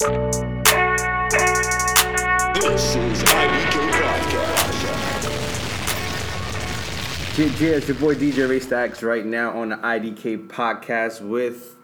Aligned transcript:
This 0.00 0.10
is 2.94 3.24
IDK 3.24 3.90
Podcast. 3.98 4.78
Yeah, 7.36 7.46
yeah, 7.58 7.76
it's 7.76 7.88
your 7.88 7.96
boy 7.96 8.14
DJ 8.14 8.48
Ray 8.48 8.60
Stacks 8.60 9.02
right 9.02 9.26
now 9.26 9.58
on 9.58 9.70
the 9.70 9.76
IDK 9.76 10.46
podcast 10.46 11.20
with 11.20 11.74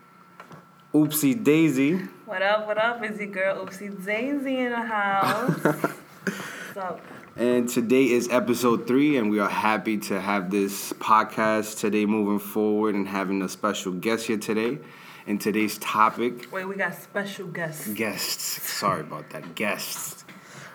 Oopsie 0.95 1.43
Daisy. 1.43 1.97
What 2.27 2.43
up, 2.43 2.69
what 2.69 2.79
up? 2.79 3.03
Is 3.03 3.19
your 3.19 3.31
girl 3.31 3.67
Oopsie 3.67 4.07
Daisy 4.07 4.61
in 4.61 4.71
the 4.71 4.77
house? 4.77 5.65
What's 5.65 6.77
up? 6.77 7.01
And 7.35 7.69
today 7.69 8.09
is 8.13 8.29
episode 8.29 8.87
three, 8.87 9.17
and 9.17 9.29
we 9.29 9.41
are 9.41 9.51
happy 9.51 9.99
to 9.99 10.21
have 10.21 10.53
this 10.53 10.93
podcast 10.93 11.81
today 11.81 12.07
moving 12.07 12.39
forward 12.39 12.95
and 12.95 13.09
having 13.09 13.43
a 13.43 13.49
special 13.49 13.91
guest 13.91 14.29
here 14.29 14.39
today. 14.39 14.79
And 15.27 15.41
today's 15.41 15.79
topic 15.79 16.53
Wait, 16.53 16.67
we 16.67 16.75
got 16.77 16.95
special 16.95 17.47
guests. 17.47 17.89
guests. 17.89 18.43
Sorry 18.63 19.01
about 19.01 19.31
that, 19.31 19.55
guests. 19.55 20.25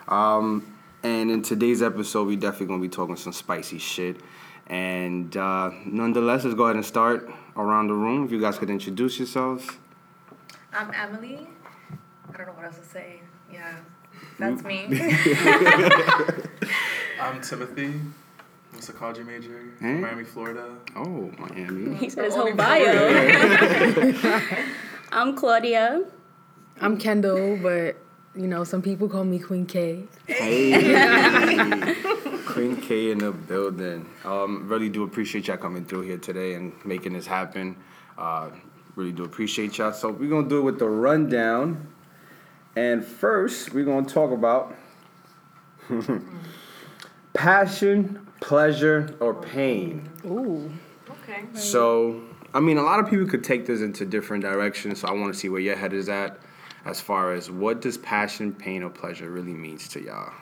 Um, 0.08 0.76
and 1.04 1.30
in 1.30 1.42
today's 1.42 1.82
episode, 1.82 2.26
we 2.26 2.34
definitely 2.36 2.66
gonna 2.66 2.82
be 2.82 2.88
talking 2.88 3.16
some 3.16 3.32
spicy 3.32 3.78
shit. 3.78 4.16
And 4.66 5.36
uh, 5.36 5.70
nonetheless, 5.84 6.44
let's 6.44 6.56
go 6.56 6.64
ahead 6.64 6.76
and 6.76 6.84
start 6.84 7.30
around 7.56 7.88
the 7.88 7.94
room. 7.94 8.24
If 8.24 8.32
you 8.32 8.40
guys 8.40 8.58
could 8.58 8.70
introduce 8.70 9.18
yourselves. 9.18 9.68
I'm 10.72 10.92
Emily. 10.94 11.46
I 12.32 12.36
don't 12.36 12.46
know 12.48 12.52
what 12.54 12.64
else 12.64 12.78
to 12.78 12.84
say. 12.84 13.20
Yeah, 13.52 13.76
that's 14.38 14.62
me. 14.62 14.86
I'm 17.20 17.40
Timothy. 17.40 18.00
I'm 18.80 18.86
psychology 18.86 19.22
major, 19.24 19.58
Hmm? 19.78 20.00
Miami, 20.00 20.24
Florida. 20.24 20.74
Oh, 20.96 21.30
Miami. 21.38 21.96
He 21.96 22.08
said 22.08 22.24
his 22.24 22.34
whole 22.34 22.54
bio. 22.54 23.10
I'm 25.12 25.36
Claudia. 25.36 26.04
I'm 26.80 26.96
Kendall, 26.96 27.58
but 27.62 27.98
you 28.34 28.46
know, 28.46 28.64
some 28.64 28.80
people 28.80 29.06
call 29.06 29.24
me 29.24 29.38
Queen 29.38 29.66
K. 29.66 30.04
Hey, 30.26 31.94
Queen 32.46 32.80
K 32.80 33.10
in 33.10 33.18
the 33.18 33.32
building. 33.32 34.08
Um, 34.24 34.66
really 34.66 34.88
do 34.88 35.02
appreciate 35.02 35.48
y'all 35.48 35.58
coming 35.58 35.84
through 35.84 36.02
here 36.02 36.16
today 36.16 36.54
and 36.54 36.72
making 36.82 37.12
this 37.12 37.26
happen. 37.26 37.76
Uh, 38.16 38.48
really 38.96 39.12
do 39.12 39.24
appreciate 39.24 39.76
y'all. 39.76 39.92
So 39.92 40.10
we're 40.10 40.30
gonna 40.30 40.48
do 40.48 40.60
it 40.60 40.62
with 40.62 40.78
the 40.78 40.88
rundown. 40.88 41.86
And 42.76 43.04
first, 43.04 43.74
we're 43.74 43.84
gonna 43.84 44.08
talk 44.08 44.30
about 44.30 44.74
passion, 47.34 48.26
pleasure, 48.40 49.14
or 49.20 49.34
pain. 49.34 50.08
Ooh. 50.24 50.70
okay. 51.10 51.44
So, 51.54 52.22
I 52.52 52.60
mean, 52.60 52.78
a 52.78 52.82
lot 52.82 53.00
of 53.00 53.08
people 53.08 53.26
could 53.26 53.44
take 53.44 53.66
this 53.66 53.80
into 53.80 54.04
different 54.04 54.42
directions. 54.42 55.00
So 55.00 55.08
I 55.08 55.12
want 55.12 55.32
to 55.32 55.38
see 55.38 55.48
where 55.48 55.60
your 55.60 55.76
head 55.76 55.92
is 55.92 56.08
at, 56.08 56.38
as 56.84 57.00
far 57.00 57.32
as 57.32 57.50
what 57.50 57.80
does 57.80 57.98
passion, 57.98 58.52
pain, 58.52 58.82
or 58.82 58.90
pleasure 58.90 59.30
really 59.30 59.54
means 59.54 59.88
to 59.88 60.02
y'all. 60.02 60.32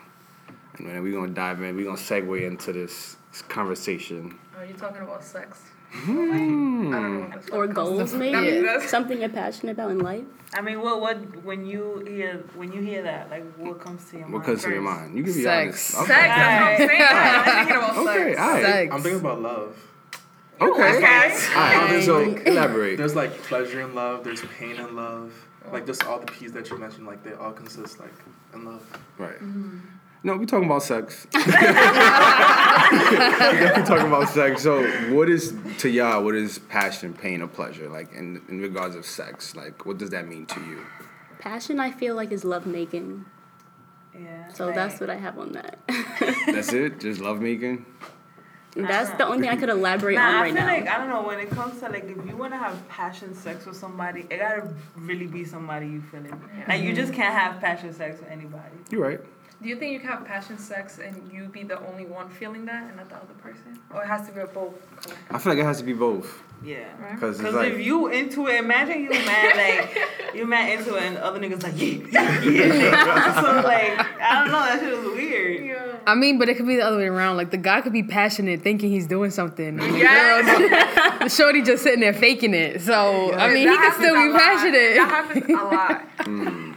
And 0.77 0.89
then 0.89 1.03
we're 1.03 1.13
gonna 1.13 1.33
dive 1.33 1.61
in. 1.63 1.77
We're 1.77 1.87
gonna 1.87 1.97
segue 1.97 2.47
into 2.47 2.73
this 2.73 3.17
conversation. 3.49 4.39
Are 4.57 4.65
you 4.65 4.75
talking 4.75 5.03
about 5.03 5.25
sex? 5.25 5.63
Hmm. 5.91 6.93
I 6.95 7.01
don't 7.01 7.21
know. 7.21 7.29
That's 7.35 7.49
Or 7.51 7.67
goals, 7.67 8.13
maybe? 8.15 8.35
I 8.35 8.41
mean, 8.79 8.89
Something 8.89 9.21
you're 9.21 9.29
passionate 9.31 9.73
about 9.73 9.91
in 9.91 9.99
life? 10.01 10.25
I 10.55 10.61
mean, 10.61 10.81
what 10.81 11.01
what 11.01 11.45
when 11.45 11.67
you 11.67 12.05
hear 12.07 12.45
when 12.55 12.73
you 12.73 12.81
hear 12.81 13.03
that, 13.03 13.31
like 13.31 13.45
what 13.57 13.81
comes 13.81 14.05
to 14.11 14.17
your 14.19 14.27
mind? 14.27 14.35
What 14.35 14.45
comes 14.45 14.63
to 14.65 14.71
your 14.71 14.81
mind? 14.83 15.17
You 15.17 15.25
can 15.25 15.33
be 15.35 15.43
Sex. 15.43 15.95
honest. 15.95 16.09
Sex, 16.09 16.09
that's 16.09 16.81
what 16.81 16.83
I'm 16.83 16.89
saying. 16.89 17.03
I'm 17.11 17.45
thinking 17.45 17.77
about 17.77 17.97
Okay, 17.99 18.35
sex. 18.35 18.41
all 18.41 18.49
right. 18.49 18.63
Sex. 18.65 18.95
I'm 18.95 19.03
thinking 19.03 19.21
about 19.21 19.41
love. 19.43 19.77
Okay. 20.61 20.71
Okay. 20.97 21.55
All 21.55 21.63
right. 21.63 22.03
So 22.03 22.21
elaborate. 22.47 22.97
There's 22.97 23.15
like 23.15 23.33
pleasure 23.43 23.81
in 23.83 23.95
love. 23.95 24.25
There's 24.25 24.41
pain 24.59 24.77
in 24.77 24.97
love. 24.97 25.33
Like 25.73 25.87
just 25.87 26.05
all 26.05 26.19
the 26.19 26.27
P's 26.27 26.53
that 26.53 26.71
you 26.71 26.79
mentioned, 26.79 27.07
like 27.07 27.23
they 27.23 27.35
all 27.35 27.53
consist 27.53 28.01
like 28.01 28.15
in 28.55 28.65
love. 28.65 28.83
Right. 29.19 29.35
Mm-hmm. 29.37 29.79
No, 30.23 30.37
we're 30.37 30.47
talking 30.47 30.67
about 30.67 30.83
sex. 30.83 31.27
we're 31.35 31.43
talking 33.87 34.07
about 34.07 34.29
sex. 34.29 34.63
So, 34.63 34.85
what 35.15 35.29
is 35.29 35.55
to 35.79 35.89
y'all? 35.89 36.25
What 36.25 36.35
is 36.35 36.59
passion, 36.59 37.15
pain, 37.15 37.41
or 37.41 37.47
pleasure? 37.47 37.89
Like 37.89 38.13
in 38.13 38.43
in 38.49 38.61
regards 38.61 38.97
of 38.97 39.07
sex, 39.07 39.55
like 39.55 39.87
what 39.87 39.99
does 39.99 40.11
that 40.11 40.27
mean 40.27 40.47
to 40.47 40.61
you? 40.61 40.85
Passion, 41.39 41.79
I 41.79 41.93
feel 41.93 42.17
like, 42.17 42.33
is 42.33 42.45
lovemaking. 42.45 43.25
Yeah. 44.13 44.53
So 44.53 44.67
like- 44.67 44.75
that's 44.75 45.01
what 45.01 45.11
I 45.11 45.17
have 45.17 45.39
on 45.39 45.53
that. 45.53 45.79
That's 46.47 46.73
it. 46.73 46.99
Just 46.99 47.21
love 47.21 47.41
making. 47.41 47.87
that's 48.75 49.11
the 49.13 49.27
only 49.27 49.41
thing 49.43 49.51
I 49.51 49.57
could 49.57 49.69
elaborate 49.69 50.17
Nah, 50.17 50.29
on 50.29 50.35
I 50.35 50.41
right 50.41 50.55
feel 50.55 50.63
now. 50.63 50.73
like 50.73 50.89
I 50.89 50.99
don't 50.99 51.09
know 51.09 51.23
when 51.23 51.39
it 51.39 51.51
comes 51.51 51.81
to 51.81 51.89
like 51.89 52.05
if 52.05 52.17
you 52.27 52.37
want 52.37 52.53
to 52.53 52.59
have 52.59 52.89
passion 52.89 53.35
sex 53.35 53.67
with 53.67 53.77
somebody, 53.77 54.27
it 54.31 54.39
gotta 54.39 54.69
really 54.97 55.27
be 55.27 55.45
somebody 55.45 55.87
you 55.87 56.01
feeling. 56.01 56.33
Like 56.67 56.83
you 56.83 56.89
mm-hmm. 56.89 56.97
just 56.97 57.13
can't 57.13 57.35
have 57.35 57.61
passion 57.61 57.93
sex 57.93 58.19
with 58.19 58.29
anybody. 58.29 58.77
You're 58.91 59.03
right. 59.03 59.21
Do 59.61 59.69
you 59.69 59.77
think 59.77 59.93
you 59.93 59.99
can 59.99 60.09
have 60.09 60.25
passion 60.25 60.57
sex 60.57 60.99
and 60.99 61.31
you 61.33 61.47
be 61.47 61.65
the 61.65 61.85
only 61.89 62.07
one 62.07 62.29
feeling 62.29 62.65
that 62.67 62.85
and 62.85 62.97
not 62.97 63.09
the 63.09 63.17
other 63.17 63.35
person? 63.43 63.79
Or 63.93 64.03
it 64.05 64.07
has 64.07 64.27
to 64.29 64.33
be 64.33 64.41
both? 64.55 64.75
I 65.31 65.39
feel 65.39 65.53
like 65.53 65.61
it 65.61 65.65
has 65.65 65.79
to 65.79 65.85
be 65.85 65.95
both. 65.95 66.43
Yeah. 66.63 66.87
Because 67.13 67.41
it's 67.41 67.45
Cause 67.45 67.55
like 67.55 67.73
if 67.73 67.81
you 67.85 68.07
into 68.09 68.47
it, 68.47 68.57
imagine 68.57 69.03
you 69.03 69.11
mad 69.11 69.57
like 69.97 70.35
you 70.35 70.47
mad 70.47 70.79
into 70.79 70.95
it, 70.97 71.03
and 71.03 71.17
other 71.19 71.41
niggas 71.41 71.63
like 71.63 71.75
yeah, 71.77 72.41
yeah, 72.43 72.75
yeah. 72.75 73.41
so 73.41 73.53
like 73.67 73.99
I 74.21 74.41
don't 74.41 74.53
know, 74.53 74.61
that 74.61 74.81
shit 74.81 74.97
was 74.97 75.15
weird. 75.17 75.65
Yeah. 75.67 75.97
I 76.07 76.15
mean, 76.15 76.39
but 76.39 76.49
it 76.49 76.57
could 76.57 76.67
be 76.67 76.77
the 76.77 76.83
other 76.83 76.97
way 76.97 77.07
around. 77.07 77.37
Like 77.37 77.51
the 77.51 77.59
guy 77.59 77.81
could 77.81 77.93
be 77.93 78.03
passionate, 78.03 78.63
thinking 78.63 78.91
he's 78.91 79.07
doing 79.07 79.31
something. 79.31 79.67
And 79.67 79.81
the 79.81 79.99
Yes. 79.99 81.19
the 81.21 81.29
shorty 81.29 81.63
just 81.63 81.83
sitting 81.83 82.01
there 82.01 82.15
faking 82.15 82.55
it. 82.55 82.81
So 82.81 83.33
I 83.35 83.53
mean, 83.53 83.69
he 83.69 83.77
could 83.77 83.93
still 83.95 84.15
be 84.15 84.29
lot. 84.31 84.41
passionate. 84.41 84.95
That 84.95 85.09
happens 85.09 85.51
a 85.51 85.53
lot. 85.53 86.05
Mm. 86.19 86.68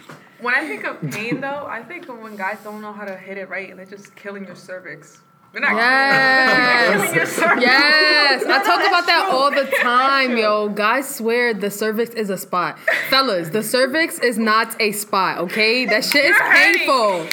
When 0.42 0.56
I 0.56 0.68
think 0.68 0.84
of 0.84 1.00
pain, 1.12 1.40
though, 1.40 1.68
I 1.70 1.84
think 1.84 2.10
of 2.10 2.18
when 2.20 2.36
guys 2.36 2.58
don't 2.64 2.82
know 2.82 2.92
how 2.92 3.06
to 3.06 3.16
hit 3.16 3.38
it 3.38 3.48
right 3.50 3.70
and 3.70 3.78
they're 3.78 3.86
just 3.86 4.16
killing 4.16 4.46
your 4.46 4.56
cervix. 4.56 5.20
They're 5.52 5.62
not 5.62 5.76
Yes. 5.76 7.36
cervix. 7.36 7.62
Yes, 7.62 8.44
I 8.46 8.64
talk 8.64 8.88
about 8.88 9.06
that 9.06 9.30
all 9.32 9.52
the 9.52 9.66
time, 9.82 10.38
yo. 10.38 10.70
Guys 10.70 11.14
swear 11.14 11.54
the 11.54 11.70
cervix 11.70 12.16
is 12.16 12.30
a 12.30 12.38
spot. 12.38 12.80
Fellas, 13.10 13.50
the 13.50 13.62
cervix 13.62 14.18
is 14.20 14.38
not 14.38 14.76
a 14.82 14.94
spot, 14.94 15.38
okay? 15.40 15.86
That 15.86 16.06
shit 16.06 16.26
is 16.26 16.38
painful. 16.40 17.28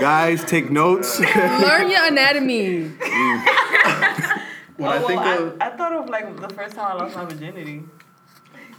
guys 0.00 0.42
take 0.44 0.70
notes. 0.70 1.20
Learn 1.20 1.90
your 1.90 2.06
anatomy. 2.06 2.90
Mm. 2.90 4.36
When 4.76 4.88
oh, 4.88 4.92
I 4.92 4.98
well, 4.98 5.06
think 5.08 5.20
I, 5.20 5.36
of 5.36 5.56
I 5.60 5.70
thought 5.76 5.92
of 5.92 6.08
like 6.08 6.40
the 6.40 6.48
first 6.48 6.74
time 6.74 6.92
I 6.92 6.94
lost 6.94 7.14
my 7.14 7.26
virginity. 7.26 7.82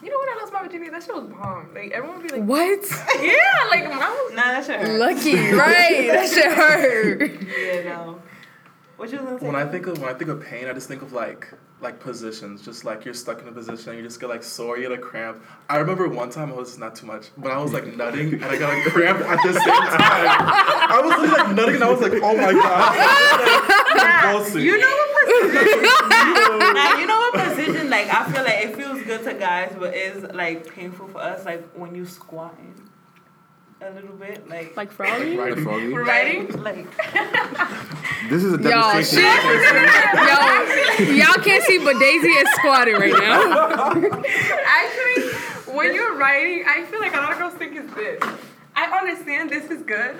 You 0.03 0.09
know 0.09 0.17
when 0.19 0.29
I 0.29 0.37
lost 0.41 0.53
my 0.53 0.63
virginity? 0.63 0.89
That 0.89 1.03
shit 1.03 1.13
was 1.15 1.25
bomb. 1.25 1.73
Like 1.73 1.91
everyone 1.91 2.17
would 2.19 2.27
be 2.27 2.33
like, 2.39 2.47
What? 2.47 2.81
yeah, 3.21 3.67
like 3.69 3.87
when 3.87 3.99
I 4.01 4.09
was. 4.09 4.33
Nah, 4.33 4.41
that 4.43 4.65
shit 4.65 4.79
hurt. 4.79 4.99
Lucky, 4.99 5.51
right? 5.51 6.07
That 6.11 6.29
shit 6.29 6.51
hurt. 6.51 7.31
Yeah, 7.41 7.83
no. 7.93 8.21
What 8.97 9.11
you 9.11 9.17
was 9.17 9.25
gonna 9.25 9.39
say? 9.39 9.45
when 9.47 9.55
I 9.55 9.65
think 9.65 9.87
of 9.87 9.99
when 9.99 10.09
I 10.09 10.13
think 10.13 10.29
of 10.29 10.41
pain, 10.41 10.67
I 10.67 10.73
just 10.73 10.87
think 10.87 11.01
of 11.01 11.13
like 11.13 11.53
like 11.81 11.99
positions, 11.99 12.63
just 12.63 12.85
like 12.85 13.05
you're 13.05 13.13
stuck 13.13 13.41
in 13.41 13.47
a 13.47 13.51
position, 13.51 13.89
and 13.89 13.97
you 13.97 14.03
just 14.03 14.19
get 14.19 14.29
like 14.29 14.43
sore, 14.43 14.77
you 14.77 14.87
get 14.87 14.97
a 14.97 15.01
cramp. 15.01 15.43
I 15.69 15.77
remember 15.77 16.07
one 16.07 16.29
time, 16.29 16.51
I 16.51 16.55
was 16.55 16.77
not 16.77 16.95
too 16.95 17.05
much, 17.05 17.27
but 17.37 17.51
I 17.51 17.57
was 17.57 17.73
like 17.73 17.95
nutting 17.95 18.33
and 18.33 18.45
I 18.45 18.57
got 18.57 18.75
a 18.75 18.89
cramp 18.89 19.19
at 19.21 19.39
the 19.43 19.53
same 19.53 19.63
time. 19.63 19.99
I 19.99 21.01
was 21.03 21.31
like 21.31 21.55
nutting 21.55 21.75
and 21.75 21.83
I 21.83 21.91
was 21.91 22.01
like, 22.01 22.13
oh 22.21 22.37
my 22.37 22.53
god. 22.53 23.71
Convulsing. 24.21 24.61
you 24.61 24.77
know 24.77 24.87
what 24.87 25.41
position? 25.41 26.73
nah, 26.73 26.97
you 26.97 27.07
know 27.07 27.19
what 27.19 27.49
position? 27.49 27.89
Like 27.89 28.13
I 28.13 28.31
feel 28.31 28.43
like 28.43 28.65
it 28.65 28.75
feels 28.75 29.01
good 29.03 29.23
to 29.23 29.33
guys, 29.33 29.75
but 29.77 29.93
it's 29.95 30.33
like 30.33 30.73
painful 30.73 31.07
for 31.07 31.19
us. 31.19 31.45
Like 31.45 31.67
when 31.73 31.95
you 31.95 32.05
squatting 32.05 32.90
a 33.81 33.89
little 33.91 34.15
bit, 34.15 34.47
like 34.49 34.75
Like 34.77 34.91
froggy? 34.91 35.35
Right. 35.37 35.55
The 35.55 35.61
froggy. 35.61 35.87
writing, 35.93 36.47
like 36.63 36.85
This 38.29 38.43
is 38.43 38.53
a 38.53 38.57
Yo, 38.57 38.69
demonstration. 38.69 39.23
Yo, 41.09 41.15
y'all 41.25 41.43
can't 41.43 41.63
see, 41.63 41.79
but 41.83 41.97
Daisy 41.99 42.27
is 42.29 42.49
squatting 42.55 42.95
right 42.95 43.11
now. 43.11 43.91
Actually, 44.65 45.73
when 45.75 45.93
you're 45.95 46.15
writing, 46.17 46.63
I 46.67 46.83
feel 46.85 46.99
like 46.99 47.13
a 47.13 47.17
lot 47.17 47.31
of 47.31 47.37
girls 47.39 47.53
think 47.55 47.75
it's 47.75 47.93
this. 47.95 48.21
I 48.75 48.85
understand 48.99 49.49
this 49.49 49.69
is 49.71 49.81
good, 49.83 50.15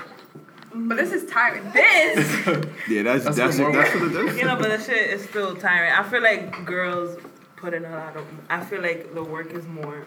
but 0.74 0.97
this 0.97 1.12
is 1.13 1.30
tiring. 1.30 1.69
This! 1.71 2.27
Yeah, 2.89 3.03
that's 3.03 3.24
That's 3.25 3.38
that's 3.38 3.57
the 3.57 3.63
it, 3.63 3.65
more- 3.71 3.83
that's 3.83 3.94
what 3.95 4.03
it 4.12 4.15
is. 4.30 4.38
you 4.38 4.45
know, 4.45 4.56
but 4.57 4.69
the 4.75 4.83
shit 4.83 5.12
is 5.12 5.24
still 5.24 5.56
tiring. 5.56 5.94
I 5.94 6.03
feel 6.03 6.21
like 6.24 6.65
girls 6.65 7.18
put 7.56 7.74
in 7.75 7.86
a 7.86 7.89
lot 7.91 8.18
of. 8.18 8.25
I 8.50 8.65
feel 8.65 8.81
like 8.81 9.13
the 9.13 9.24
work 9.24 9.51
is 9.53 9.65
more. 9.68 10.03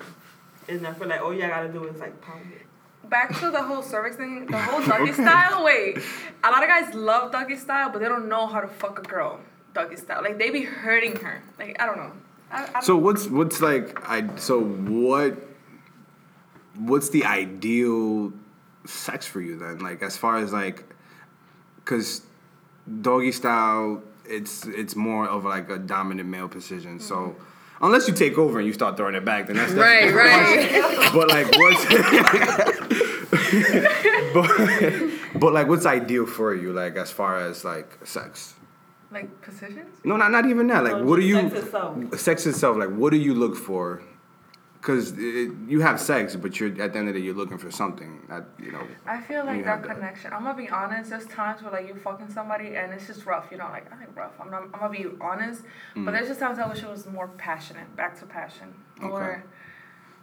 And 0.68 0.86
I 0.86 0.92
feel 0.94 1.08
like 1.08 1.20
all 1.22 1.32
you 1.32 1.42
gotta 1.42 1.68
do 1.68 1.84
is 1.84 1.98
like 2.00 2.20
pound 2.20 2.50
it. 2.52 2.66
Back 3.14 3.38
to 3.38 3.50
the 3.52 3.62
whole 3.62 3.80
cervix 3.80 4.16
thing, 4.16 4.46
the 4.46 4.58
whole 4.58 4.84
doggy 4.92 5.12
style. 5.12 5.64
Wait, 5.64 5.98
a 6.42 6.50
lot 6.50 6.64
of 6.64 6.68
guys 6.68 6.92
love 6.94 7.30
doggy 7.30 7.54
style, 7.56 7.90
but 7.90 8.00
they 8.00 8.08
don't 8.08 8.28
know 8.28 8.48
how 8.48 8.60
to 8.60 8.66
fuck 8.66 8.98
a 8.98 9.02
girl 9.02 9.38
doggy 9.72 9.94
style. 9.94 10.20
Like 10.20 10.36
they 10.36 10.50
be 10.50 10.62
hurting 10.62 11.14
her. 11.16 11.40
Like 11.56 11.80
I 11.80 11.86
don't 11.86 11.96
know. 11.96 12.10
I, 12.50 12.64
I 12.64 12.66
don't 12.72 12.82
So 12.82 12.96
what's 12.96 13.28
what's 13.28 13.60
like 13.60 13.86
I 14.08 14.34
so 14.34 14.60
what 14.60 15.38
what's 16.74 17.10
the 17.10 17.24
ideal 17.24 18.32
sex 18.84 19.28
for 19.28 19.40
you 19.40 19.60
then? 19.60 19.78
Like 19.78 20.02
as 20.02 20.16
far 20.16 20.38
as 20.38 20.52
like 20.52 20.82
cuz 21.84 22.22
doggy 23.00 23.30
style 23.30 24.02
it's 24.26 24.66
it's 24.66 24.96
more 24.96 25.28
of 25.28 25.44
like 25.44 25.70
a 25.70 25.78
dominant 25.78 26.28
male 26.28 26.48
position. 26.48 26.98
So 26.98 27.14
mm-hmm. 27.14 27.84
unless 27.84 28.08
you 28.08 28.14
take 28.14 28.38
over 28.38 28.58
and 28.58 28.66
you 28.66 28.72
start 28.72 28.96
throwing 28.96 29.14
it 29.14 29.24
back, 29.24 29.46
then 29.46 29.56
that's 29.56 29.72
Right, 29.72 30.12
right. 30.12 31.12
But 31.12 31.28
like, 31.28 31.46
what's 31.56 31.84
but, 34.34 35.10
but 35.40 35.52
like, 35.52 35.68
what's 35.68 35.86
ideal 35.86 36.26
for 36.26 36.54
you? 36.54 36.72
Like, 36.72 36.96
as 36.96 37.10
far 37.10 37.38
as 37.38 37.64
like 37.64 37.98
sex? 38.06 38.54
Like 39.10 39.42
positions? 39.42 40.00
No, 40.04 40.16
not 40.16 40.30
not 40.32 40.46
even 40.46 40.66
that. 40.68 40.84
Like, 40.84 40.96
No, 40.98 41.04
what 41.04 41.16
do 41.20 41.22
you? 41.26 41.36
sex 41.36 41.54
itself. 41.54 42.18
Sex 42.18 42.46
itself. 42.46 42.76
Like, 42.76 42.90
what 42.90 43.10
do 43.10 43.16
you 43.16 43.34
look 43.34 43.56
for? 43.56 44.02
Because 44.80 45.16
you 45.16 45.80
have 45.80 45.98
sex, 45.98 46.36
but 46.36 46.60
you're 46.60 46.68
at 46.82 46.92
the 46.92 46.98
end 46.98 47.08
of 47.08 47.14
the 47.14 47.20
day, 47.20 47.24
you're 47.24 47.34
looking 47.34 47.56
for 47.56 47.70
something. 47.70 48.20
That 48.28 48.44
you 48.62 48.70
know. 48.70 48.82
I 49.06 49.18
feel 49.20 49.44
like 49.46 49.64
have 49.64 49.82
that 49.82 49.88
that. 49.88 49.94
connection. 49.96 50.32
I'm 50.32 50.42
gonna 50.44 50.58
be 50.58 50.68
honest. 50.68 51.08
There's 51.10 51.26
times 51.26 51.62
where 51.62 51.72
like 51.72 51.86
you're 51.86 51.96
fucking 51.96 52.28
somebody 52.28 52.76
and 52.76 52.92
it's 52.92 53.06
just 53.06 53.24
rough. 53.24 53.48
You 53.50 53.56
know, 53.58 53.64
like 53.64 53.90
I 53.92 54.02
ain't 54.02 54.14
rough. 54.14 54.32
I'm 54.40 54.50
not. 54.50 54.64
I'm 54.74 54.80
gonna 54.80 54.90
be 54.90 55.06
honest. 55.20 55.62
Mm. 55.96 56.04
But 56.04 56.10
there's 56.12 56.28
just 56.28 56.40
times 56.40 56.58
I 56.58 56.66
wish 56.68 56.82
it 56.82 56.88
was 56.90 57.06
more 57.06 57.28
passionate, 57.28 57.94
back 57.96 58.18
to 58.20 58.26
passion, 58.26 58.74
or 59.00 59.42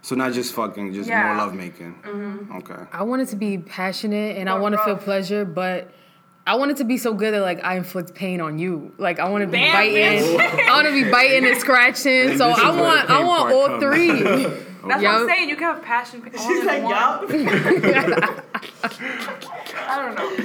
So 0.02 0.16
not 0.16 0.32
just 0.32 0.52
fucking, 0.54 0.92
just 0.94 1.08
Yeah. 1.08 1.28
more 1.28 1.36
love 1.36 1.54
making. 1.54 1.94
Mm-hmm. 2.02 2.56
Okay. 2.56 2.74
I 2.92 3.04
want 3.04 3.22
it 3.22 3.28
to 3.28 3.36
be 3.36 3.56
passionate 3.58 4.36
and 4.36 4.48
I 4.50 4.56
Or 4.56 4.60
want 4.60 4.74
to 4.74 4.82
feel 4.84 4.96
pleasure, 4.96 5.44
but 5.44 5.90
I 6.44 6.56
want 6.56 6.72
it 6.72 6.78
to 6.78 6.84
be 6.84 6.96
so 6.98 7.14
good 7.14 7.32
that 7.34 7.40
like 7.42 7.62
I 7.64 7.76
inflict 7.76 8.12
pain 8.14 8.40
on 8.40 8.58
you. 8.58 8.92
Like 8.98 9.20
I 9.20 9.28
want 9.28 9.42
to 9.42 9.46
be 9.46 9.58
Damn, 9.58 9.72
biting. 9.72 10.40
I 10.68 10.70
want 10.72 10.88
to 10.88 10.92
be 10.92 11.08
biting 11.08 11.46
and 11.48 11.56
scratching. 11.60 12.30
And 12.30 12.38
so 12.38 12.50
I 12.50 12.70
want 12.78 13.08
I 13.10 13.22
want 13.22 13.52
all 13.52 13.66
comes. 13.68 13.82
three. 13.82 14.08
that's 14.88 15.02
what 15.02 15.06
I'm 15.06 15.28
saying. 15.28 15.48
You 15.48 15.54
can 15.54 15.74
have 15.74 15.82
passion. 15.84 16.20
all 16.36 16.48
She's 16.48 16.60
in 16.62 16.66
like, 16.66 16.82
one. 16.82 16.90
yup. 16.92 17.30
I 19.88 19.96
don't 20.02 20.14
know. 20.16 20.44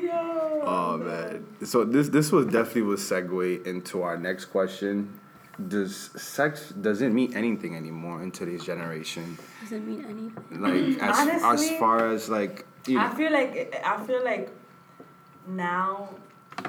Yo. 0.00 0.62
Oh 0.64 0.98
man. 0.98 1.46
So 1.64 1.84
this 1.84 2.10
this 2.10 2.30
was 2.30 2.44
definitely 2.46 2.82
will 2.82 2.96
segue 2.96 3.66
into 3.66 4.02
our 4.02 4.18
next 4.18 4.46
question. 4.46 5.18
Does 5.66 6.10
sex 6.16 6.68
doesn't 6.70 7.12
mean 7.12 7.34
anything 7.34 7.74
anymore 7.74 8.22
in 8.22 8.30
today's 8.30 8.64
generation? 8.64 9.36
Doesn't 9.62 9.86
mean 9.86 10.04
anything. 10.04 10.60
Like 10.62 11.02
as 11.02 11.42
as 11.42 11.70
far 11.78 12.12
as 12.12 12.28
like 12.28 12.64
you 12.86 12.94
know. 12.96 13.04
I 13.04 13.14
feel 13.14 13.32
like 13.32 13.74
I 13.84 14.06
feel 14.06 14.22
like 14.24 14.50
now 15.48 16.10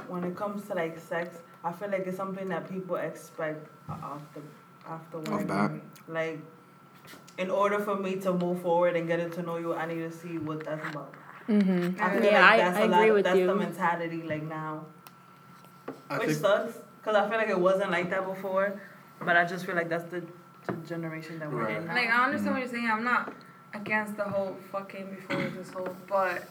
when 0.07 0.23
it 0.23 0.35
comes 0.35 0.65
to 0.67 0.73
like 0.73 0.99
sex, 0.99 1.37
I 1.63 1.71
feel 1.71 1.89
like 1.91 2.07
it's 2.07 2.17
something 2.17 2.49
that 2.49 2.67
people 2.69 2.95
expect 2.95 3.67
off 3.89 4.21
the 4.33 4.41
afterwards. 4.89 5.29
Off 5.29 5.47
bat? 5.47 5.71
Like 6.07 6.39
in 7.37 7.51
order 7.51 7.79
for 7.79 7.95
me 7.95 8.15
to 8.17 8.33
move 8.33 8.61
forward 8.63 8.95
and 8.95 9.07
get 9.07 9.31
to 9.33 9.41
know 9.43 9.57
you, 9.57 9.73
I 9.75 9.85
need 9.85 9.99
to 9.99 10.11
see 10.11 10.37
what 10.39 10.65
that's 10.65 10.87
about. 10.89 11.13
Mm-hmm. 11.47 12.01
I 12.01 12.09
feel 12.15 12.23
Yeah, 12.23 12.41
like 12.41 12.51
I- 12.53 12.57
that's 12.57 12.77
I 12.77 12.81
a 12.81 12.85
agree 12.85 13.07
lot. 13.09 13.13
with 13.13 13.23
that's 13.25 13.37
you. 13.37 13.47
the 13.47 13.55
mentality 13.55 14.23
like 14.23 14.43
now, 14.43 14.85
I 16.09 16.17
which 16.17 16.27
think 16.29 16.39
sucks 16.39 16.73
because 16.99 17.15
I 17.15 17.27
feel 17.29 17.37
like 17.37 17.49
it 17.49 17.59
wasn't 17.59 17.91
like 17.91 18.09
that 18.11 18.25
before. 18.25 18.79
But 19.21 19.35
I 19.35 19.43
just 19.45 19.65
feel 19.65 19.75
like 19.75 19.89
that's 19.89 20.05
the, 20.05 20.23
the 20.67 20.73
generation 20.87 21.39
that 21.39 21.51
we're 21.51 21.63
Right. 21.65 21.77
in 21.77 21.85
now. 21.87 21.93
Like 21.95 22.09
I 22.09 22.25
understand 22.25 22.53
what 22.55 22.59
you're 22.61 22.69
saying. 22.69 22.89
I'm 22.89 23.03
not 23.03 23.33
against 23.73 24.15
the 24.17 24.23
whole 24.23 24.55
fucking 24.71 25.15
before 25.15 25.43
this 25.57 25.69
whole, 25.71 25.95
but 26.07 26.43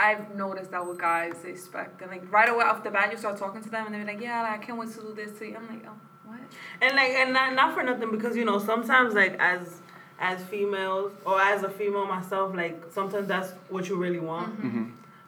I've 0.00 0.34
noticed 0.34 0.70
that 0.70 0.86
with 0.86 0.98
guys 0.98 1.34
they 1.42 1.50
expect 1.50 2.00
and 2.02 2.10
like 2.10 2.30
right 2.32 2.48
away 2.48 2.64
off 2.64 2.82
the 2.82 2.90
bat 2.90 3.10
you 3.12 3.18
start 3.18 3.36
talking 3.36 3.62
to 3.62 3.68
them 3.70 3.86
and 3.86 3.94
they're 3.94 4.04
like, 4.04 4.20
yeah, 4.20 4.42
like, 4.42 4.60
I 4.60 4.64
can't 4.64 4.78
wait 4.78 4.90
to 4.92 5.00
do 5.00 5.12
this 5.14 5.38
to 5.38 5.46
you. 5.46 5.56
I'm 5.56 5.68
like, 5.68 5.84
oh, 5.86 5.92
what? 6.24 6.38
And 6.80 6.96
like, 6.96 7.10
and 7.10 7.32
not, 7.32 7.54
not 7.54 7.74
for 7.74 7.82
nothing 7.82 8.10
because 8.10 8.36
you 8.36 8.44
know 8.44 8.58
sometimes 8.58 9.14
like 9.14 9.36
as 9.38 9.80
as 10.20 10.42
females 10.44 11.12
or 11.24 11.40
as 11.40 11.62
a 11.62 11.68
female 11.68 12.06
myself, 12.06 12.54
like 12.54 12.82
sometimes 12.92 13.28
that's 13.28 13.50
what 13.68 13.88
you 13.88 13.96
really 13.96 14.18
want, 14.18 14.56
Mm-hmm. 14.60 14.84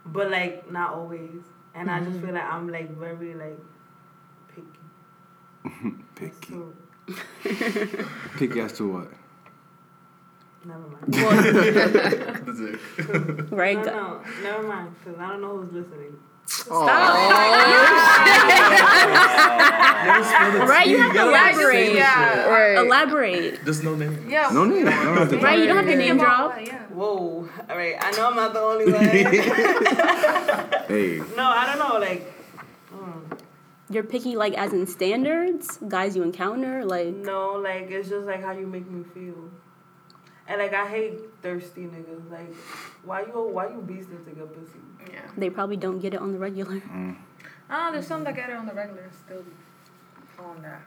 but 0.07 0.31
like 0.31 0.71
not 0.73 0.95
always. 0.95 1.43
And 1.75 1.91
I 1.91 2.01
just 2.03 2.19
feel 2.21 2.33
like 2.35 2.43
I'm 2.45 2.69
like 2.69 2.91
very 2.97 3.35
like 3.35 3.59
picky. 6.15 6.55
That's 7.09 7.21
picky. 8.37 8.61
as 8.61 8.73
to 8.75 8.93
what? 8.93 9.09
Never 10.65 10.81
mind. 10.81 11.05
the 12.47 12.79
dick. 12.99 13.51
Right? 13.51 13.77
No, 13.77 13.83
no, 13.83 14.23
never 14.43 14.63
mind. 14.69 14.95
Cause 15.05 15.15
I 15.19 15.29
don't 15.29 15.41
know 15.41 15.59
who's 15.59 15.73
listening. 15.73 16.19
Stop. 16.47 16.87
Right, 20.69 20.89
you 20.89 20.99
have 20.99 21.13
to 21.13 21.23
elaborate. 21.23 21.95
Yeah. 21.95 22.47
Right. 22.47 22.77
Elaborate. 22.79 23.65
Just 23.65 23.85
no 23.85 23.95
name. 23.95 24.29
Yeah. 24.29 24.51
No 24.53 24.65
name. 24.65 24.87
Right, 24.87 25.59
you 25.59 25.67
don't 25.67 25.77
have 25.77 25.87
to 25.87 25.97
name 25.97 26.19
drop. 26.19 26.59
Yeah. 26.61 26.83
Whoa. 26.87 27.49
All 27.69 27.77
right. 27.77 27.97
I 28.01 28.11
know 28.13 28.29
I'm 28.29 28.37
not 28.37 28.53
the 28.53 28.61
only 28.61 28.93
one. 28.93 29.05
Hey. 30.91 31.23
no, 31.37 31.45
I 31.45 31.67
don't 31.67 31.79
know. 31.79 31.99
Like, 31.99 32.40
You're 33.91 34.05
picky, 34.05 34.37
like 34.37 34.55
as 34.55 34.73
in 34.73 34.87
standards, 34.87 35.79
guys 35.89 36.15
you 36.15 36.23
encounter, 36.23 36.85
like 36.85 37.15
no, 37.15 37.55
like 37.55 37.91
it's 37.91 38.09
just 38.09 38.27
like 38.27 38.43
how 38.43 38.53
you 38.53 38.67
make 38.67 38.89
me 38.89 39.03
feel. 39.03 39.51
And 40.47 40.61
like 40.61 40.73
I 40.73 40.89
hate 40.89 41.19
thirsty 41.43 41.83
niggas. 41.83 42.31
Like, 42.31 42.55
why 43.05 43.23
you 43.23 43.33
why 43.53 43.67
you 43.69 43.83
beasting 43.87 44.25
to 44.25 44.31
get 44.31 44.55
pussy? 44.55 44.79
Yeah. 45.13 45.21
they 45.37 45.51
probably 45.51 45.77
don't 45.77 45.99
get 45.99 46.15
it 46.15 46.21
on 46.21 46.33
the 46.33 46.39
regular. 46.39 46.81
Ah, 47.73 47.93
there's 47.93 48.09
some 48.09 48.25
that 48.25 48.35
get 48.35 48.51
it 48.51 48.57
on 48.57 48.67
the 48.67 48.75
regular 48.75 49.09
still 49.25 49.45
on 50.41 50.61
that. 50.63 50.83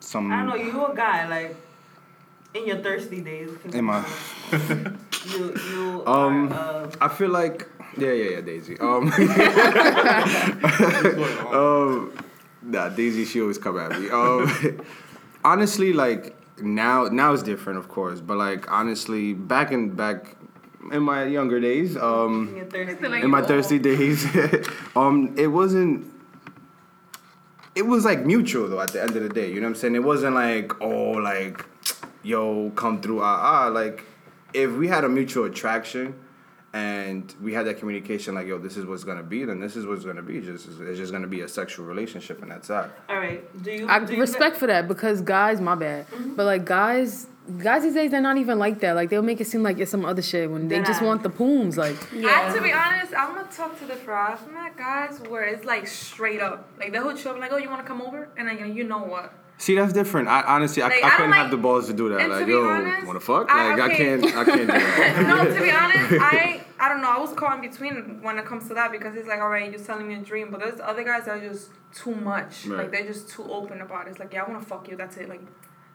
Some 0.00 0.30
I 0.30 0.36
don't 0.36 0.48
know. 0.48 0.54
You 0.54 0.84
a 0.86 0.94
guy 0.94 1.26
like 1.28 1.56
in 2.54 2.66
your 2.66 2.78
thirsty 2.82 3.22
days. 3.22 3.48
can 3.62 3.74
in 3.74 3.84
my 3.86 4.04
You 5.26 5.54
you 5.70 6.02
Um, 6.06 6.52
are, 6.52 6.84
uh, 6.84 6.90
I 7.00 7.08
feel 7.08 7.30
like 7.30 7.68
yeah, 7.98 8.12
yeah, 8.12 8.30
yeah, 8.36 8.40
Daisy. 8.40 8.78
Um, 8.78 9.12
um, 11.52 12.12
nah, 12.62 12.88
Daisy, 12.88 13.24
she 13.24 13.40
always 13.40 13.58
come 13.58 13.78
at 13.78 13.98
me. 14.00 14.10
Um, 14.10 14.80
honestly, 15.44 15.92
like 15.92 16.36
now, 16.62 17.04
now 17.04 17.32
it's 17.32 17.42
different, 17.42 17.78
of 17.78 17.88
course. 17.88 18.20
But 18.20 18.36
like 18.38 18.70
honestly, 18.70 19.34
back 19.34 19.72
in 19.72 19.90
back 19.90 20.36
in 20.92 21.02
my 21.02 21.24
younger 21.24 21.60
days, 21.60 21.96
um, 21.96 22.54
your 22.56 22.66
thirsty. 22.66 23.08
Like- 23.08 23.24
in 23.24 23.30
my 23.30 23.42
thirsty 23.42 23.78
days, 23.78 24.24
um, 24.96 25.34
it 25.36 25.48
wasn't. 25.48 26.06
It 27.74 27.86
was 27.86 28.04
like 28.04 28.24
mutual 28.26 28.68
though. 28.68 28.80
At 28.80 28.92
the 28.92 29.02
end 29.02 29.16
of 29.16 29.22
the 29.22 29.28
day, 29.28 29.48
you 29.52 29.60
know 29.60 29.66
what 29.66 29.70
I'm 29.70 29.74
saying. 29.76 29.94
It 29.94 30.02
wasn't 30.04 30.34
like 30.34 30.80
oh 30.80 31.12
like, 31.12 31.64
yo, 32.22 32.70
come 32.70 33.00
through 33.00 33.22
ah 33.22 33.40
ah. 33.42 33.68
Like, 33.68 34.04
if 34.52 34.70
we 34.72 34.88
had 34.88 35.04
a 35.04 35.08
mutual 35.08 35.44
attraction, 35.44 36.14
and 36.72 37.34
we 37.42 37.52
had 37.52 37.66
that 37.66 37.78
communication, 37.78 38.34
like 38.34 38.46
yo, 38.46 38.58
this 38.58 38.76
is 38.76 38.86
what's 38.86 39.02
gonna 39.02 39.24
be, 39.24 39.44
then 39.44 39.58
this 39.58 39.76
is 39.76 39.86
what's 39.86 40.04
gonna 40.04 40.22
be. 40.22 40.40
Just 40.40 40.68
it's 40.68 40.98
just 40.98 41.12
gonna 41.12 41.26
be 41.26 41.40
a 41.40 41.48
sexual 41.48 41.84
relationship, 41.84 42.42
and 42.42 42.50
that's 42.50 42.68
that. 42.68 42.90
All 43.08 43.16
right. 43.16 43.62
Do 43.62 43.72
you? 43.72 43.88
I 43.88 44.04
do 44.04 44.14
you 44.14 44.20
respect 44.20 44.56
for 44.56 44.68
that 44.68 44.86
because 44.86 45.20
guys, 45.20 45.60
my 45.60 45.74
bad, 45.74 46.08
mm-hmm. 46.08 46.34
but 46.34 46.46
like 46.46 46.64
guys, 46.64 47.26
guys 47.58 47.82
these 47.82 47.94
days 47.94 48.12
they're 48.12 48.20
not 48.20 48.36
even 48.36 48.58
like 48.60 48.78
that. 48.80 48.94
Like 48.94 49.10
they'll 49.10 49.22
make 49.22 49.40
it 49.40 49.48
seem 49.48 49.64
like 49.64 49.78
it's 49.80 49.90
some 49.90 50.04
other 50.04 50.22
shit 50.22 50.48
when 50.48 50.68
they 50.68 50.76
They're 50.76 50.84
just 50.84 51.02
want 51.02 51.24
the 51.24 51.30
pooms. 51.30 51.76
Like 51.76 51.96
I, 52.14 52.54
to 52.54 52.62
be 52.62 52.72
honest, 52.72 53.14
I'm 53.16 53.34
gonna 53.34 53.48
talk 53.50 53.76
to 53.80 53.86
the 53.86 53.96
fries. 53.96 54.38
I'm 54.46 54.54
not 54.54 54.78
guys 54.78 55.20
where 55.28 55.42
it's 55.44 55.64
like 55.64 55.88
straight 55.88 56.40
up. 56.40 56.68
Like 56.78 56.92
they'll 56.92 57.16
show 57.16 57.32
up 57.32 57.38
like, 57.38 57.52
oh, 57.52 57.56
you 57.56 57.68
wanna 57.68 57.82
come 57.82 58.00
over? 58.00 58.28
And 58.36 58.46
then 58.46 58.76
you 58.76 58.84
know 58.84 59.02
what? 59.02 59.34
See, 59.60 59.74
that's 59.74 59.92
different. 59.92 60.26
I 60.28 60.40
honestly, 60.42 60.82
I, 60.82 60.88
Like, 60.88 60.94
I 60.94 60.98
I 60.98 61.00
don't 61.02 61.10
couldn't 61.16 61.30
like- 61.32 61.40
have 61.40 61.50
the 61.50 61.56
balls 61.58 61.86
to 61.88 61.92
do 61.92 62.08
that. 62.08 62.28
Like, 62.30 62.46
yo, 62.46 62.66
honest, 62.66 63.06
wanna 63.06 63.20
fuck? 63.20 63.50
I- 63.50 63.70
Like, 63.74 63.80
I, 63.80 63.84
okay. 63.92 63.96
can't, 63.96 64.24
I 64.24 64.44
can't 64.44 64.60
do 64.60 64.66
that. 64.66 65.22
no, 65.28 65.44
to 65.54 65.60
be 65.60 65.70
honest, 65.82 66.12
I 66.34 66.62
I 66.82 66.88
don't 66.88 67.02
know. 67.02 67.10
I 67.10 67.18
was 67.18 67.34
caught 67.34 67.62
in 67.62 67.70
between 67.70 68.22
when 68.22 68.38
it 68.38 68.46
comes 68.46 68.66
to 68.68 68.74
that 68.74 68.90
because 68.90 69.14
it's 69.16 69.28
like, 69.28 69.40
all 69.40 69.50
right, 69.50 69.70
you're 69.70 69.78
telling 69.80 70.08
me 70.08 70.14
a 70.14 70.20
dream, 70.20 70.50
but 70.50 70.60
there's 70.60 70.80
other 70.80 71.04
guys 71.04 71.26
that 71.26 71.36
are 71.36 71.48
just 71.48 71.68
too 71.94 72.14
much. 72.14 72.64
Right. 72.66 72.78
Like 72.78 72.90
they're 72.90 73.06
just 73.06 73.28
too 73.28 73.44
open 73.52 73.82
about 73.82 74.06
it. 74.06 74.10
It's 74.12 74.18
like, 74.18 74.32
yeah, 74.32 74.44
I 74.44 74.50
want 74.50 74.62
to 74.62 74.66
fuck 74.66 74.88
you. 74.88 74.96
That's 74.96 75.18
it. 75.18 75.28
Like, 75.28 75.42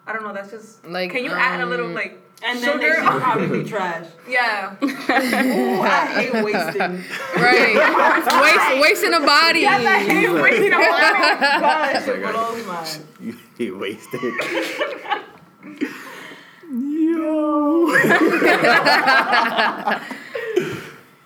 I 0.08 0.14
don't 0.14 0.24
know. 0.24 0.34
That's 0.34 0.52
just 0.52 0.86
Like, 0.86 1.12
Can 1.12 1.24
you 1.24 1.32
add 1.32 1.62
a 1.62 1.66
little 1.66 1.88
um, 1.88 1.94
like 1.96 2.20
And 2.44 2.60
then 2.62 2.80
they 2.80 2.90
sugar? 2.90 2.96
should 3.04 3.22
probably 3.22 3.64
be 3.64 3.70
trash. 3.70 4.06
yeah. 4.30 4.76
Ooh, 4.84 5.82
I 5.82 6.06
hate 6.14 6.44
wasting. 6.44 7.04
right, 7.42 7.76
waste, 8.82 8.82
wasting 8.82 9.14
a 9.14 9.20
body. 9.26 9.66
I 9.66 10.00
hate 10.00 10.30
wasting 10.30 10.74
a 10.74 10.78
lot. 10.78 11.40
Gosh, 11.60 12.08
Like, 12.08 12.18
it 12.18 12.26
I- 12.26 12.32
blows. 12.32 13.00
You 13.20 13.38
he 13.58 13.72
wasted. 13.72 14.22
Yo. 16.72 17.88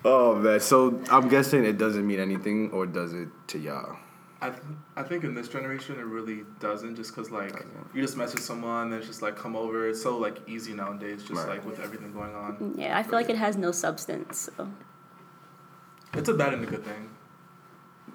oh 0.06 0.36
man, 0.36 0.60
so 0.60 1.02
I'm 1.10 1.28
guessing 1.28 1.64
it 1.66 1.78
doesn't 1.78 2.06
mean 2.06 2.20
anything, 2.20 2.72
or 2.72 2.86
does 2.86 3.14
it 3.14 3.30
to 3.48 3.58
y'all? 3.60 3.98
I, 4.42 4.50
th- 4.52 4.62
I 4.96 5.04
think 5.04 5.26
in 5.26 5.34
this 5.36 5.50
generation 5.50 5.96
it 6.00 6.06
really 6.06 6.46
doesn't 6.62 6.96
just 6.96 7.14
because 7.14 7.30
like 7.30 7.54
you 7.94 8.02
just 8.02 8.16
message 8.16 8.40
someone 8.40 8.86
and 8.88 8.94
it's 8.94 9.08
just 9.08 9.22
like 9.22 9.36
come 9.36 9.56
over 9.56 9.90
it's 9.90 10.02
so 10.02 10.18
like 10.18 10.38
easy 10.48 10.74
nowadays 10.74 11.24
just 11.24 11.34
Right. 11.34 11.50
like 11.58 11.66
with 11.66 11.80
everything 11.82 12.14
going 12.14 12.34
on 12.34 12.56
mm, 12.58 12.80
Yeah, 12.80 12.98
I 12.98 13.04
feel 13.04 13.14
like 13.14 13.30
it 13.30 13.36
has 13.38 13.58
no 13.58 13.72
substance. 13.72 14.50
So 14.56 14.70
it's 16.14 16.30
a 16.30 16.34
bad 16.34 16.54
and 16.54 16.64
a 16.64 16.68
good 16.68 16.86
thing 16.86 17.10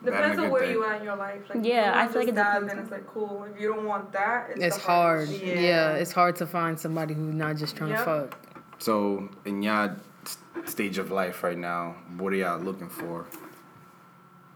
Depends 0.05 0.39
on 0.39 0.51
where 0.51 0.63
thing. 0.63 0.73
you 0.73 0.83
are 0.83 0.95
in 0.97 1.05
your 1.05 1.17
life. 1.17 1.41
Like, 1.49 1.65
Yeah, 1.65 1.93
I 1.95 2.07
feel 2.09 2.17
like 2.23 2.27
just 2.27 2.29
it 2.29 2.35
that, 2.35 2.61
depends 2.61 2.75
Then 2.75 2.83
it's 2.83 2.91
like 2.91 3.07
cool. 3.07 3.45
If 3.55 3.59
you 3.61 3.69
don't 3.73 3.87
want 3.87 4.13
that, 4.13 4.51
it's, 4.51 4.61
It's 4.65 4.77
hard. 4.77 5.29
hardest. 5.29 5.43
Yeah. 5.43 5.61
Yeah. 5.61 5.93
it's 5.93 6.13
hard 6.13 6.37
to 6.37 6.47
find 6.47 6.79
somebody 6.79 7.15
who's 7.15 7.35
not 7.35 7.57
just 7.57 7.75
trying 7.77 7.91
Yep. 7.91 7.99
to 8.01 8.05
fuck. 8.05 8.39
So 8.79 9.29
in 9.47 9.63
y'all 9.63 9.93
s- 10.27 10.37
stage 10.67 10.99
of 10.99 11.11
life 11.11 11.43
right 11.43 11.57
now, 11.57 11.97
what 12.19 12.33
are 12.35 12.37
y'all 12.37 12.59
looking 12.61 12.91
for? 12.91 13.25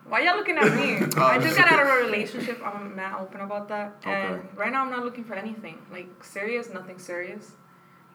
Why 0.08 0.20
y'all 0.20 0.36
looking 0.36 0.56
at 0.56 0.74
me? 0.74 0.96
I 1.16 1.38
just 1.38 1.56
got 1.56 1.68
out 1.70 1.82
of 1.82 1.88
a 1.88 2.06
relationship. 2.06 2.60
I'm 2.64 2.96
not 2.96 3.20
open 3.20 3.40
about 3.40 3.68
that. 3.68 3.96
And 4.06 4.34
Okay. 4.36 4.46
right 4.56 4.72
now, 4.72 4.84
I'm 4.84 4.90
not 4.90 5.04
looking 5.04 5.24
for 5.24 5.34
anything. 5.34 5.78
Like, 5.92 6.08
serious, 6.24 6.70
nothing 6.72 6.98
serious. 6.98 7.52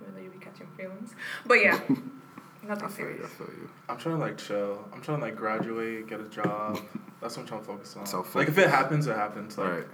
Even 0.02 0.16
though 0.16 0.22
you 0.22 0.30
be 0.30 0.40
catching 0.40 0.68
feelings. 0.76 1.14
But 1.46 1.56
yeah, 1.62 1.80
nothing 2.68 2.86
I 2.86 2.88
feel 2.88 3.06
you. 3.08 3.12
I 3.14 3.16
serious. 3.18 3.32
feel 3.34 3.48
you. 3.48 3.70
I'm 3.88 3.98
trying 3.98 4.16
to 4.16 4.22
like 4.22 4.38
chill. 4.38 4.88
I'm 4.94 5.02
trying 5.02 5.20
to 5.20 5.24
like 5.26 5.36
graduate, 5.36 6.08
get 6.08 6.20
a 6.20 6.26
job. 6.30 6.80
That's 7.22 7.38
what 7.38 7.44
I'm 7.44 7.48
trying 7.48 7.62
to 7.62 7.68
focus 7.68 7.96
on. 7.96 8.06
So 8.06 8.26
like 8.34 8.48
if 8.50 8.58
it 8.58 8.70
happens, 8.70 9.08
it 9.08 9.16
happens. 9.16 9.58
Like 9.58 9.70
Right. 9.72 9.86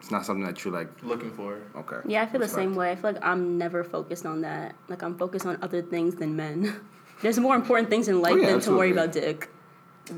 It's 0.00 0.10
not 0.10 0.24
something 0.26 0.44
that 0.44 0.62
you're 0.64 0.72
like. 0.72 0.88
looking 1.02 1.30
for. 1.32 1.58
Okay. 1.76 1.96
Yeah, 2.06 2.22
I 2.22 2.26
feel 2.26 2.40
the 2.40 2.48
same 2.48 2.74
way. 2.74 2.90
I 2.92 2.96
feel 2.96 3.12
like 3.12 3.24
I'm 3.24 3.56
never 3.58 3.82
focused 3.84 4.24
on 4.26 4.42
that. 4.42 4.74
Like 4.88 5.02
I'm 5.02 5.16
focused 5.18 5.46
on 5.46 5.58
other 5.62 5.80
things 5.82 6.14
than 6.14 6.36
men. 6.36 6.74
There's 7.22 7.38
more 7.38 7.54
important 7.56 7.88
things 7.90 8.08
in 8.08 8.20
life 8.22 8.34
Oh, 8.34 8.36
yeah, 8.36 8.50
than 8.50 8.60
to 8.60 8.70
worry 8.76 8.92
about 8.92 9.12
dick. 9.12 9.48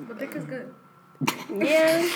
But 0.08 0.18
dick 0.18 0.34
is 0.34 0.44
good. 0.44 0.74
Yeah. 1.50 2.08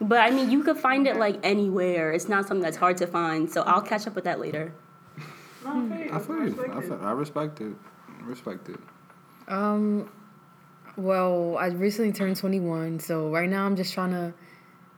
but 0.00 0.18
I 0.18 0.30
mean, 0.30 0.50
you 0.50 0.62
could 0.64 0.78
find 0.78 1.06
it 1.06 1.16
like 1.16 1.38
anywhere. 1.42 2.12
It's 2.12 2.28
not 2.28 2.46
something 2.46 2.62
that's 2.62 2.76
hard 2.76 2.96
to 2.98 3.06
find. 3.06 3.50
So 3.50 3.62
I'll 3.62 3.82
catch 3.82 4.06
up 4.06 4.14
with 4.14 4.24
that 4.24 4.40
later. 4.40 4.72
No, 5.64 5.70
I 5.70 5.78
feel 5.78 5.98
you. 5.98 6.10
I 6.12 6.18
feel 6.18 6.36
you. 6.36 6.42
respect 6.44 6.70
I, 6.70 6.78
it. 6.78 6.84
feel, 6.84 7.00
I 7.02 7.12
respect 7.12 7.60
it. 7.60 7.72
I 8.08 8.24
respect 8.24 8.68
it. 8.70 8.80
Um, 9.48 10.10
well, 10.96 11.56
I 11.58 11.66
recently 11.66 12.12
turned 12.12 12.36
21, 12.36 13.00
so 13.00 13.30
right 13.30 13.48
now 13.48 13.66
I'm 13.66 13.76
just 13.76 13.92
trying 13.92 14.12
to, 14.12 14.32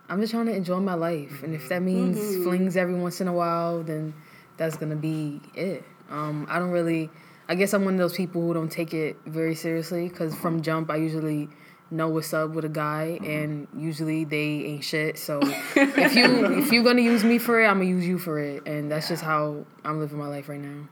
I'm 0.08 0.20
just 0.20 0.32
trying 0.32 0.46
to 0.46 0.54
enjoy 0.54 0.80
my 0.80 0.94
life, 0.94 1.42
and 1.42 1.54
if 1.54 1.68
that 1.68 1.82
means 1.82 2.18
flings 2.44 2.76
every 2.76 2.94
once 2.94 3.20
in 3.20 3.28
a 3.28 3.32
while, 3.32 3.82
then 3.82 4.14
that's 4.56 4.76
gonna 4.76 4.96
be 4.96 5.40
it. 5.54 5.84
Um, 6.10 6.46
I 6.50 6.58
don't 6.58 6.70
really, 6.70 7.10
I 7.48 7.54
guess 7.54 7.72
I'm 7.72 7.84
one 7.84 7.94
of 7.94 7.98
those 8.00 8.16
people 8.16 8.42
who 8.42 8.52
don't 8.52 8.70
take 8.70 8.92
it 8.94 9.16
very 9.26 9.54
seriously, 9.54 10.08
cause 10.08 10.34
from 10.34 10.60
jump 10.62 10.90
I 10.90 10.96
usually 10.96 11.48
know 11.92 12.08
what's 12.08 12.32
up 12.32 12.50
with 12.50 12.64
a 12.64 12.68
guy, 12.68 13.18
mm-hmm. 13.20 13.30
and 13.30 13.68
usually 13.76 14.24
they 14.24 14.64
ain't 14.64 14.84
shit. 14.84 15.18
So 15.18 15.40
if 15.76 16.14
you 16.14 16.46
if 16.58 16.72
you're 16.72 16.84
gonna 16.84 17.02
use 17.02 17.22
me 17.22 17.38
for 17.38 17.60
it, 17.62 17.66
I'm 17.66 17.78
gonna 17.78 17.90
use 17.90 18.06
you 18.06 18.18
for 18.18 18.38
it, 18.38 18.66
and 18.66 18.90
that's 18.90 19.08
just 19.08 19.22
how 19.22 19.64
I'm 19.84 20.00
living 20.00 20.18
my 20.18 20.28
life 20.28 20.48
right 20.48 20.60
now. 20.60 20.88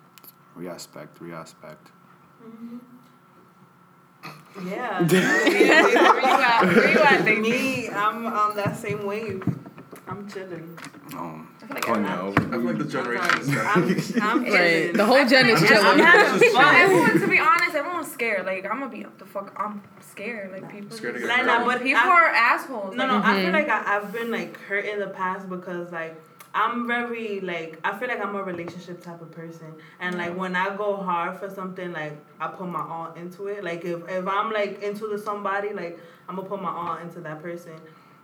Respect. 0.54 1.20
Respect. 1.20 1.88
Mm-hmm. 2.42 2.78
Yeah. 4.68 5.02
Where 5.02 5.56
you 5.56 5.72
at? 5.72 6.62
Where 6.64 6.90
you 6.90 6.98
at. 6.98 7.24
Me, 7.40 7.88
I'm 7.88 8.26
on 8.26 8.56
that 8.56 8.76
same 8.76 9.06
wave. 9.06 9.42
I'm 10.08 10.28
chilling. 10.28 10.76
Um, 11.16 11.48
like 11.68 11.88
oh 11.88 11.94
I'm 11.94 12.02
no. 12.02 12.32
I 12.36 12.40
feel 12.50 12.60
like 12.62 12.78
the 12.78 12.84
generation 12.84 13.40
is 13.40 13.48
I'm, 13.56 13.82
I'm 14.22 14.44
chilling. 14.44 14.92
The 14.96 15.04
whole 15.06 15.24
gen 15.26 15.46
is 15.48 15.62
I'm 15.62 15.68
chilling. 15.68 15.98
having 16.00 16.40
But 16.40 16.52
fun. 16.52 16.74
everyone, 16.74 17.20
to 17.20 17.28
be 17.28 17.38
honest, 17.38 17.74
everyone's 17.76 18.10
scared. 18.12 18.44
Like, 18.46 18.64
I'm 18.64 18.80
gonna 18.80 18.88
be 18.88 19.06
the 19.18 19.24
fuck. 19.26 19.52
I'm 19.56 19.82
scared. 20.00 20.50
Like, 20.52 20.70
people. 20.70 20.96
Scared 20.96 21.14
to 21.14 21.20
just- 21.20 21.30
get 21.36 21.46
Nah, 21.46 21.52
hurt. 21.52 21.60
nah, 21.60 21.66
but 21.66 21.82
people 21.82 22.02
I- 22.02 22.08
are 22.08 22.26
assholes. 22.26 22.96
No, 22.96 23.06
Like, 23.06 23.24
no, 23.24 23.30
I 23.30 23.42
feel 23.42 23.52
like 23.52 23.68
I, 23.68 23.96
I've 23.96 24.12
been 24.12 24.30
like 24.32 24.58
hurt 24.62 24.84
in 24.84 24.98
the 24.98 25.08
past 25.08 25.48
because 25.48 25.92
like 25.92 26.20
I'm 26.52 26.88
very 26.88 27.40
like 27.40 27.78
I 27.84 27.96
feel 27.96 28.08
like 28.08 28.20
I'm 28.20 28.34
a 28.34 28.42
relationship 28.42 29.00
type 29.02 29.20
of 29.22 29.30
person, 29.30 29.72
and 30.00 30.16
like 30.18 30.36
when 30.36 30.56
I 30.56 30.74
go 30.76 30.96
hard 30.96 31.38
for 31.38 31.48
something, 31.48 31.92
like 31.92 32.18
I 32.40 32.48
put 32.48 32.66
my 32.68 32.80
all 32.80 33.12
into 33.14 33.46
it. 33.46 33.62
Like 33.62 33.84
if 33.84 34.00
if 34.08 34.26
I'm 34.26 34.50
like 34.52 34.82
into 34.82 35.06
the 35.06 35.18
somebody, 35.18 35.72
like 35.72 36.00
I'm 36.28 36.34
gonna 36.34 36.48
put 36.48 36.60
my 36.60 36.70
all 36.72 36.96
into 36.96 37.20
that 37.20 37.40
person. 37.40 37.74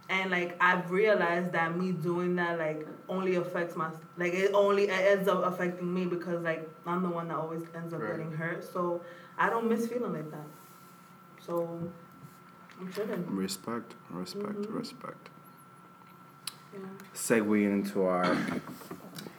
And 0.08 0.30
like 0.30 0.56
I've 0.60 0.90
realized 0.90 1.52
that 1.52 1.76
me 1.76 1.90
doing 1.92 2.36
that 2.36 2.58
like 2.58 2.86
only 3.08 3.34
affects 3.36 3.75
my 3.76 3.90
like 4.16 4.34
it 4.34 4.52
only 4.54 4.84
it 4.84 4.90
ends 4.90 5.28
up 5.28 5.44
affecting 5.44 5.92
me 5.92 6.06
because 6.06 6.42
like 6.42 6.68
I'm 6.86 7.02
the 7.02 7.08
one 7.08 7.26
that 7.28 7.36
always 7.36 7.62
ends 7.75 7.92
up 7.92 8.00
Right. 8.00 8.12
getting 8.16 8.30
hurt. 8.32 8.62
So 8.72 9.02
I 9.36 9.50
don't 9.50 9.68
miss 9.68 9.88
feeling 9.88 10.12
like 10.12 10.30
that. 10.30 10.46
So 11.44 11.80
I'm 12.80 12.92
chilling. 12.92 13.25
Respect. 13.34 13.94
Respect. 14.10 14.66
Respect. 14.68 15.28
Yeah. 16.72 16.80
Segueing 17.14 17.72
into 17.72 18.04
our. 18.04 18.36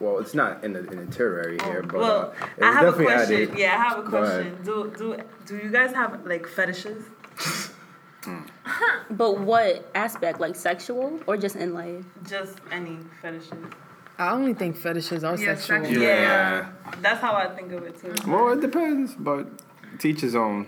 Well, 0.00 0.18
it's 0.18 0.34
not 0.34 0.62
in 0.64 0.74
the 0.74 0.80
in 0.80 0.96
the 0.98 1.02
itinerary 1.04 1.58
here, 1.64 1.82
but 1.82 1.94
well, 1.98 2.34
uh, 2.40 2.46
it 2.58 2.62
I 2.64 2.68
was 2.68 2.76
have 2.94 3.00
a 3.00 3.04
question. 3.04 3.36
added. 3.36 3.58
Yeah, 3.58 3.74
I 3.74 3.88
have 3.88 3.98
a 4.00 4.08
question. 4.08 4.58
Do 4.64 4.92
do 4.96 5.16
do 5.46 5.56
you 5.56 5.70
guys 5.70 5.92
have 5.94 6.26
like 6.26 6.46
fetishes? 6.46 7.04
But 9.10 9.40
what 9.40 9.90
aspect? 9.94 10.40
Like 10.40 10.54
sexual 10.56 11.20
or 11.26 11.36
just 11.36 11.56
in 11.56 11.72
life? 11.74 12.04
Just 12.28 12.58
any 12.70 12.98
fetishes? 13.22 13.52
I 14.18 14.30
only 14.32 14.52
think 14.54 14.76
fetishes 14.76 15.22
are 15.24 15.36
Yeah, 15.36 15.54
sexual. 15.54 15.84
sexual. 15.84 16.02
Yeah. 16.02 16.70
That's 17.00 17.20
how 17.20 17.34
I 17.34 17.48
think 17.54 17.72
of 17.72 17.84
it 17.84 18.00
too. 18.00 18.14
Well, 18.30 18.50
it 18.52 18.60
depends, 18.60 19.14
but 19.14 19.46
teach 19.98 20.20
his 20.20 20.34
own. 20.34 20.66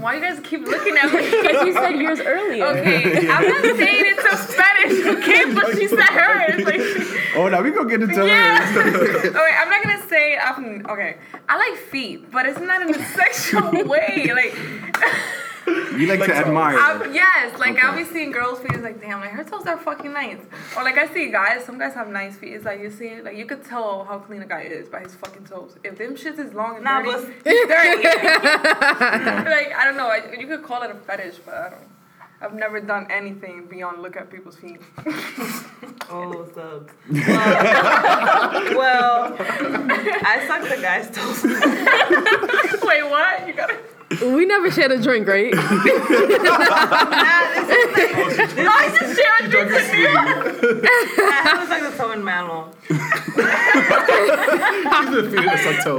Why 0.00 0.16
you 0.16 0.20
guys 0.20 0.38
keep 0.44 0.60
looking 0.66 0.96
at 0.98 1.12
me? 1.12 1.20
Because 1.42 1.66
you 1.66 1.72
said 1.72 1.96
yours 1.96 2.20
earlier. 2.20 2.64
Okay, 2.66 3.28
I'm 3.28 3.48
not 3.48 3.62
saying 3.62 4.04
it's 4.06 4.24
a 4.24 4.36
fetish, 4.36 5.06
okay? 5.16 5.54
But 5.54 5.76
she 5.78 5.88
said 5.88 6.00
hers. 6.00 6.64
Like, 6.64 6.80
Oh, 7.36 7.48
now 7.48 7.62
we 7.62 7.70
gonna 7.70 7.88
get 7.88 8.02
into 8.02 8.26
yeah. 8.26 8.60
hers. 8.66 9.24
okay, 9.24 9.54
I'm 9.60 9.70
not 9.70 9.82
gonna 9.82 10.08
say 10.08 10.34
it 10.34 10.40
often. 10.42 10.84
Okay, 10.86 11.16
I 11.48 11.56
like 11.56 11.78
feet, 11.78 12.30
but 12.30 12.44
it's 12.46 12.60
not 12.60 12.82
in 12.82 12.94
a 12.94 13.04
sexual 13.06 13.70
way. 13.84 14.30
Like, 14.34 14.54
You 15.98 16.06
like, 16.06 16.24
to 16.24 16.34
admire. 16.34 16.78
I'm, 16.78 17.12
yes, 17.12 17.58
like 17.58 17.82
I'll 17.82 17.92
Okay. 17.92 18.04
be 18.04 18.08
seeing 18.08 18.30
girls' 18.30 18.60
feet. 18.60 18.72
It's 18.72 18.82
like, 18.82 19.00
damn, 19.00 19.20
like 19.20 19.30
her 19.30 19.42
toes 19.44 19.66
are 19.66 19.76
fucking 19.78 20.12
nice. 20.12 20.38
Or 20.76 20.82
like 20.84 20.96
I 20.98 21.06
see 21.12 21.30
guys. 21.30 21.64
Some 21.64 21.78
guys 21.78 21.94
have 21.94 22.08
nice 22.08 22.36
feet. 22.36 22.52
It's 22.54 22.64
like 22.64 22.80
you 22.80 22.90
see, 22.90 23.20
like 23.20 23.36
you 23.36 23.46
could 23.46 23.64
tell 23.64 24.04
how 24.04 24.18
clean 24.18 24.42
a 24.42 24.46
guy 24.46 24.62
is 24.62 24.88
by 24.88 25.00
his 25.00 25.14
fucking 25.14 25.44
toes. 25.46 25.76
If 25.84 25.98
them 25.98 26.14
shits 26.14 26.38
is 26.38 26.52
long 26.54 26.76
and 26.76 26.84
Nah, 26.84 27.02
dirty, 27.02 27.10
but 27.12 27.44
dirty. 27.44 28.02
like 29.50 29.72
I 29.76 29.82
don't 29.84 29.96
know. 29.96 30.08
I, 30.08 30.34
you 30.38 30.46
could 30.46 30.62
call 30.62 30.82
it 30.82 30.90
a 30.90 30.94
fetish, 30.94 31.38
but 31.44 31.54
I 31.54 31.70
don't. 31.70 31.88
I've 32.40 32.54
never 32.54 32.80
done 32.80 33.08
anything 33.10 33.66
beyond 33.68 34.00
look 34.00 34.16
at 34.16 34.30
people's 34.30 34.54
feet. 34.54 34.80
oh 36.08 36.46
subs. 36.54 36.92
Well, 37.10 38.76
well, 38.76 39.36
I 39.40 40.44
suck 40.46 40.62
the 40.68 40.78
guy's 40.80 41.10
toes. 41.10 41.42
Wait, 42.86 43.02
what? 43.10 43.48
You 43.48 43.54
gotta. 43.54 43.76
We 44.10 44.46
never 44.46 44.70
shared 44.70 44.90
a 44.92 45.00
drink, 45.02 45.28
right? 45.28 45.52
Nah, 45.54 45.64
this 47.54 47.68
is 47.68 47.94
like, 47.96 48.54
this 48.54 48.68
I 48.68 48.88
just 48.98 49.20
shared 49.20 49.42
a 49.42 49.48
drink 49.50 49.70
with 49.70 49.94
you. 49.94 50.08
I 50.08 51.40
haven't 51.42 51.68
sucked 51.68 51.92
the 51.92 51.98
toe 52.02 52.12
in 52.12 52.24
man 52.24 52.48
long. 52.48 52.74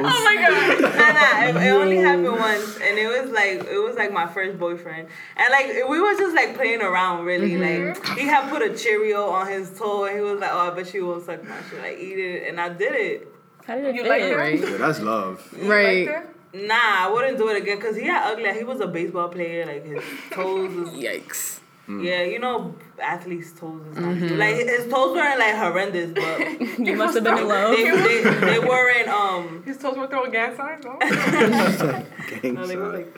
Oh 0.06 0.24
my 0.24 0.36
god. 0.36 0.82
Nah, 0.82 1.12
nah, 1.12 1.60
it, 1.62 1.68
it 1.68 1.72
only 1.72 1.98
happened 1.98 2.32
once, 2.32 2.78
and 2.82 2.98
it 2.98 3.08
was 3.08 3.32
like 3.32 3.64
it 3.70 3.78
was 3.84 3.96
like 3.96 4.12
my 4.12 4.28
first 4.28 4.58
boyfriend, 4.60 5.08
and 5.38 5.52
like 5.52 5.68
we 5.90 6.00
was 6.02 6.18
just 6.18 6.36
like 6.36 6.56
playing 6.56 6.82
around, 6.82 7.26
really. 7.26 7.52
Mm-hmm. 7.52 8.00
Like 8.10 8.18
he 8.18 8.26
had 8.26 8.50
put 8.50 8.62
a 8.62 8.76
Cheerio 8.76 9.30
on 9.30 9.48
his 9.48 9.78
toe, 9.78 10.06
and 10.06 10.16
he 10.16 10.22
was 10.22 10.40
like, 10.40 10.52
"Oh, 10.52 10.72
I 10.72 10.76
bet 10.76 10.94
you 10.94 11.06
won't 11.06 11.26
suck 11.26 11.44
my 11.44 11.56
shit, 11.70 11.80
like 11.82 11.98
eat 12.00 12.18
it," 12.20 12.48
and 12.50 12.60
I 12.60 12.70
did 12.70 12.94
it. 12.94 13.28
How 13.66 13.76
did 13.76 13.86
it 13.86 13.96
You 13.96 14.02
fit? 14.04 14.10
like 14.10 14.22
her? 14.24 14.38
right. 14.38 14.60
Yeah, 14.60 14.78
that's 14.78 15.00
love. 15.00 15.48
Right. 15.64 16.10
Like 16.54 16.62
her? 16.62 16.68
Nah, 16.68 17.06
I 17.08 17.10
wouldn't 17.12 17.38
do 17.38 17.48
it 17.50 17.58
again 17.62 17.78
because 17.78 17.96
he 17.96 18.04
had 18.04 18.32
ugly. 18.32 18.52
He 18.58 18.64
was 18.64 18.80
a 18.82 18.88
baseball 18.88 19.30
player. 19.30 19.66
Like 19.66 19.86
his 19.86 20.04
toes 20.32 20.74
was 20.76 20.90
Yikes. 21.06 21.60
yeah, 21.88 22.22
you 22.24 22.38
know, 22.40 22.76
athletes' 23.02 23.52
toes 23.54 23.82
is 23.92 23.98
not 23.98 24.16
like 24.38 24.56
his 24.56 24.88
toes 24.92 25.16
weren't 25.16 25.40
like 25.40 25.56
horrendous, 25.56 26.12
but 26.14 26.62
You 26.80 26.96
must 26.96 27.16
have 27.16 27.24
been 27.24 27.38
in 27.40 27.48
love. 27.48 27.76
they 27.76 27.84
they, 27.90 28.24
they 28.52 28.60
weren't 28.60 29.08
um. 29.10 29.64
His 29.66 29.78
toes 29.78 29.98
were 29.98 30.08
throwing 30.08 30.32
gas 30.32 30.56
signs. 30.58 30.86
Gang 30.86 32.54
No, 32.54 32.68
they 32.68 32.76
were 32.78 32.92
sign. 32.92 32.94
like, 32.94 33.18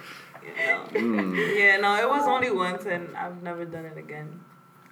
you 0.93 1.01
know. 1.01 1.33
Yeah, 1.35 1.77
no, 1.77 1.95
it 1.97 2.07
was 2.09 2.25
only 2.27 2.49
once, 2.51 2.85
and 2.85 3.15
I've 3.15 3.41
never 3.43 3.65
done 3.65 3.85
it 3.85 3.97
again. 3.97 4.39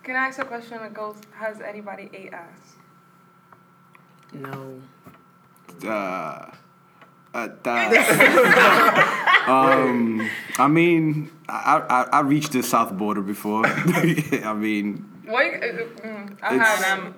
Can 0.04 0.16
I 0.16 0.28
ask 0.28 0.40
a 0.40 0.46
question 0.46 0.78
that 0.80 0.94
goes, 0.94 1.16
has 1.36 1.62
anybody 1.62 2.10
ate 2.14 2.34
ass? 2.34 2.76
No. 4.34 4.82
Uh, 5.88 6.52
uh, 7.34 7.48
that- 7.64 9.46
um, 9.48 10.30
I 10.58 10.68
mean, 10.68 11.32
I, 11.48 11.84
I 11.90 12.02
I 12.18 12.20
reached 12.22 12.52
the 12.54 12.64
south 12.64 12.94
border 12.98 13.22
before. 13.22 13.64
I 13.68 14.54
mean, 14.54 15.06
Wait, 15.28 15.56
uh, 15.64 15.68
mm, 16.06 16.38
I 16.42 16.54
have. 16.56 17.00
Um, 17.00 17.16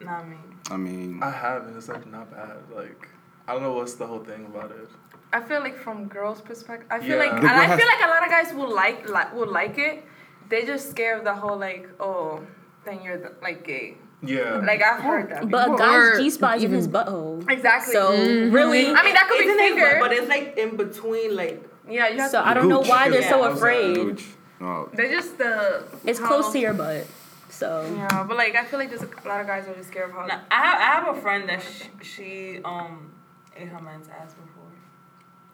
not 0.00 0.28
me. 0.28 0.36
I 0.70 0.76
mean, 0.76 1.20
I 1.22 1.30
have, 1.30 1.66
and 1.66 1.76
it's 1.76 1.88
like 1.88 2.06
not 2.06 2.30
bad. 2.30 2.56
Like 2.74 3.08
I 3.46 3.52
don't 3.52 3.62
know 3.62 3.72
what's 3.72 3.94
the 3.94 4.06
whole 4.06 4.22
thing 4.24 4.46
about 4.46 4.70
it. 4.70 4.88
I 5.32 5.40
feel 5.40 5.60
like 5.60 5.76
from 5.76 6.06
girls' 6.08 6.40
perspective, 6.40 6.86
I 6.90 7.00
feel 7.00 7.16
Yeah. 7.18 7.24
like, 7.24 7.32
and 7.32 7.48
I 7.48 7.76
feel 7.76 7.86
like 7.86 8.02
a 8.04 8.08
lot 8.08 8.22
of 8.24 8.30
guys 8.30 8.54
will 8.54 8.74
like, 8.74 9.08
like 9.10 9.34
will 9.34 9.50
like 9.50 9.76
it. 9.78 10.04
They 10.48 10.64
just 10.64 10.88
scared 10.90 11.18
of 11.18 11.24
the 11.24 11.34
whole 11.34 11.58
like, 11.58 11.86
oh, 12.00 12.40
then 12.86 13.02
you're 13.02 13.18
the, 13.18 13.32
like 13.42 13.62
gay. 13.66 13.98
Yeah. 14.22 14.56
Like 14.64 14.82
I've 14.82 15.00
heard 15.00 15.30
that. 15.30 15.48
But 15.48 15.74
a 15.74 15.76
guy's 15.76 16.18
G 16.18 16.30
spot 16.30 16.56
is 16.58 16.64
in 16.64 16.72
his 16.72 16.88
butthole. 16.88 17.48
exactly. 17.50 17.92
So 17.94 18.10
really, 18.10 18.86
I 18.86 19.02
mean, 19.04 19.14
that 19.14 19.28
could 19.28 19.38
be 19.38 19.44
Isn't 19.44 19.60
it- 19.60 19.68
finger. 19.74 19.96
but 20.00 20.12
it's 20.12 20.28
like 20.28 20.56
in 20.56 20.76
between, 20.76 21.36
like 21.36 21.62
yeah, 21.88 22.08
you 22.08 22.18
have 22.18 22.30
so 22.30 22.40
to. 22.42 22.46
I 22.48 22.52
don't 22.54 22.68
know 22.68 22.80
why 22.82 23.08
they're 23.08 23.22
so 23.28 23.44
afraid. 23.44 23.94
Gooch. 23.94 24.26
Oh, 24.60 24.88
They 24.92 25.08
just 25.10 25.38
the. 25.38 25.84
It's 26.04 26.18
how- 26.18 26.26
close 26.26 26.52
to 26.52 26.58
your 26.58 26.74
butt. 26.74 27.06
So 27.48 27.90
Yeah, 27.96 28.24
but 28.24 28.36
like 28.36 28.54
I 28.56 28.64
feel 28.64 28.78
like 28.78 28.90
there's 28.90 29.02
a 29.02 29.28
lot 29.28 29.40
of 29.40 29.46
guys 29.46 29.66
are 29.68 29.74
just 29.74 29.88
scared 29.88 30.10
of 30.10 30.16
how. 30.16 30.26
Nah, 30.26 30.40
I 30.50 30.54
have, 30.66 30.78
I 30.80 31.06
have 31.06 31.16
a 31.16 31.20
friend 31.20 31.48
that 31.48 31.62
she, 31.62 32.04
she 32.04 32.60
um 32.64 33.12
ate 33.56 33.68
her 33.68 33.80
man's 33.80 34.08
ass 34.08 34.34
before. 34.34 34.70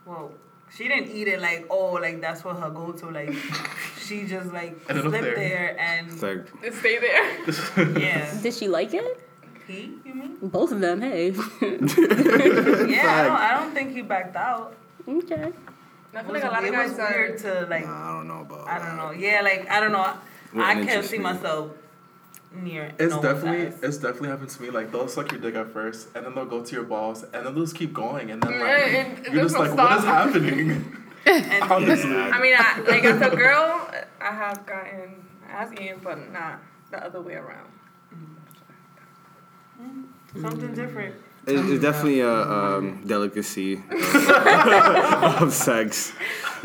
Well, 0.06 0.32
she 0.76 0.88
didn't 0.88 1.10
eat 1.10 1.28
it 1.28 1.40
like 1.40 1.66
oh 1.70 1.92
like 1.92 2.20
that's 2.20 2.44
what 2.44 2.56
her 2.56 2.70
go 2.70 2.92
to 2.92 3.10
like. 3.10 3.32
she 4.04 4.26
just 4.26 4.52
like 4.52 4.76
And 4.88 4.98
then 4.98 5.06
up 5.06 5.10
slipped 5.12 5.24
there. 5.24 5.34
there 5.36 5.80
and 5.80 6.08
It's 6.10 6.22
like 6.22 6.74
Stay 6.74 6.98
there. 6.98 7.98
yeah. 7.98 8.40
Did 8.42 8.54
she 8.54 8.68
like 8.68 8.92
it? 8.94 9.20
He, 9.66 9.98
you 10.04 10.14
mean? 10.14 10.36
Both 10.42 10.72
of 10.72 10.80
them. 10.80 11.00
Hey. 11.00 11.30
Yeah, 11.32 13.06
I 13.08 13.22
don't. 13.24 13.36
I 13.48 13.50
don't 13.58 13.72
think 13.72 13.92
he 13.92 14.02
backed 14.02 14.36
out. 14.36 14.74
okay. 15.08 15.52
I 16.16 16.22
feel 16.22 16.32
was, 16.32 16.42
like 16.42 16.44
a 16.44 16.54
lot 16.54 16.64
of 16.64 16.70
guys 16.72 16.98
are. 16.98 17.10
weird 17.10 17.38
to 17.38 17.66
like. 17.70 17.86
nah, 17.86 18.10
I 18.10 18.16
don't 18.18 18.28
know 18.28 18.40
about. 18.42 18.68
I 18.68 18.78
don't 18.78 18.96
that. 18.96 19.02
know. 19.02 19.10
Yeah, 19.12 19.40
like 19.42 19.68
I 19.70 19.80
don't 19.80 19.92
know. 19.92 20.04
I 20.62 20.74
Wouldn't 20.74 20.86
can't 20.88 21.04
see 21.04 21.18
myself 21.18 21.70
near. 22.56 22.92
It's 22.98 23.14
no 23.14 23.22
definitely 23.22 23.66
ass. 23.68 23.74
it's 23.82 23.96
definitely 23.98 24.28
happened 24.30 24.50
to 24.50 24.62
me. 24.62 24.70
Like 24.70 24.90
they'll 24.92 25.08
suck 25.08 25.30
your 25.32 25.40
dick 25.40 25.54
at 25.54 25.72
first, 25.72 26.08
and 26.14 26.24
then 26.24 26.34
they'll 26.34 26.46
go 26.46 26.62
to 26.64 26.74
your 26.74 26.84
balls, 26.84 27.22
and 27.22 27.32
then 27.32 27.54
they'll 27.54 27.64
just 27.64 27.76
keep 27.76 27.92
going, 27.92 28.30
and 28.30 28.42
then 28.42 28.60
like 28.60 28.68
and- 28.78 29.26
and 29.26 29.34
you're 29.34 29.44
just 29.44 29.54
no 29.54 29.60
like, 29.62 29.74
what 29.76 29.98
is 29.98 30.04
happening? 30.04 30.96
And 31.26 31.62
Honestly, 31.62 32.14
I 32.14 32.38
mean, 32.38 32.54
I, 32.54 32.80
like 32.86 33.02
as 33.04 33.18
a 33.22 33.34
girl, 33.34 33.88
I 34.20 34.30
have 34.30 34.66
gotten 34.66 35.24
ass 35.48 35.72
eaten, 35.72 35.98
but 36.04 36.30
not 36.30 36.60
the 36.90 37.02
other 37.02 37.22
way 37.22 37.32
around. 37.34 37.70
something 40.40 40.74
different. 40.74 41.14
It's, 41.46 41.68
it's 41.70 41.82
definitely 41.82 42.20
a 42.20 42.30
um, 42.30 43.02
delicacy 43.06 43.74
of, 43.74 43.82
of 45.42 45.52
sex. 45.52 46.12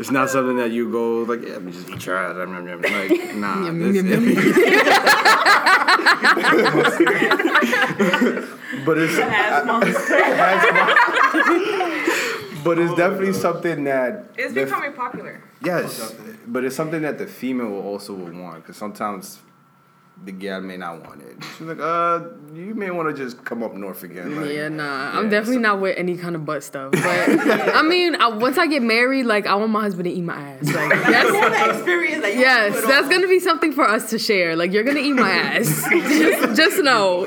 It's 0.00 0.10
not 0.10 0.30
something 0.30 0.56
that 0.56 0.70
you 0.70 0.90
go 0.90 1.18
like, 1.24 1.42
yeah, 1.46 1.58
we 1.58 1.72
just 1.72 1.90
eat 1.90 2.06
your 2.06 2.16
ass. 2.16 2.34
Like, 2.34 3.34
nah. 3.36 3.66
Yum, 3.66 3.78
this- 3.78 3.96
yum, 3.96 4.06
yum. 4.08 4.24
but 8.86 8.96
it's 8.98 9.18
Ass 9.18 9.66
monster. 9.70 10.20
but 12.64 12.78
it's 12.78 12.94
definitely 12.94 13.34
something 13.34 13.84
that 13.84 14.30
It's 14.38 14.54
the- 14.54 14.64
becoming 14.64 14.94
popular. 14.94 15.42
yes, 15.62 16.14
but 16.46 16.64
it's 16.64 16.76
something 16.76 17.02
that 17.02 17.18
the 17.18 17.26
female 17.26 17.68
will 17.68 17.82
also 17.82 18.14
will 18.14 18.32
want 18.32 18.62
because 18.62 18.78
sometimes 18.78 19.40
the 20.24 20.32
gal 20.32 20.60
may 20.60 20.76
not 20.76 21.06
want 21.06 21.22
it. 21.22 21.36
She's 21.56 21.66
like, 21.66 21.78
uh, 21.80 22.20
you 22.52 22.74
may 22.74 22.90
want 22.90 23.08
to 23.08 23.14
just 23.24 23.42
come 23.44 23.62
up 23.62 23.74
north 23.74 24.02
again. 24.02 24.36
Like, 24.40 24.50
Yeah, 24.52 24.68
nah. 24.68 25.16
I'm 25.16 25.24
yeah, 25.24 25.30
definitely 25.30 25.62
not 25.62 25.80
with 25.80 25.96
any 25.96 26.16
kind 26.18 26.34
of 26.34 26.44
butt 26.44 26.62
stuff. 26.62 26.92
But 26.92 27.00
I 27.04 27.82
mean, 27.82 28.16
I, 28.16 28.28
once 28.28 28.58
I 28.58 28.66
get 28.66 28.82
married, 28.82 29.24
like 29.24 29.46
I 29.46 29.54
want 29.54 29.70
my 29.70 29.80
husband 29.80 30.04
to 30.04 30.10
eat 30.10 30.20
my 30.22 30.34
ass. 30.36 30.66
Like 30.66 30.92
I 30.92 30.96
that's 31.10 31.32
want 31.32 31.54
the 31.54 31.70
experience. 31.78 32.22
Like, 32.22 32.34
you 32.34 32.40
yes, 32.40 32.74
that's 32.86 33.04
on. 33.06 33.10
gonna 33.10 33.28
be 33.28 33.40
something 33.40 33.72
for 33.72 33.88
us 33.88 34.10
to 34.10 34.18
share. 34.18 34.56
Like 34.56 34.72
you're 34.72 34.84
gonna 34.84 35.00
eat 35.00 35.14
my 35.14 35.30
ass. 35.30 35.86
just, 35.90 36.56
just 36.56 36.82
know, 36.82 37.26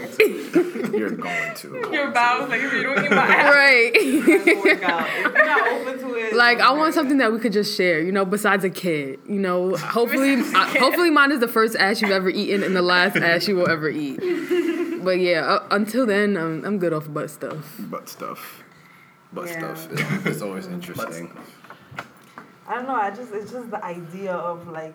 You're 0.97 1.09
going 1.11 1.55
to. 1.55 1.89
Your 1.91 2.11
vows, 2.11 2.49
like 2.49 2.61
if 2.61 2.73
you 2.73 2.83
don't 2.83 3.03
eat 3.03 3.09
my 3.11 3.17
ass. 3.17 3.53
right? 3.55 3.91
Doesn't 3.93 4.63
work 4.63 4.83
out. 4.83 5.07
If 5.09 5.23
you're 5.33 5.45
not 5.45 5.67
open 5.67 5.99
to 5.99 6.13
it, 6.15 6.35
like 6.35 6.59
I 6.59 6.69
want 6.69 6.79
work. 6.81 6.93
something 6.93 7.17
that 7.17 7.31
we 7.31 7.39
could 7.39 7.53
just 7.53 7.75
share. 7.75 7.99
You 8.01 8.11
know, 8.11 8.25
besides 8.25 8.63
a 8.63 8.69
kid. 8.69 9.19
You 9.27 9.39
know, 9.39 9.75
hopefully, 9.77 10.35
Besides 10.37 10.69
a 10.69 10.73
kid. 10.73 10.81
hopefully 10.81 11.09
mine 11.09 11.31
is 11.31 11.39
the 11.39 11.47
first 11.47 11.75
ass 11.75 12.01
you've 12.01 12.11
ever 12.11 12.29
eaten 12.29 12.63
and 12.63 12.75
the 12.75 12.81
last 12.81 13.15
ass 13.17 13.47
you 13.47 13.55
will 13.55 13.69
ever 13.69 13.89
eat. 13.89 14.19
But 15.03 15.19
yeah, 15.19 15.41
uh, 15.45 15.67
until 15.71 16.05
then, 16.05 16.37
I'm 16.37 16.63
I'm 16.63 16.79
good 16.79 16.93
off 16.93 17.11
butt 17.13 17.29
stuff. 17.29 17.75
Butt 17.77 18.07
stuff. 18.07 18.63
Butt 19.33 19.47
Yeah. 19.49 19.73
stuff. 19.75 19.91
It's, 19.91 20.25
it's 20.25 20.41
always 20.41 20.67
interesting. 20.67 21.29
I 22.65 22.75
don't 22.75 22.87
know. 22.87 22.95
I 22.95 23.09
just 23.11 23.33
it's 23.33 23.51
just 23.51 23.69
the 23.69 23.83
idea 23.83 24.31
of 24.33 24.65
like 24.69 24.93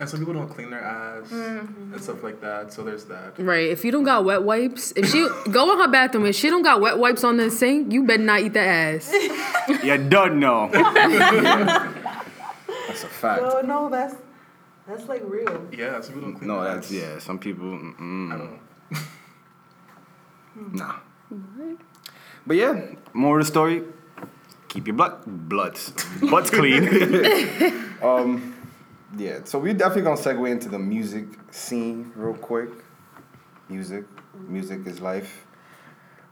and 0.00 0.08
some 0.08 0.20
people 0.20 0.32
don't 0.34 0.48
clean 0.48 0.70
their 0.70 0.80
ass 0.82 1.30
and 1.32 2.00
stuff 2.00 2.22
like 2.22 2.40
that. 2.40 2.72
So 2.72 2.82
there's 2.84 3.04
that. 3.06 3.38
Right. 3.38 3.68
If 3.68 3.84
you 3.84 3.90
don't 3.90 4.04
got 4.04 4.24
wet 4.24 4.42
wipes, 4.42 4.92
if 4.96 5.10
she 5.10 5.26
go 5.50 5.72
in 5.72 5.78
her 5.78 5.88
bathroom 5.88 6.24
and 6.24 6.34
she 6.34 6.48
don't 6.50 6.62
got 6.62 6.80
wet 6.80 6.98
wipes 6.98 7.24
on 7.24 7.36
the 7.36 7.50
sink, 7.50 7.92
you 7.92 8.04
better 8.06 8.22
not 8.22 8.40
eat 8.40 8.52
the 8.54 8.60
ass. 8.60 9.12
You 9.84 9.98
don't 9.98 10.40
know. 10.40 10.70
That's 10.72 10.84
a 13.04 13.06
fact. 13.06 13.42
oh 13.44 13.60
no, 13.60 13.90
that's 13.90 14.14
that's 14.86 15.06
like 15.08 15.20
real. 15.24 15.68
Yeah, 15.76 16.00
some 16.00 16.14
people 16.14 16.30
don't 16.30 16.38
clean 16.38 16.48
No, 16.48 16.62
their 16.64 16.74
that's 16.74 16.86
ass. 16.88 16.92
yeah. 16.92 17.18
Some 17.18 17.38
people, 17.38 17.74
I 17.74 17.76
mm, 18.00 18.30
don't 18.30 18.60
know. 20.72 20.72
nah. 20.72 20.94
But 22.46 22.56
yeah, 22.56 22.80
more 23.12 23.38
of 23.38 23.44
the 23.44 23.50
story. 23.50 23.82
Keep 24.68 24.86
your 24.86 24.96
blood, 24.96 25.18
bloods, 25.26 25.92
butts 26.30 26.48
clean. 26.50 26.88
um, 28.02 28.54
yeah. 29.16 29.40
So 29.44 29.58
we're 29.58 29.74
definitely 29.74 30.02
gonna 30.02 30.16
segue 30.20 30.50
into 30.50 30.68
the 30.68 30.78
music 30.78 31.26
scene 31.50 32.12
real 32.14 32.34
quick. 32.34 32.70
Music, 33.68 34.04
music 34.48 34.86
is 34.86 35.00
life. 35.00 35.46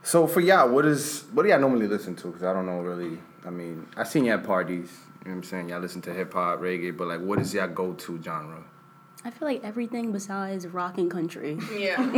So 0.03 0.25
for 0.27 0.39
y'all, 0.41 0.69
what 0.69 0.85
is 0.85 1.25
what 1.33 1.43
do 1.43 1.49
y'all 1.49 1.59
normally 1.59 1.87
listen 1.87 2.15
to? 2.17 2.27
Because 2.27 2.43
I 2.43 2.53
don't 2.53 2.65
know 2.65 2.79
really. 2.81 3.17
I 3.45 3.49
mean, 3.49 3.87
I 3.95 4.03
seen 4.03 4.25
y'all 4.25 4.35
at 4.39 4.43
parties. 4.43 4.89
You 5.25 5.31
know 5.31 5.37
what 5.37 5.37
I'm 5.37 5.43
saying? 5.43 5.69
Y'all 5.69 5.79
listen 5.81 6.01
to 6.03 6.13
hip 6.13 6.33
hop, 6.33 6.59
reggae, 6.59 6.95
but 6.95 7.07
like, 7.07 7.19
what 7.21 7.39
is 7.39 7.53
y'all 7.53 7.67
go 7.67 7.93
to 7.93 8.21
genre? 8.23 8.63
I 9.25 9.29
feel 9.31 9.47
like 9.47 9.63
everything 9.63 10.11
besides 10.13 10.65
rock 10.67 10.97
and 10.97 11.11
country. 11.11 11.57
Yeah. 11.75 11.99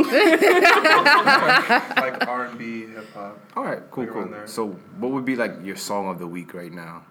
like 1.96 2.26
R 2.28 2.44
and 2.46 2.58
B, 2.58 2.86
hip 2.86 3.12
hop. 3.14 3.38
All 3.56 3.64
right, 3.64 3.82
cool, 3.90 4.04
Like 4.04 4.12
cool. 4.12 4.28
there. 4.28 4.46
So, 4.46 4.68
what 4.98 5.10
would 5.10 5.24
be 5.24 5.34
like 5.34 5.54
your 5.64 5.76
song 5.76 6.08
of 6.08 6.18
the 6.18 6.26
week 6.26 6.54
right 6.54 6.72
now? 6.72 7.02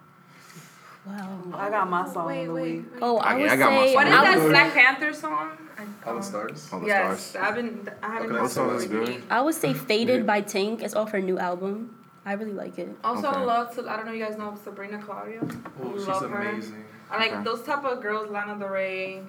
Wow. 1.06 1.38
I 1.54 1.70
got 1.70 1.88
my 1.88 2.06
song 2.06 2.26
Wait, 2.26 2.42
of 2.42 2.48
the 2.48 2.52
wait. 2.54 2.76
week. 2.78 2.84
Oh, 3.00 3.16
I 3.18 3.32
Okay, 3.34 3.42
would 3.42 3.50
I 3.50 3.56
got 3.56 3.72
my 3.72 3.86
say. 3.86 3.94
What 3.94 4.06
is 4.06 4.12
that 4.12 4.48
Black 4.50 4.72
Panther 4.74 5.12
song? 5.14 5.50
I- 5.78 6.08
All 6.08 6.16
the 6.16 6.22
stars. 6.22 6.68
All 6.72 6.80
the 6.80 6.86
Yes, 6.86 7.20
stars. 7.22 7.46
I've 7.48 7.54
been. 7.54 7.88
I 8.02 8.06
haven't 8.06 8.26
Okay, 8.26 8.34
that 8.36 8.42
listened 8.42 8.70
song 8.70 8.76
is 8.76 8.86
good. 8.86 9.22
I 9.30 9.40
would 9.40 9.54
say 9.54 9.72
"Faded" 9.72 10.26
by 10.26 10.42
Tank. 10.42 10.82
It's 10.82 10.94
off 10.94 11.10
her 11.12 11.20
new 11.20 11.38
album. 11.38 11.96
I 12.26 12.34
really 12.34 12.52
like 12.52 12.78
it. 12.78 12.90
Also, 13.02 13.28
Okay. 13.28 13.38
I 13.38 13.44
love 13.44 13.74
to. 13.76 13.90
I 13.90 13.96
don't 13.96 14.04
know 14.04 14.12
if 14.12 14.18
you 14.18 14.24
guys 14.26 14.36
know 14.36 14.54
Sabrina 14.62 15.02
Claudio. 15.02 15.40
Oh, 15.82 15.96
she's 15.96 16.06
love 16.06 16.30
her. 16.30 16.38
amazing. 16.42 16.84
I 17.10 17.16
like 17.18 17.32
Okay. 17.32 17.44
those 17.44 17.62
type 17.62 17.82
of 17.84 18.02
girls, 18.02 18.28
Lana 18.30 18.56
Del 18.58 18.68
Rey, 18.68 19.22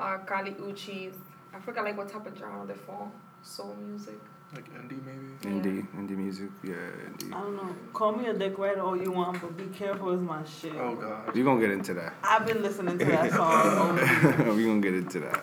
uh, 0.00 0.18
Kali 0.26 0.50
Uchis. 0.52 1.14
I 1.54 1.60
forgot 1.60 1.84
like 1.84 1.96
what 1.96 2.08
type 2.08 2.26
of 2.26 2.36
genre 2.36 2.66
they 2.66 2.74
fall. 2.74 3.12
Soul 3.42 3.76
music. 3.80 4.18
Like 4.54 4.68
indie 4.74 5.00
maybe. 5.06 5.28
Indie, 5.60 5.86
indie 5.96 6.16
music, 6.16 6.50
yeah, 6.62 6.74
indie. 7.08 7.32
I 7.34 7.40
don't 7.40 7.56
know. 7.56 7.74
Call 7.94 8.12
me 8.12 8.26
a 8.26 8.34
dick 8.34 8.58
rider 8.58 8.82
all 8.82 8.96
you 8.96 9.10
want, 9.10 9.40
but 9.40 9.56
be 9.56 9.64
careful 9.76 10.10
is 10.12 10.20
my 10.20 10.44
shit. 10.44 10.74
Oh 10.76 10.94
god. 10.94 11.34
We 11.34 11.42
gonna 11.42 11.58
get 11.60 11.70
into 11.70 11.94
that. 11.94 12.14
I've 12.22 12.46
been 12.46 12.62
listening 12.62 12.98
to 12.98 13.04
that 13.06 13.32
song. 13.32 13.98
over- 13.98 14.52
we 14.56 14.64
gonna 14.64 14.80
get 14.80 14.94
into 14.94 15.20
that. 15.20 15.42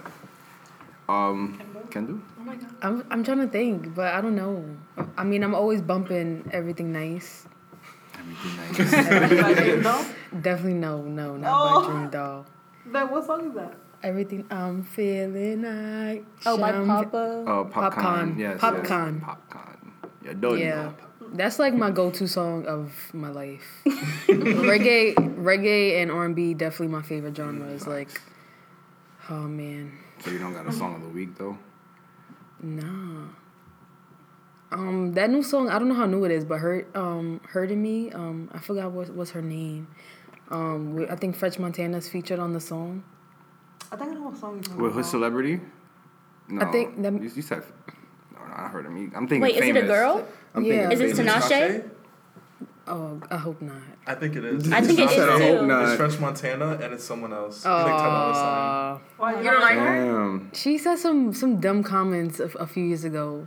Um, 1.10 1.60
Kendall? 1.90 2.20
Oh 2.40 2.44
my 2.44 2.56
god. 2.56 2.70
I'm 2.84 3.04
I'm 3.10 3.24
trying 3.24 3.40
to 3.40 3.48
think, 3.48 3.96
but 3.96 4.14
I 4.14 4.22
don't 4.22 4.36
know. 4.36 4.64
I 5.18 5.24
mean, 5.24 5.44
I'm 5.44 5.56
always 5.56 5.82
bumping 5.82 6.48
everything 6.54 6.92
nice. 6.94 7.48
Everything 8.14 8.56
nice. 8.58 9.84
Like. 9.86 10.16
Definitely 10.44 10.74
no, 10.76 11.02
no, 11.02 11.36
not 11.36 11.52
Oh. 11.52 11.82
by 11.82 11.88
Dream 11.92 12.10
Doll. 12.12 12.46
Then 12.86 13.10
what 13.10 13.26
song 13.26 13.48
is 13.50 13.56
that? 13.56 13.74
Everything 14.02 14.46
I'm 14.50 14.84
feeling 14.84 15.62
like. 15.64 16.26
Oh, 16.46 16.58
by 16.58 16.72
Sham- 16.72 16.88
Papa. 16.88 17.44
Oh, 17.48 17.66
Popcaan. 17.72 17.92
Popcaan. 17.92 18.40
Yes. 18.40 18.62
Popcaan. 18.62 19.20
Yes. 19.20 19.30
Popcaan. 19.30 19.76
Yeah, 20.24 20.34
don't 20.40 20.58
Yeah, 20.60 20.76
know. 20.84 20.94
that's 21.34 21.60
like 21.60 21.74
my 21.74 21.92
go-to 21.92 22.28
song 22.28 22.66
of 22.66 22.94
my 23.14 23.30
life. 23.30 23.64
reggae, 24.28 25.16
reggae, 25.16 26.02
and 26.02 26.12
R&B 26.12 26.54
definitely 26.54 26.88
my 26.88 27.02
favorite 27.02 27.36
genres. 27.36 27.88
Like, 27.88 28.10
oh 29.30 29.48
man, 29.48 29.98
So 30.24 30.32
you 30.32 30.40
don't 30.40 30.54
got 30.54 30.68
a 30.68 30.72
song 30.72 30.96
of 30.96 31.02
the 31.02 31.10
week 31.10 31.38
though? 31.38 31.58
nah. 32.62 33.26
Um, 34.72 35.14
that 35.14 35.30
new 35.32 35.42
song 35.42 35.68
I 35.70 35.80
don't 35.80 35.90
know 35.90 35.96
how 35.96 36.06
new 36.06 36.24
it 36.26 36.32
is, 36.32 36.46
but 36.46 36.60
hurt 36.60 36.96
um 36.96 37.42
hurting 37.50 37.82
me. 37.82 38.12
Um, 38.12 38.50
I 38.54 38.60
forgot 38.60 38.92
what 38.92 39.14
was 39.16 39.32
her 39.32 39.42
name. 39.42 39.88
Um, 40.52 41.06
I 41.10 41.16
think 41.16 41.36
French 41.36 41.58
Montana's 41.60 42.08
featured 42.08 42.40
on 42.40 42.54
the 42.54 42.60
song. 42.60 43.04
I 43.92 43.96
think 43.96 44.12
I 44.12 44.14
know 44.16 44.22
what 44.24 44.38
song 44.38 44.56
you're 44.56 44.64
talking 44.64 44.82
With 44.82 44.94
whose 44.94 45.06
about. 45.06 45.12
celebrity? 45.12 45.62
No. 46.48 46.66
I 46.66 46.72
think 46.72 47.02
that- 47.02 47.14
you, 47.14 47.30
you 47.36 47.42
said. 47.42 47.64
No, 48.34 48.40
no, 48.46 48.54
I 48.56 48.68
heard 48.68 48.86
him. 48.86 48.98
You- 48.98 49.12
I'm 49.16 49.28
thinking. 49.28 49.42
Wait, 49.42 49.56
is 49.56 49.62
it 49.66 49.70
a 49.72 49.74
famous. 49.74 49.88
girl? 49.90 50.26
I'm 50.56 50.64
Yeah. 50.64 50.90
thinking 50.90 51.06
Is 51.08 51.20
it 51.20 51.26
famous. 51.26 51.46
Tinashe? 51.50 51.90
Oh, 52.88 53.22
I 53.30 53.38
hope 53.38 53.62
not. 53.62 53.76
I 54.08 54.16
think 54.16 54.36
it 54.36 54.44
is. 54.44 54.72
I 54.72 54.82
think 54.82 54.98
it 54.98 55.04
I 55.08 55.12
is 55.12 55.16
said, 55.16 55.30
I 55.30 55.40
hope 55.40 55.60
too. 55.60 55.68
not. 55.68 55.84
It's 55.90 55.96
French 55.98 56.20
Montana 56.20 56.80
and 56.82 56.94
it's 56.94 57.04
someone 57.04 57.32
else. 57.32 57.64
I 57.66 57.84
think 57.84 57.98
Ty 57.98 58.06
Dolla 58.06 58.34
Sign. 58.34 58.44
Uh, 58.48 59.00
Why 59.18 59.38
You 59.44 59.50
don't 59.52 59.62
like 59.62 59.78
her? 59.78 60.06
Damn. 60.06 60.50
she 60.54 60.78
said 60.80 60.98
some 60.98 61.32
some 61.34 61.60
dumb 61.60 61.84
comments 61.84 62.40
a, 62.40 62.46
a 62.58 62.66
few 62.66 62.84
years 62.84 63.04
ago. 63.04 63.46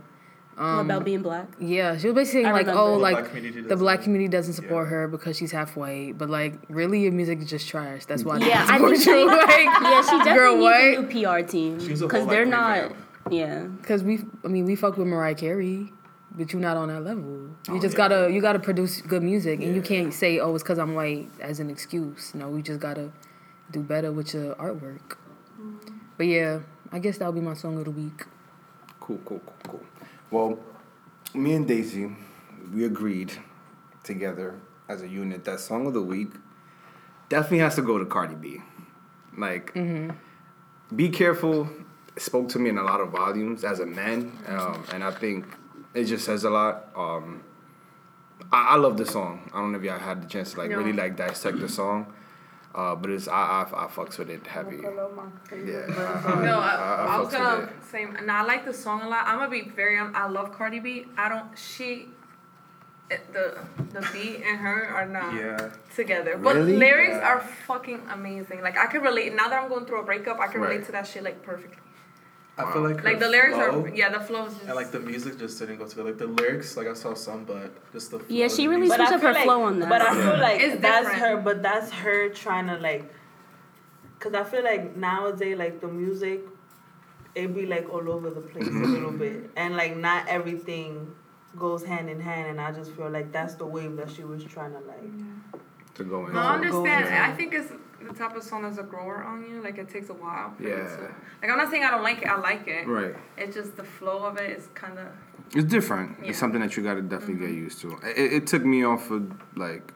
About 0.57 0.89
um, 0.97 1.03
being 1.03 1.21
black. 1.21 1.47
Yeah, 1.59 1.97
she 1.97 2.07
was 2.07 2.15
basically 2.15 2.45
I 2.45 2.51
like, 2.51 2.67
remember. 2.67 2.81
oh, 2.81 2.91
The 2.93 2.97
like 2.99 3.31
black 3.31 3.67
the 3.69 3.75
black 3.77 4.01
community 4.03 4.27
doesn't 4.29 4.53
support 4.53 4.85
Yeah. 4.85 4.91
her 4.91 5.07
because 5.07 5.37
she's 5.37 5.51
half 5.51 5.75
white. 5.75 6.17
But 6.17 6.29
like, 6.29 6.53
really, 6.69 7.01
your 7.01 7.11
music 7.11 7.39
is 7.41 7.49
just 7.49 7.67
trash. 7.67 8.05
That's 8.05 8.23
why. 8.23 8.37
Yeah, 8.37 8.65
I 8.69 8.75
I 8.75 8.77
don't 8.77 8.89
think 8.91 9.01
support 9.03 9.17
she- 9.17 9.21
you. 9.21 9.27
Like, 9.47 9.81
Yeah, 9.81 10.01
she 10.01 10.17
definitely 10.17 10.33
girl, 10.33 10.53
needs 10.53 10.63
what? 10.63 10.83
a 10.83 11.01
new 11.01 11.41
PR 11.41 11.47
team 11.47 11.77
because 11.99 12.27
they're 12.27 12.45
not. 12.45 12.77
revamp. 12.83 12.95
Yeah, 13.31 13.59
Because 13.63 14.03
we, 14.03 14.19
I 14.43 14.47
mean, 14.49 14.65
we 14.65 14.75
fuck 14.75 14.97
with 14.97 15.07
Mariah 15.07 15.33
Carey, 15.35 15.91
but 16.37 16.51
you're 16.51 16.61
not 16.61 16.75
on 16.75 16.89
that 16.89 17.01
level. 17.05 17.23
You 17.23 17.55
Oh, 17.69 17.79
just 17.79 17.93
yeah. 17.93 17.97
gotta, 18.09 18.29
you 18.31 18.41
gotta 18.41 18.59
produce 18.59 19.01
good 19.01 19.23
music, 19.23 19.61
and 19.61 19.73
you 19.73 19.81
can't 19.81 20.13
say, 20.13 20.39
oh, 20.39 20.53
it's 20.55 20.63
because 20.63 20.77
I'm 20.77 20.93
white 20.93 21.29
as 21.39 21.59
an 21.61 21.69
excuse. 21.69 22.35
No, 22.35 22.49
we 22.49 22.61
just 22.61 22.81
gotta 22.81 23.11
do 23.71 23.79
better 23.79 24.11
with 24.11 24.33
your 24.33 24.55
artwork. 24.55 25.15
Mm. 25.59 25.77
But 26.17 26.27
yeah, 26.27 26.59
I 26.91 26.99
guess 26.99 27.17
that'll 27.17 27.31
be 27.33 27.39
my 27.39 27.53
song 27.53 27.77
of 27.79 27.85
the 27.85 27.91
week. 27.91 28.25
Cool, 28.99 29.19
cool, 29.25 29.39
cool, 29.45 29.55
cool. 29.69 29.83
Well, 30.33 30.57
me 31.35 31.53
and 31.53 31.67
Daisy, 31.67 32.09
we 32.73 32.85
agreed 32.85 33.33
together 34.03 34.59
as 34.89 35.03
a 35.03 35.07
unit 35.07 35.45
that 35.45 35.59
song 35.59 35.85
of 35.85 35.93
the 35.93 36.01
week 36.01 36.29
definitely 37.29 37.59
has 37.59 37.75
to 37.75 37.83
go 37.83 37.99
to 37.99 38.05
Cardi 38.05 38.33
B. 38.33 38.57
Like, 39.37 39.71
be 40.95 41.09
careful. 41.09 41.69
Spoke 42.17 42.49
to 42.49 42.57
me 42.57 42.71
in 42.71 42.79
a 42.79 42.83
lot 42.83 42.99
of 42.99 43.09
volumes 43.11 43.63
as 43.63 43.79
a 43.79 43.85
man, 43.85 44.31
um, 44.47 44.83
and 44.91 45.03
I 45.03 45.11
think 45.11 45.45
it 45.93 46.05
just 46.05 46.25
says 46.25 46.45
a 46.45 46.49
lot. 46.49 46.87
Um, 46.95 47.43
I, 48.51 48.69
I 48.69 48.75
love 48.77 48.97
the 48.97 49.05
song. 49.05 49.51
I 49.53 49.59
don't 49.59 49.71
know 49.71 49.77
if 49.77 49.83
y'all 49.83 49.99
had 49.99 50.23
the 50.23 50.27
chance 50.27 50.53
to 50.53 50.57
like 50.57 50.71
No. 50.71 50.77
really 50.79 50.93
like 50.93 51.15
dissect 51.15 51.59
the 51.59 51.69
song, 51.69 52.11
uh, 52.75 52.95
but 52.95 53.11
it's 53.11 53.27
I, 53.27 53.33
I 53.33 53.61
I 53.85 53.87
fucks 53.87 54.17
with 54.17 54.29
it 54.29 54.45
heavy. 54.47 54.77
Yeah, 54.77 55.85
I, 56.25 56.41
No, 56.43 56.59
I, 56.59 56.69
I, 56.69 56.95
I 57.07 57.15
I 57.15 57.19
was 57.19 57.27
fucks 57.27 57.31
gonna 57.37 57.59
with 57.61 57.69
it. 57.69 57.83
say, 57.91 58.03
and 58.03 58.31
I 58.31 58.43
like 58.43 58.65
the 58.65 58.73
song 58.73 59.01
a 59.01 59.09
lot. 59.09 59.25
I'm 59.27 59.37
gonna 59.39 59.51
be 59.51 59.69
very, 59.69 59.97
hon- 59.97 60.15
I 60.15 60.27
love 60.27 60.51
Cardi 60.53 60.79
B. 60.79 61.05
I 61.17 61.29
don't, 61.29 61.47
she, 61.57 62.07
the 63.31 63.59
the 63.91 64.01
beat 64.11 64.37
and 64.43 64.57
her 64.59 64.85
are 64.87 65.05
not 65.05 65.33
Yeah. 65.35 65.69
together. 65.95 66.37
But 66.37 66.55
Really? 66.55 66.77
lyrics 66.77 67.11
Yeah. 67.15 67.27
are 67.27 67.39
fucking 67.67 68.01
amazing. 68.11 68.61
Like 68.61 68.77
I 68.77 68.87
can 68.87 69.01
relate. 69.03 69.35
Now 69.35 69.49
that 69.49 69.61
I'm 69.61 69.69
going 69.69 69.85
through 69.85 70.01
a 70.01 70.03
breakup, 70.03 70.39
I 70.39 70.47
can 70.47 70.61
relate 70.61 70.77
Right. 70.77 70.85
to 70.87 70.91
that 70.93 71.05
shit 71.05 71.23
like 71.23 71.43
perfectly. 71.43 71.77
I 72.55 72.71
feel 72.71 72.83
like 72.83 73.03
Like 73.03 73.19
the 73.19 73.29
lyrics 73.29 73.55
flow 73.55 73.83
are, 73.83 73.95
yeah, 73.95 74.09
the 74.09 74.19
flow 74.19 74.45
is 74.45 74.53
just. 74.53 74.65
And 74.65 74.75
like 74.75 74.91
the 74.91 74.99
music 74.99 75.39
just 75.39 75.57
didn't 75.57 75.77
go 75.77 75.87
together. 75.87 76.09
Like 76.09 76.19
the 76.19 76.27
lyrics, 76.27 76.77
like 76.77 76.87
I 76.87 76.93
saw 76.93 77.15
some, 77.15 77.45
but 77.45 77.71
just 77.91 78.11
the 78.11 78.19
flow 78.19 78.27
Yeah, 78.29 78.47
she 78.47 78.65
and 78.65 78.73
really. 78.73 78.87
But 78.87 79.01
I 79.01 79.07
switched 79.07 79.13
up 79.15 79.21
feel 79.21 79.29
her 79.29 79.33
like, 79.33 79.43
flow 79.43 79.63
on 79.63 79.79
that. 79.79 79.89
But 79.89 80.01
I 80.01 80.13
feel 80.13 80.39
like 80.39 80.61
It's 80.61 80.81
that's 80.81 81.09
different. 81.09 81.21
her. 81.21 81.41
But 81.41 81.63
that's 81.63 81.91
her 81.91 82.29
trying 82.29 82.67
to 82.67 82.77
like, 82.77 83.11
cause 84.19 84.33
I 84.35 84.43
feel 84.43 84.63
like 84.63 84.95
nowadays 84.95 85.57
like 85.57 85.81
the 85.81 85.87
music, 85.87 86.41
it 87.33 87.55
be 87.55 87.65
like 87.65 87.89
all 87.91 88.07
over 88.07 88.29
the 88.29 88.41
place 88.41 88.67
a 88.67 88.69
little 88.69 89.09
mm-hmm. 89.09 89.17
bit, 89.17 89.49
and 89.55 89.75
like 89.75 89.97
not 89.97 90.27
everything 90.27 91.15
goes 91.57 91.83
hand 91.83 92.07
in 92.07 92.19
hand. 92.19 92.49
And 92.49 92.61
I 92.61 92.71
just 92.71 92.91
feel 92.91 93.09
like 93.09 93.31
that's 93.31 93.55
the 93.55 93.65
wave 93.65 93.95
that 93.95 94.11
she 94.11 94.23
was 94.23 94.43
trying 94.43 94.73
to 94.73 94.79
like. 94.81 95.55
To 95.95 96.03
go 96.03 96.27
in. 96.27 96.33
No, 96.33 96.39
I 96.39 96.55
understand. 96.55 97.05
go- 97.05 97.15
I 97.15 97.31
think 97.35 97.53
it's 97.55 97.71
the 98.13 98.19
type 98.19 98.35
of 98.35 98.43
song 98.43 98.63
that's 98.63 98.77
a 98.77 98.83
grower 98.83 99.23
on 99.23 99.43
you. 99.43 99.61
Like 99.61 99.77
it 99.77 99.89
takes 99.89 100.09
a 100.09 100.13
while. 100.13 100.53
For 100.55 100.63
Yeah. 100.63 100.69
You 100.69 100.83
to, 100.83 101.01
like 101.41 101.51
I'm 101.51 101.57
not 101.57 101.71
saying 101.71 101.83
I 101.83 101.91
don't 101.91 102.03
like 102.03 102.21
it. 102.21 102.27
I 102.27 102.39
like 102.39 102.67
it. 102.67 102.87
Right. 102.87 103.15
It's 103.37 103.55
just 103.55 103.75
the 103.75 103.83
flow 103.83 104.25
of 104.25 104.37
it 104.37 104.49
is 104.51 104.67
kind 104.73 104.97
of. 104.99 105.07
It's 105.55 105.65
different. 105.65 106.17
Yeah. 106.21 106.29
It's 106.29 106.39
something 106.39 106.61
that 106.61 106.75
you 106.77 106.83
got 106.83 106.95
to 106.95 107.01
definitely 107.01 107.47
get 107.47 107.55
used 107.55 107.81
to. 107.81 107.97
It, 108.03 108.33
it 108.33 108.47
took 108.47 108.63
me 108.63 108.83
off 108.83 109.11
of 109.11 109.31
like 109.55 109.93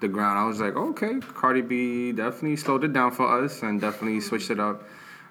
the 0.00 0.08
ground. 0.08 0.38
I 0.38 0.44
was 0.44 0.60
like, 0.60 0.76
okay, 0.76 1.20
Cardi 1.20 1.62
B 1.62 2.12
definitely 2.12 2.56
slowed 2.56 2.84
it 2.84 2.92
down 2.92 3.12
for 3.12 3.44
us 3.44 3.62
and 3.62 3.80
definitely 3.80 4.20
switched 4.20 4.50
it 4.50 4.60
up. 4.60 4.82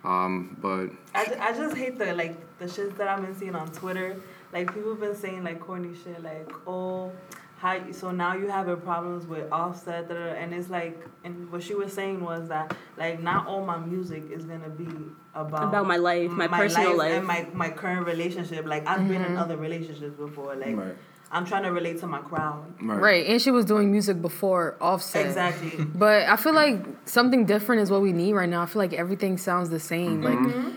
Um, 0.04 0.58
but 0.62 0.88
I, 1.14 1.36
I 1.40 1.54
just 1.54 1.76
hate 1.76 1.98
the 2.00 2.14
like 2.14 2.36
the 2.60 2.70
shit 2.70 2.98
that 2.98 3.08
I've 3.08 3.22
been 3.22 3.36
seeing 3.36 3.56
on 3.56 3.70
Twitter. 3.72 4.16
Like 4.54 4.74
people 4.74 4.96
been 4.96 5.16
saying 5.16 5.44
like 5.44 5.60
corny 5.60 5.94
shit 6.04 6.24
like 6.24 6.52
oh 6.66 7.12
how 7.60 7.92
so 7.92 8.12
now 8.12 8.36
you 8.36 8.48
having 8.48 8.78
problems 8.78 9.28
with 9.28 9.52
Offset 9.52 10.08
da, 10.08 10.14
da, 10.16 10.26
da. 10.28 10.32
and 10.32 10.54
it's 10.54 10.70
like 10.70 11.06
and 11.26 11.52
what 11.52 11.62
she 11.62 11.76
was 11.76 11.92
saying 11.92 12.24
was 12.24 12.48
that 12.48 12.74
like 12.98 13.22
not 13.22 13.48
all 13.48 13.66
my 13.66 13.78
music 13.78 14.24
is 14.32 14.46
gonna 14.46 14.70
be 14.70 14.88
about 15.36 15.64
About 15.66 15.86
my 15.86 15.98
life, 15.98 16.32
my 16.32 16.48
personal 16.48 16.96
life. 16.98 17.12
and 17.12 17.28
my 17.28 17.46
my 17.54 17.70
current 17.70 18.06
relationship. 18.06 18.66
Like 18.66 18.88
I've 18.88 19.08
been 19.08 19.24
in 19.24 19.36
other 19.36 19.58
relationships 19.58 20.16
before. 20.16 20.56
Like 20.56 20.76
Right. 20.78 20.96
I'm 21.32 21.46
trying 21.46 21.64
to 21.64 21.72
relate 21.72 22.00
to 22.00 22.08
my 22.08 22.20
crowd. 22.20 22.66
Right, 22.82 23.28
and 23.28 23.40
she 23.42 23.52
was 23.52 23.64
doing 23.66 23.92
music 23.92 24.20
before 24.22 24.76
Offset. 24.82 25.26
Exactly. 25.28 25.86
But 26.04 26.24
I 26.28 26.38
feel 26.38 26.54
like 26.54 26.78
something 27.06 27.46
different 27.46 27.82
is 27.84 27.92
what 27.92 28.02
we 28.02 28.14
need 28.14 28.34
right 28.34 28.50
now. 28.50 28.62
I 28.64 28.66
feel 28.66 28.82
like 28.82 28.94
everything 28.94 29.38
sounds 29.38 29.70
the 29.70 29.80
same. 29.80 30.24
Mm-hmm. 30.24 30.70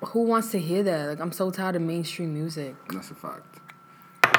Like, 0.00 0.10
who 0.10 0.22
wants 0.22 0.52
to 0.52 0.60
hear 0.60 0.84
that? 0.84 1.06
Like, 1.08 1.20
I'm 1.20 1.32
so 1.32 1.50
tired 1.50 1.74
of 1.74 1.82
mainstream 1.82 2.32
music. 2.32 2.76
That's 2.92 3.10
a 3.10 3.16
fact. 3.16 3.58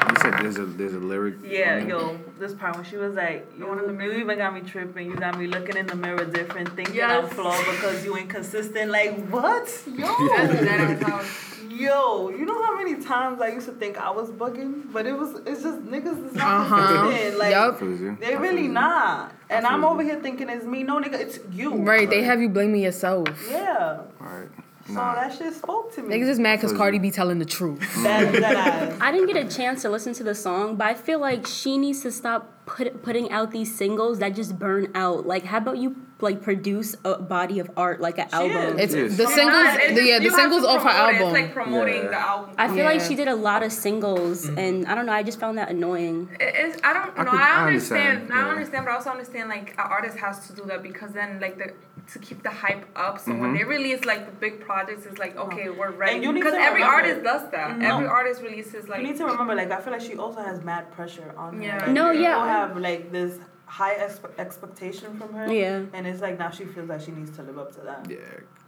You 0.07 0.15
said 0.21 0.33
there's 0.39 0.57
a 0.57 0.65
there's 0.65 0.93
a 0.93 0.99
lyric. 0.99 1.35
Yeah, 1.43 1.79
yo, 1.79 2.17
this 2.39 2.53
part 2.53 2.75
when 2.75 2.85
she 2.85 2.97
was 2.97 3.15
like, 3.15 3.47
you, 3.57 3.67
one 3.67 3.79
in 3.79 3.99
you 3.99 4.11
even 4.13 4.37
got 4.37 4.53
me 4.53 4.61
tripping. 4.61 5.07
You 5.07 5.15
got 5.15 5.37
me 5.37 5.47
looking 5.47 5.77
in 5.77 5.87
the 5.87 5.95
mirror 5.95 6.25
different, 6.25 6.75
thinking 6.75 6.95
Yes. 6.95 7.23
I'm 7.25 7.29
flawed 7.29 7.65
because 7.65 8.03
you 8.05 8.17
ain't 8.17 8.29
consistent. 8.29 8.91
Like 8.91 9.27
what? 9.29 9.67
Yo, 9.87 10.07
That's 10.37 10.61
that 10.61 11.01
how. 11.03 11.69
yo, 11.69 12.29
you 12.29 12.45
know 12.45 12.63
how 12.63 12.75
many 12.75 12.95
times 13.03 13.41
I 13.41 13.49
used 13.49 13.67
to 13.67 13.73
think 13.73 13.97
I 13.97 14.09
was 14.09 14.29
bugging, 14.29 14.91
but 14.91 15.05
it 15.05 15.13
was 15.13 15.35
it's 15.45 15.63
just 15.63 15.79
niggas 15.85 16.27
is 16.27 16.33
not 16.33 16.71
Uh-huh. 16.71 17.37
Like 17.37 17.51
Yup. 17.51 17.79
They 18.19 18.35
I 18.35 18.39
really 18.39 18.67
not. 18.67 19.33
And 19.49 19.65
I 19.65 19.73
I'm 19.73 19.83
over 19.83 20.03
here 20.03 20.21
thinking 20.21 20.49
it's 20.49 20.65
me. 20.65 20.83
No, 20.83 20.99
nigga, 20.99 21.19
it's 21.19 21.39
you. 21.51 21.75
Right, 21.75 22.09
they 22.09 22.23
have 22.23 22.41
you 22.41 22.49
blaming 22.49 22.81
yourself. 22.81 23.27
Yeah. 23.49 24.01
Right. 24.19 24.49
So 24.89 24.95
Nah. 24.95 25.15
that 25.15 25.37
shit 25.37 25.53
spoke 25.53 25.93
to 25.95 26.01
me. 26.03 26.15
Niggas 26.15 26.25
just 26.27 26.41
mad 26.41 26.57
because 26.57 26.73
Cardi 26.73 26.97
you. 26.97 27.01
be 27.01 27.11
telling 27.11 27.39
the 27.39 27.45
truth. 27.45 27.79
that, 28.03 28.31
that. 28.33 29.01
I 29.01 29.11
didn't 29.11 29.27
get 29.31 29.37
a 29.45 29.49
chance 29.55 29.81
to 29.83 29.89
listen 29.89 30.13
to 30.15 30.23
the 30.23 30.35
song, 30.35 30.75
but 30.75 30.87
I 30.87 30.93
feel 30.95 31.19
like 31.19 31.45
she 31.47 31.77
needs 31.77 32.01
to 32.01 32.11
stop 32.11 32.65
put, 32.65 33.03
putting 33.03 33.31
out 33.31 33.51
these 33.51 33.75
singles 33.75 34.19
that 34.19 34.35
just 34.35 34.57
burn 34.57 34.91
out. 34.95 35.25
Like, 35.27 35.43
how 35.45 35.57
about 35.59 35.77
you 35.77 35.95
like 36.21 36.41
produce 36.41 36.97
a 37.05 37.15
body 37.17 37.59
of 37.59 37.71
art, 37.77 38.01
like 38.01 38.17
an 38.17 38.27
album? 38.33 38.77
is. 38.77 38.93
It's 38.93 38.95
Yes. 38.95 39.17
the 39.17 39.23
It's 39.23 39.33
singles. 39.35 39.63
It's 39.67 39.87
the, 39.89 39.95
just- 39.95 40.07
yeah, 40.07 40.19
the 40.19 40.29
singles 40.31 40.65
off 40.65 40.83
her 40.83 40.89
promote 40.89 40.95
it. 40.95 41.15
album. 41.21 41.27
It's 41.27 41.33
like 41.45 41.53
promoting 41.53 41.95
Yeah. 42.03 42.07
the 42.09 42.19
album. 42.19 42.55
I 42.57 42.67
feel 42.75 42.83
like 42.85 42.99
she 43.01 43.15
did 43.15 43.27
a 43.29 43.35
lot 43.35 43.63
of 43.63 43.71
singles, 43.71 44.45
mm-hmm. 44.45 44.57
and 44.59 44.87
I 44.87 44.95
don't 44.95 45.05
know. 45.05 45.13
I 45.13 45.23
just 45.23 45.39
found 45.39 45.57
that 45.59 45.69
annoying. 45.69 46.29
It's, 46.39 46.77
I 46.83 46.93
don't 46.93 47.15
know. 47.17 47.23
could- 47.23 47.39
I, 47.39 47.61
I 47.63 47.67
understand. 47.67 48.07
understand, 48.23 48.33
I 48.33 48.41
yeah. 48.45 48.51
understand, 48.51 48.85
but 48.85 48.91
I 48.91 48.95
also 48.95 49.09
understand 49.11 49.49
like 49.49 49.69
an 49.71 49.75
artist 49.79 50.17
has 50.17 50.45
to 50.47 50.53
do 50.53 50.63
that 50.65 50.83
because 50.83 51.11
then 51.13 51.39
like 51.39 51.57
the 51.57 51.73
to 52.13 52.19
keep 52.19 52.43
the 52.43 52.49
hype 52.49 52.85
up. 52.95 53.19
So 53.19 53.31
Mm-hmm. 53.31 53.41
when 53.41 53.53
they 53.55 53.63
release 53.63 54.05
like 54.05 54.25
the 54.25 54.31
big 54.31 54.59
projects, 54.61 55.05
it's 55.05 55.19
like 55.19 55.35
okay, 55.37 55.69
we're 55.69 55.91
ready. 55.91 56.15
And 56.15 56.23
you 56.23 56.31
need 56.33 56.39
because 56.41 56.53
every 56.55 56.81
remember- 56.81 56.95
artist 56.95 57.23
does 57.23 57.51
that. 57.51 57.77
No. 57.77 57.95
Every 57.95 58.07
artist 58.07 58.41
releases 58.41 58.87
like. 58.87 59.01
You 59.01 59.07
need 59.07 59.17
to 59.17 59.25
remember, 59.25 59.55
like, 59.55 59.71
I 59.71 59.79
feel 59.81 59.93
like 59.93 60.01
she 60.01 60.15
also 60.17 60.41
has 60.41 60.63
mad 60.63 60.91
pressure 60.91 61.33
on 61.37 61.57
her. 61.57 61.63
Yeah. 61.63 61.77
Like, 61.77 61.89
No, 61.89 62.11
people 62.11 62.41
have 62.43 62.77
like 62.77 63.11
this 63.11 63.37
high 63.65 63.95
expe- 63.95 64.37
expectation 64.39 65.17
from 65.19 65.33
her. 65.33 65.51
Yeah. 65.53 65.83
And 65.93 66.07
it's 66.07 66.21
like 66.21 66.39
now 66.39 66.49
she 66.49 66.65
feels 66.65 66.89
like 66.89 67.01
she 67.01 67.11
needs 67.11 67.31
to 67.37 67.43
live 67.43 67.57
up 67.59 67.71
to 67.75 67.81
that. 67.81 68.07
Yeah. 68.09 68.17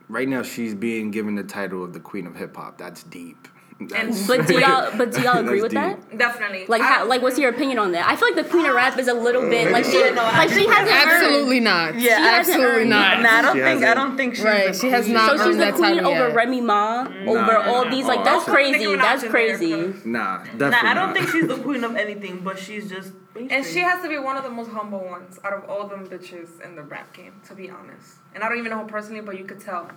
Right 0.10 0.28
now 0.28 0.44
she's 0.44 0.76
being 0.76 1.10
given 1.10 1.36
the 1.36 1.44
title 1.44 1.84
of 1.84 1.94
the 1.94 2.00
queen 2.00 2.28
of 2.28 2.36
hip 2.36 2.56
hop. 2.56 2.78
That's 2.78 3.04
deep. 3.04 3.48
That's- 3.90 4.28
But 4.28 4.48
do 4.48 4.60
y'all? 4.60 4.92
But 4.98 5.12
do 5.12 5.22
y'all 5.22 5.38
agree 5.46 5.62
with 5.62 5.72
That's 5.72 6.04
that? 6.06 6.18
Definitely. 6.18 6.66
Like, 6.68 6.82
I- 6.82 6.86
how, 6.86 7.08
like, 7.08 7.22
what's 7.22 7.38
your 7.40 7.50
opinion 7.50 7.80
on 7.80 7.92
that? 7.94 8.08
I 8.08 8.16
feel 8.16 8.28
like 8.28 8.36
the 8.44 8.50
queen 8.50 8.66
of 8.66 8.76
rap 8.76 8.98
is 9.00 9.08
a 9.08 9.14
little 9.14 9.42
bit 9.50 9.72
like 9.72 9.86
she, 9.86 10.00
Yeah, 10.00 10.12
no, 10.12 10.24
I 10.24 10.38
like 10.46 10.50
she 10.50 10.66
hasn't 10.68 10.88
earned. 10.90 11.12
Absolutely 11.26 11.60
not. 11.60 11.96
Yeah, 12.00 12.18
She 12.44 12.52
absolutely 12.52 12.86
not. 12.86 13.22
Nah, 13.22 13.30
I 13.30 13.42
don't 13.42 13.56
She 13.56 13.62
think 13.62 13.66
I 13.66 13.70
hasn't- 13.88 13.96
don't 13.96 14.18
think 14.18 14.36
she's 14.36 14.44
Right, 14.46 14.68
the 14.68 14.74
she 14.80 14.90
has 14.90 15.06
queen. 15.06 15.14
not 15.16 15.38
So 15.40 15.48
she's 15.48 15.58
the 15.58 15.72
queen 15.72 16.00
over 16.02 16.28
yet. 16.28 16.36
Remy 16.36 16.62
Ma, 16.62 17.08
over 17.28 17.58
all 17.58 17.90
these. 17.90 18.06
Like 18.06 18.24
that's 18.24 18.48
absolutely. 18.48 18.74
crazy. 18.74 18.96
That's 18.96 19.24
crazy. 19.24 19.94
Nah, 20.06 20.38
definitely. 20.44 20.70
Nah, 20.70 20.78
I 20.84 20.94
don't 20.94 21.08
not. 21.08 21.14
think 21.16 21.30
she's 21.30 21.48
the 21.48 21.58
queen 21.58 21.84
of 21.84 21.96
anything, 21.96 22.40
but 22.44 22.60
she's 22.60 22.90
just. 22.90 23.14
And 23.50 23.66
she 23.66 23.80
has 23.80 24.02
to 24.04 24.10
be 24.10 24.20
one 24.20 24.36
of 24.38 24.44
the 24.44 24.50
most 24.50 24.70
humble 24.72 25.00
ones 25.06 25.40
out 25.44 25.54
of 25.54 25.68
all 25.70 25.88
them 25.88 26.06
bitches 26.06 26.62
in 26.64 26.76
the 26.76 26.84
rap 26.84 27.14
game, 27.14 27.34
to 27.48 27.56
be 27.56 27.70
honest. 27.70 28.16
And 28.36 28.44
I 28.44 28.50
don't 28.50 28.58
even 28.60 28.72
know 28.72 28.80
her 28.80 28.86
personally, 28.86 29.22
but 29.22 29.38
you 29.38 29.46
could 29.46 29.60
tell 29.60 29.90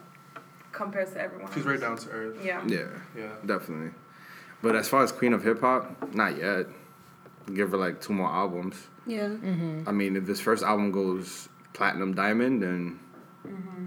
compared 0.74 1.12
to 1.12 1.20
everyone. 1.20 1.48
She's 1.48 1.58
else. 1.58 1.66
right 1.66 1.80
down 1.80 1.96
to 1.98 2.10
earth. 2.10 2.36
Yeah. 2.44 2.62
Yeah, 2.66 2.86
Yeah. 3.16 3.28
definitely. 3.46 3.90
But 4.62 4.76
as 4.76 4.88
far 4.88 5.02
as 5.02 5.12
queen 5.12 5.32
of 5.32 5.42
hip 5.44 5.60
hop, 5.60 6.14
not 6.14 6.36
yet. 6.38 6.66
Give 7.52 7.70
her 7.72 7.76
like 7.76 8.00
two 8.00 8.12
more 8.14 8.28
albums. 8.28 8.76
Yeah. 9.06 9.28
I 9.86 9.92
mean, 9.92 10.16
if 10.16 10.24
this 10.24 10.40
first 10.40 10.62
album 10.64 10.90
goes 10.92 11.48
platinum 11.74 12.14
diamond, 12.14 12.62
then 12.62 12.98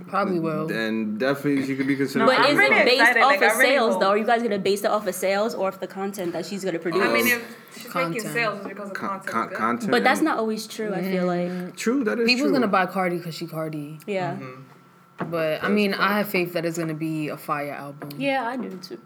Probably 0.08 0.40
will. 0.40 0.68
then 0.68 1.18
definitely 1.18 1.66
she 1.66 1.76
could 1.76 1.88
be 1.88 1.96
considered. 1.96 2.28
But 2.28 2.40
I'm 2.40 2.52
is 2.52 2.58
really 2.58 2.76
it 2.76 2.86
based 2.86 3.02
excited, 3.02 3.22
off 3.24 3.32
like, 3.32 3.42
of 3.42 3.58
really 3.58 3.70
sales 3.72 3.92
hope- 3.94 4.02
though? 4.02 4.10
Are 4.10 4.18
you 4.18 4.26
guys 4.26 4.44
gonna 4.44 4.60
base 4.60 4.82
it 4.84 4.92
off 4.92 5.08
of 5.08 5.16
sales 5.16 5.56
or 5.56 5.68
off 5.70 5.80
the 5.80 5.88
content 5.88 6.34
that 6.34 6.46
she's 6.46 6.64
gonna 6.64 6.78
produce? 6.78 7.02
I 7.02 7.12
mean, 7.12 7.26
Um, 7.26 7.42
if 7.42 7.82
she's 7.82 7.96
making 7.96 8.22
sales, 8.22 8.60
it's 8.60 8.68
because 8.68 8.90
of 8.90 8.94
con- 8.96 9.10
content. 9.10 9.28
con- 9.32 9.48
good. 9.50 9.58
content. 9.58 9.92
but 9.92 10.04
that's 10.04 10.22
not 10.22 10.38
always 10.38 10.68
true. 10.68 10.94
I 10.94 11.02
feel 11.02 11.26
like. 11.26 11.76
true. 11.76 12.04
That 12.04 12.20
is 12.20 12.28
People's 12.28 12.52
true. 12.52 12.54
gonna 12.54 12.68
buy 12.68 12.86
Cardi 12.86 13.18
because 13.18 13.34
she 13.34 13.48
Cardi. 13.48 14.00
Yeah. 14.06 14.38
Mm-hmm. 15.20 15.32
But 15.32 15.64
I 15.64 15.70
mean, 15.70 15.94
I 15.94 16.18
have 16.18 16.30
faith 16.30 16.54
that 16.54 16.66
it's 16.66 16.78
gonna 16.78 16.94
be 16.94 17.30
a 17.30 17.38
fire 17.38 17.72
album. 17.74 18.10
Yeah, 18.18 18.46
I 18.48 18.58
do 18.58 18.70
too. 18.78 19.00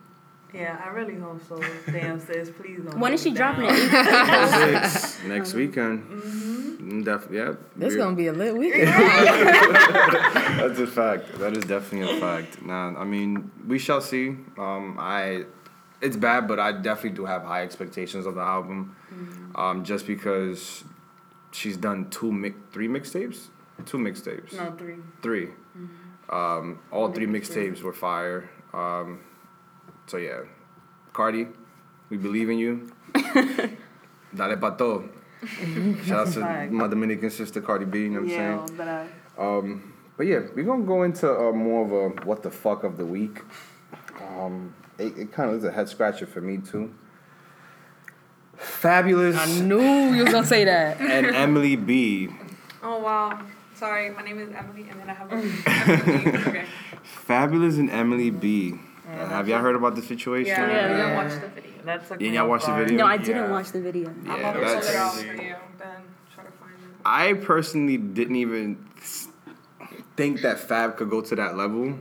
Yeah, 0.53 0.77
I 0.83 0.89
really 0.89 1.15
hope 1.15 1.41
so. 1.47 1.61
Damn, 1.89 2.19
sis, 2.19 2.49
please 2.49 2.79
don't. 2.83 2.99
When 2.99 3.11
let 3.11 3.13
is 3.13 3.23
she 3.23 3.29
me 3.31 3.37
dropping 3.37 3.65
it? 3.69 4.89
Six, 4.91 5.23
next 5.23 5.53
weekend. 5.53 6.03
Mm-hmm. 6.03 7.03
Def- 7.03 7.29
yeah. 7.31 7.53
This 7.77 7.93
we're- 7.93 7.97
gonna 8.03 8.15
be 8.17 8.27
a 8.27 8.33
lit 8.33 8.57
weekend. 8.57 8.87
That's 8.89 10.79
a 10.79 10.87
fact. 10.87 11.37
That 11.39 11.55
is 11.55 11.63
definitely 11.63 12.17
a 12.17 12.19
fact. 12.19 12.61
Nah, 12.61 12.99
I 12.99 13.05
mean, 13.05 13.49
we 13.65 13.79
shall 13.79 14.01
see. 14.01 14.35
Um, 14.57 14.97
I, 14.99 15.45
it's 16.01 16.17
bad, 16.17 16.47
but 16.49 16.59
I 16.59 16.73
definitely 16.73 17.11
do 17.11 17.23
have 17.25 17.43
high 17.43 17.63
expectations 17.63 18.25
of 18.25 18.35
the 18.35 18.41
album. 18.41 18.95
Um, 19.55 19.83
just 19.85 20.05
because 20.07 20.83
she's 21.51 21.77
done 21.77 22.09
two 22.09 22.31
mix, 22.31 22.55
three 22.73 22.87
mixtapes, 22.89 23.47
two 23.85 23.97
mixtapes, 23.97 24.53
No, 24.53 24.71
three. 24.77 24.95
3 25.21 25.47
Um, 26.31 26.79
all 26.91 27.11
three 27.11 27.27
mixtapes 27.27 27.81
were 27.81 27.93
fire. 27.93 28.49
Um, 28.73 29.19
so 30.07 30.17
yeah, 30.17 30.41
Cardi, 31.13 31.47
we 32.09 32.17
believe 32.17 32.49
in 32.49 32.57
you. 32.57 32.91
Dale 34.33 34.57
pa 34.57 34.69
todo. 34.71 35.09
Shout 36.05 36.27
out 36.27 36.33
to 36.33 36.67
my 36.71 36.87
Dominican 36.87 37.29
sister 37.29 37.61
Cardi 37.61 37.85
B. 37.85 38.03
You 38.03 38.09
know 38.09 38.21
what 38.21 38.31
I'm 38.31 38.67
saying? 38.67 38.77
But 38.77 38.87
I. 38.87 39.07
Um, 39.37 39.93
but 40.15 40.27
yeah, 40.27 40.41
we're 40.55 40.65
gonna 40.65 40.83
go 40.85 41.03
into 41.03 41.27
uh, 41.27 41.51
more 41.51 41.85
of 41.85 41.91
a 41.91 42.25
what 42.25 42.43
the 42.43 42.51
fuck 42.51 42.83
of 42.83 42.97
the 42.97 43.05
week. 43.05 43.41
Um, 44.37 44.73
it, 44.97 45.17
it 45.17 45.31
kind 45.33 45.49
of 45.49 45.57
is 45.57 45.63
a 45.63 45.71
head 45.71 45.89
scratcher 45.89 46.27
for 46.27 46.41
me 46.41 46.57
too. 46.59 46.93
Fabolous 48.57 49.35
I 49.35 49.61
knew 49.61 50.13
you 50.13 50.23
was 50.23 50.31
gonna 50.31 50.45
say 50.45 50.63
that. 50.65 51.01
and 51.01 51.25
Emily 51.25 51.75
B. 51.75 52.29
Oh 52.83 52.99
wow. 52.99 53.39
Sorry, 53.81 54.11
my 54.11 54.21
name 54.21 54.37
is 54.37 54.53
Emily, 54.55 54.85
and 54.91 54.99
then 54.99 55.09
I 55.09 55.13
have 55.13 55.31
a 55.31 55.37
okay. 56.49 56.65
Fabolous 57.27 57.79
and 57.79 57.89
Emily 57.89 58.29
B. 58.29 58.75
Uh, 59.09 59.25
have 59.27 59.47
y'all 59.47 59.57
heard 59.59 59.75
about 59.75 59.95
the 59.95 60.03
situation? 60.03 60.53
Yeah, 60.53 60.67
Yeah. 60.67 60.91
we 60.91 60.97
Yeah. 60.99 61.07
don't 61.07 61.15
watch 61.15 61.41
the 61.41 61.47
video. 61.47 61.71
That's 61.83 62.11
a 62.11 62.17
Yeah, 62.19 62.31
y'all 62.31 62.47
watched 62.47 62.65
the 62.67 62.75
video? 62.75 62.97
No, 62.99 63.05
I 63.07 63.17
didn't 63.17 63.35
Yeah. 63.45 63.49
watch 63.49 63.71
the 63.71 63.81
video. 63.81 64.13
Yeah, 64.23 64.33
I'm 64.33 64.39
gonna 64.43 64.59
that's- 64.59 64.87
it 64.87 64.95
out 64.95 65.13
for 65.15 65.25
crazy. 65.25 65.43
you. 65.45 65.55
Then 65.79 65.87
try 66.35 66.43
to 66.43 66.51
find 66.51 66.73
it. 66.77 66.95
I 67.03 67.33
personally 67.33 67.97
didn't 67.97 68.35
even 68.35 68.85
think 70.15 70.41
that 70.41 70.59
Fab 70.59 70.95
could 70.97 71.09
go 71.09 71.21
to 71.21 71.35
that 71.37 71.57
level. 71.57 71.97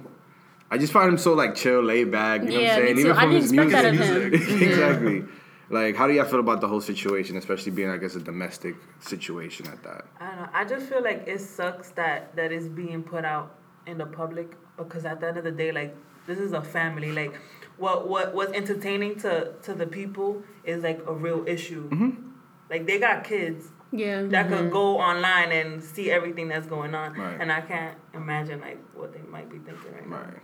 I 0.70 0.76
just 0.76 0.92
find 0.92 1.08
him 1.08 1.16
so 1.16 1.32
like 1.32 1.54
chill, 1.54 1.80
laid 1.82 2.10
back. 2.12 2.42
You 2.42 2.50
know 2.50 2.58
Yeah, 2.60 2.76
what 2.76 2.78
I'm 2.78 2.84
saying? 2.84 2.96
me 2.96 3.02
too. 3.04 3.12
I 3.14 3.24
didn't 3.24 3.36
expect 3.42 3.70
that 3.70 3.84
of 3.86 3.94
him. 3.94 4.34
exactly. 4.68 5.24
Like, 5.70 5.94
how 5.94 6.08
do 6.08 6.12
y'all 6.12 6.24
feel 6.24 6.40
about 6.40 6.60
the 6.60 6.66
whole 6.68 6.80
situation, 6.80 7.36
especially 7.36 7.70
being, 7.70 7.90
I 7.90 7.96
guess, 7.96 8.16
a 8.16 8.20
domestic 8.20 8.74
situation 8.98 9.68
at 9.68 9.82
that? 9.84 10.04
I 10.20 10.26
don't 10.26 10.36
know. 10.36 10.48
I 10.52 10.64
just 10.64 10.86
feel 10.86 11.02
like 11.02 11.24
it 11.28 11.40
sucks 11.40 11.90
that 11.90 12.34
that 12.36 12.50
is 12.50 12.68
being 12.68 13.02
put 13.04 13.24
out 13.24 13.54
in 13.86 13.96
the 13.98 14.06
public 14.06 14.52
because 14.76 15.04
at 15.04 15.20
the 15.20 15.28
end 15.28 15.36
of 15.38 15.44
the 15.44 15.52
day, 15.52 15.70
like 15.70 15.94
this 16.26 16.38
is 16.38 16.52
a 16.52 16.60
family. 16.62 17.12
Like 17.12 17.34
what 17.76 18.08
what 18.08 18.34
was 18.34 18.50
entertaining 18.50 19.16
to 19.20 19.52
to 19.62 19.74
the 19.74 19.86
people 19.86 20.42
is 20.64 20.82
like 20.82 21.00
a 21.06 21.14
real 21.14 21.44
issue. 21.46 21.88
Mm-hmm. 21.88 22.28
Like 22.68 22.86
they 22.86 22.98
got 22.98 23.24
kids 23.24 23.66
Yeah. 23.92 24.22
that 24.22 24.48
could 24.48 24.58
mm-hmm. 24.58 24.70
go 24.70 24.98
online 24.98 25.50
and 25.52 25.82
see 25.82 26.10
everything 26.10 26.48
that's 26.48 26.66
going 26.66 26.94
on, 26.94 27.14
Right. 27.14 27.40
and 27.40 27.50
I 27.50 27.60
can't 27.60 27.96
imagine 28.14 28.60
like 28.60 28.78
what 28.94 29.12
they 29.12 29.22
might 29.30 29.48
be 29.50 29.58
thinking 29.58 29.92
right, 29.92 30.08
Right. 30.08 30.34
now. 30.34 30.40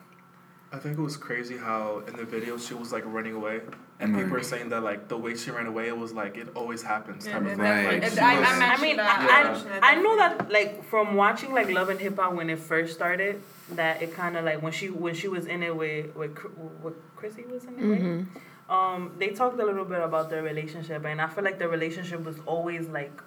I 0.72 0.78
think 0.78 0.98
it 0.98 1.02
was 1.02 1.16
crazy 1.16 1.56
how 1.56 2.02
in 2.08 2.16
the 2.16 2.24
video 2.24 2.58
she 2.58 2.74
was 2.74 2.92
like 2.92 3.04
running 3.06 3.34
away, 3.34 3.60
and 3.98 4.14
Right. 4.14 4.24
people 4.24 4.36
are 4.38 4.42
saying 4.42 4.68
that 4.70 4.82
like 4.82 5.08
the 5.08 5.16
way 5.16 5.36
she 5.36 5.50
ran 5.50 5.66
away, 5.66 5.88
it 5.88 5.96
was 5.96 6.12
like 6.12 6.36
it 6.36 6.48
always 6.54 6.82
happens. 6.82 7.26
Yeah, 7.26 7.32
type 7.34 7.42
of 7.42 7.48
thing. 7.50 7.58
Right. 7.58 8.02
Like, 8.02 8.18
I, 8.18 8.40
was- 8.40 8.48
I 8.50 8.76
mean, 8.82 8.96
that. 8.98 9.18
I, 9.30 9.42
mentioned 9.52 9.74
it 9.74 9.82
I, 9.82 9.92
I 9.92 9.94
know 10.02 10.16
that 10.16 10.50
like 10.50 10.84
from 10.84 11.14
watching 11.14 11.52
like 11.52 11.70
Love 11.70 11.88
and 11.88 11.98
Hip 12.00 12.16
Hop 12.18 12.34
when 12.34 12.50
it 12.50 12.58
first 12.58 12.94
started, 12.94 13.40
that 13.72 14.02
it 14.02 14.14
kind 14.14 14.36
of 14.36 14.44
like 14.44 14.62
when 14.62 14.72
she 14.72 14.90
when 14.90 15.14
she 15.14 15.28
was 15.28 15.46
in 15.46 15.62
it 15.62 15.74
with 15.74 16.14
with 16.14 16.36
with 16.82 16.94
Chrissy 17.16 17.44
was 17.50 17.64
in 17.64 17.78
it, 17.78 17.84
right? 17.86 18.26
Um, 18.68 19.12
they 19.18 19.28
talked 19.28 19.58
a 19.60 19.64
little 19.64 19.84
bit 19.84 20.00
about 20.02 20.28
their 20.28 20.42
relationship, 20.42 21.04
and 21.04 21.20
I 21.20 21.28
feel 21.28 21.44
like 21.44 21.58
the 21.58 21.68
relationship 21.68 22.24
was 22.24 22.36
always 22.46 22.88
like 22.88 23.22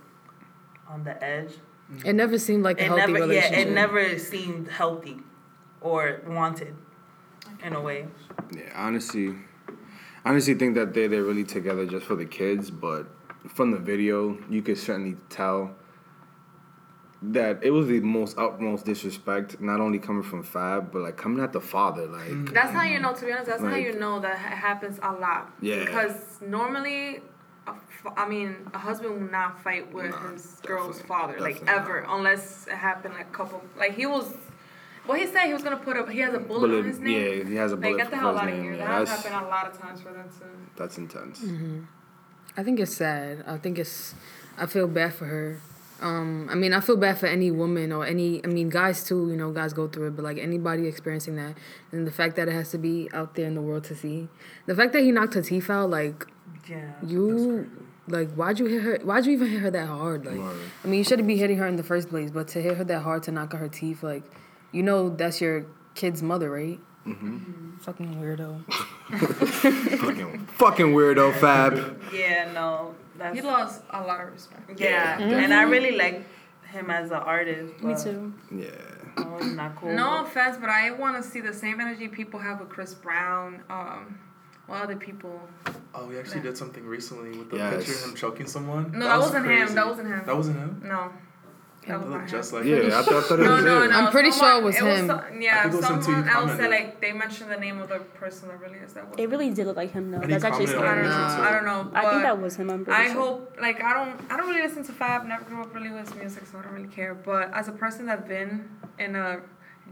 on 0.87 1.03
the 1.05 1.21
edge. 1.23 1.53
It 2.05 2.13
never 2.13 2.37
seemed 2.37 2.63
like 2.63 2.79
a 2.79 2.83
It 2.83 2.87
healthy 2.87 3.01
never, 3.13 3.17
yeah, 3.19 3.23
relationship. 3.25 3.67
it 3.67 3.71
never 3.71 4.19
seemed 4.19 4.67
healthy 4.67 5.17
or 5.81 6.21
wanted 6.27 6.75
in 7.63 7.73
a 7.73 7.81
way. 7.81 8.05
Yeah, 8.55 8.63
honestly, 8.75 9.33
honestly 10.29 10.53
think 10.53 10.75
that 10.75 10.93
they 10.93 11.07
they're 11.07 11.23
really 11.23 11.43
together 11.43 11.85
just 11.85 12.05
for 12.05 12.15
the 12.15 12.25
kids, 12.25 12.69
but 12.69 13.07
from 13.47 13.71
the 13.71 13.79
video, 13.79 14.37
you 14.49 14.61
could 14.61 14.77
certainly 14.77 15.17
tell 15.29 15.75
that 17.21 17.63
it 17.63 17.71
was 17.71 17.87
the 17.87 17.99
most 17.99 18.37
utmost 18.37 18.85
disrespect, 18.85 19.59
not 19.59 19.81
only 19.81 19.99
coming 19.99 20.23
from 20.23 20.43
Fab, 20.43 20.91
but 20.91 21.01
like 21.01 21.17
coming 21.17 21.43
at 21.43 21.51
the 21.51 21.59
father, 21.59 22.05
like 22.05 22.29
mm-hmm. 22.29 22.53
That's 22.53 22.71
how 22.71 22.83
you 22.83 22.99
know. 22.99 23.13
To 23.13 23.25
be 23.25 23.31
honest, 23.31 23.47
that's 23.47 23.63
how 23.63 23.75
you 23.75 23.97
know 23.99 24.19
that 24.19 24.37
ha- 24.37 24.55
happens 24.55 24.99
a 25.01 25.11
lot. 25.11 25.51
Yeah. 25.61 25.83
Because 25.83 26.39
normally, 26.41 27.21
I 28.15 28.29
mean, 28.29 28.55
a 28.73 28.77
husband 28.77 29.19
will 29.19 29.31
not 29.31 29.61
fight 29.63 29.91
with 29.91 30.11
Nah, 30.11 30.31
his 30.31 30.61
girl's 30.63 31.01
father, 31.01 31.39
like 31.39 31.59
definitely 31.59 31.81
ever, 31.81 32.05
unless 32.07 32.67
it 32.67 32.73
happened 32.73 33.15
like 33.15 33.27
a 33.27 33.31
couple. 33.31 33.63
Like 33.77 33.95
he 33.95 34.05
was, 34.05 34.31
what 35.09 35.19
he 35.19 35.27
said 35.27 35.45
he 35.47 35.53
was 35.53 35.63
gonna 35.63 35.77
put 35.77 35.97
up. 35.97 36.07
He 36.09 36.19
has 36.19 36.33
a 36.33 36.39
bullet, 36.39 36.67
bullet. 36.69 36.79
on 36.79 36.85
his 36.85 36.99
name. 36.99 37.11
Yeah, 37.39 37.43
he 37.49 37.55
has 37.55 37.71
a 37.71 37.75
Like 37.75 37.81
bullet 37.83 37.97
get 37.97 38.09
the 38.11 38.17
hell 38.17 38.31
his 38.33 38.41
out 38.41 38.47
of 38.47 38.53
name. 38.53 38.63
here. 38.63 38.71
Yeah, 38.73 38.77
That 38.87 38.87
has 38.99 39.09
that's 39.09 39.23
happened 39.25 39.45
a 39.47 39.49
lot 39.49 39.67
of 39.71 39.79
times 39.79 40.01
for 40.01 40.13
them 40.13 40.29
too. 40.39 40.45
that's 40.77 40.97
intense. 40.97 41.39
Mhm. 41.41 41.85
I 42.57 42.63
think 42.63 42.79
it's 42.79 42.95
sad. 42.95 43.43
I 43.47 43.57
think 43.57 43.77
it's. 43.79 44.15
I 44.57 44.65
feel 44.65 44.87
bad 44.87 45.13
for 45.13 45.25
her. 45.25 45.59
Um, 46.01 46.47
I 46.49 46.55
mean, 46.55 46.73
I 46.73 46.79
feel 46.79 46.95
bad 46.97 47.17
for 47.17 47.25
any 47.27 47.51
woman 47.51 47.91
or 47.91 48.05
any. 48.05 48.41
I 48.43 48.47
mean, 48.47 48.69
guys 48.69 49.03
too. 49.03 49.29
You 49.29 49.35
know, 49.37 49.51
guys 49.51 49.73
go 49.73 49.87
through 49.87 50.07
it, 50.07 50.15
but 50.15 50.23
like 50.23 50.37
anybody 50.37 50.87
experiencing 50.87 51.35
that, 51.35 51.55
and 51.91 52.07
the 52.07 52.11
fact 52.11 52.35
that 52.37 52.47
it 52.47 52.53
has 52.53 52.71
to 52.71 52.77
be 52.77 53.09
out 53.13 53.35
there 53.35 53.47
in 53.47 53.55
the 53.55 53.61
world 53.61 53.83
to 53.85 53.95
see, 53.95 54.27
the 54.65 54.75
fact 54.75 54.93
that 54.93 55.01
he 55.03 55.11
knocked 55.11 55.33
her 55.35 55.41
teeth 55.41 55.69
out, 55.69 55.89
like 55.89 56.25
Yeah. 56.67 56.91
you, 57.05 57.69
like 58.07 58.31
why'd 58.33 58.59
you 58.59 58.65
hit 58.65 58.81
her? 58.83 58.97
Why'd 59.03 59.25
you 59.25 59.33
even 59.33 59.47
hit 59.49 59.59
her 59.61 59.71
that 59.71 59.87
hard? 59.87 60.25
Like, 60.25 60.39
Word. 60.39 60.57
I 60.83 60.87
mean, 60.87 60.97
you 60.99 61.03
shouldn't 61.03 61.27
be 61.27 61.37
hitting 61.37 61.57
her 61.57 61.67
in 61.67 61.75
the 61.75 61.83
first 61.83 62.09
place, 62.09 62.31
but 62.31 62.47
to 62.49 62.61
hit 62.61 62.77
her 62.77 62.83
that 62.85 63.01
hard 63.01 63.23
to 63.23 63.31
knock 63.31 63.53
out 63.53 63.59
her 63.59 63.67
teeth, 63.69 64.01
like, 64.03 64.23
you 64.71 64.83
know, 64.83 65.09
that's 65.09 65.41
your 65.41 65.65
kid's 65.95 66.21
mother, 66.21 66.49
right? 66.51 66.79
Mm-hmm. 67.07 67.77
Fucking 67.77 68.15
weirdo. 68.15 68.63
fucking, 69.99 70.45
fucking 70.57 70.87
weirdo, 70.87 71.33
Fab. 71.39 72.01
Yeah, 72.13 72.51
no, 72.53 72.93
that's 73.17 73.35
He 73.35 73.41
lost 73.41 73.81
a 73.89 74.01
lot 74.01 74.21
of 74.21 74.31
respect. 74.31 74.79
yeah, 74.79 75.19
and 75.19 75.53
I 75.53 75.63
really 75.63 75.95
like 75.97 76.23
him 76.67 76.89
as 76.91 77.09
an 77.11 77.17
artist. 77.17 77.81
Me 77.83 77.95
too. 77.95 78.33
Yeah. 78.51 78.67
no, 79.17 79.37
not 79.39 79.75
cool. 79.75 79.91
No 79.93 80.23
offense, 80.23 80.57
but 80.59 80.69
I 80.69 80.91
want 80.91 81.21
to 81.21 81.27
see 81.27 81.39
the 81.41 81.53
same 81.53 81.79
energy 81.79 82.07
people 82.07 82.39
have 82.39 82.59
with 82.59 82.69
Chris 82.69 82.93
Brown. 82.93 83.63
Um, 83.69 84.19
what 84.67 84.83
other 84.83 84.95
people? 84.95 85.41
Oh, 85.95 86.05
we 86.05 86.19
actually 86.19 86.41
did 86.41 86.55
something 86.55 86.85
recently 86.85 87.35
with 87.35 87.49
the 87.49 87.57
Yes. 87.57 87.77
picture 87.77 87.93
of 87.93 88.09
him 88.11 88.15
choking 88.15 88.45
someone. 88.45 88.91
No, 88.91 89.05
that 89.07 89.17
was 89.17 89.25
wasn't 89.27 89.47
him. 89.47 89.73
That 89.73 89.87
wasn't 89.87 90.07
him. 90.09 90.21
That 90.27 90.35
wasn't 90.37 90.57
him. 90.57 90.81
No, 90.85 91.11
that 91.89 92.01
It 92.01 92.07
looked 92.09 92.29
just 92.29 92.53
like 92.53 92.63
Yeah, 92.65 92.75
him. 92.77 92.85
I 92.93 93.01
thought, 93.01 93.13
I 93.13 93.21
thought 93.21 93.39
it 93.39 93.43
No, 93.43 93.51
was 93.55 93.63
no, 93.65 93.81
him. 93.83 93.89
no. 93.91 93.97
I'm 93.97 94.11
pretty 94.11 94.31
sure 94.31 94.57
it 94.59 94.63
was 94.63 94.75
him. 94.77 95.07
so- 95.07 95.15
I 95.15 95.37
yeah, 95.39 95.63
think 95.63 95.73
it 95.73 95.77
was 95.77 95.85
him 95.89 95.95
too, 95.97 96.03
someone 96.03 96.23
he 96.23 96.29
else 96.29 96.35
commented. 96.51 96.57
said 96.59 96.69
like 96.71 97.01
they 97.01 97.11
mentioned 97.11 97.51
the 97.51 97.57
name 97.57 97.81
of 97.81 97.89
the 97.89 97.99
person 97.99 98.47
that 98.47 98.59
really 98.61 98.77
is 98.79 98.93
that. 98.93 99.05
It 99.17 99.29
really 99.29 99.49
did 99.51 99.67
look 99.67 99.75
like 99.77 99.91
him 99.91 100.11
though. 100.11 100.19
And 100.21 100.31
That's 100.31 100.43
actually 100.43 100.67
commented 100.67 101.11
on 101.11 101.29
scary. 101.31 101.47
I 101.47 101.51
don't 101.51 101.65
know. 101.65 101.71
I 101.71 101.83
don't 101.83 101.93
know. 101.93 101.99
I 101.99 102.11
think 102.11 102.23
that 102.23 102.41
was 102.41 102.55
him. 102.55 102.69
I'm 102.69 102.85
pretty 102.85 102.99
I 103.01 103.11
sure. 103.11 103.21
hope 103.21 103.57
like 103.61 103.83
I 103.83 103.93
don't 103.93 104.31
I 104.31 104.37
don't 104.37 104.47
really 104.47 104.61
listen 104.61 104.83
to 104.85 104.91
Fab. 104.93 105.25
Never 105.25 105.43
grew 105.43 105.61
up 105.61 105.73
really 105.75 105.89
with 105.89 106.07
his 106.07 106.15
music, 106.15 106.43
so 106.51 106.59
I 106.59 106.61
don't 106.63 106.73
really 106.73 106.87
care. 106.87 107.13
But 107.15 107.53
as 107.53 107.67
a 107.67 107.73
person 107.73 108.05
that's 108.05 108.27
been 108.27 108.69
in 108.97 109.15
a 109.15 109.39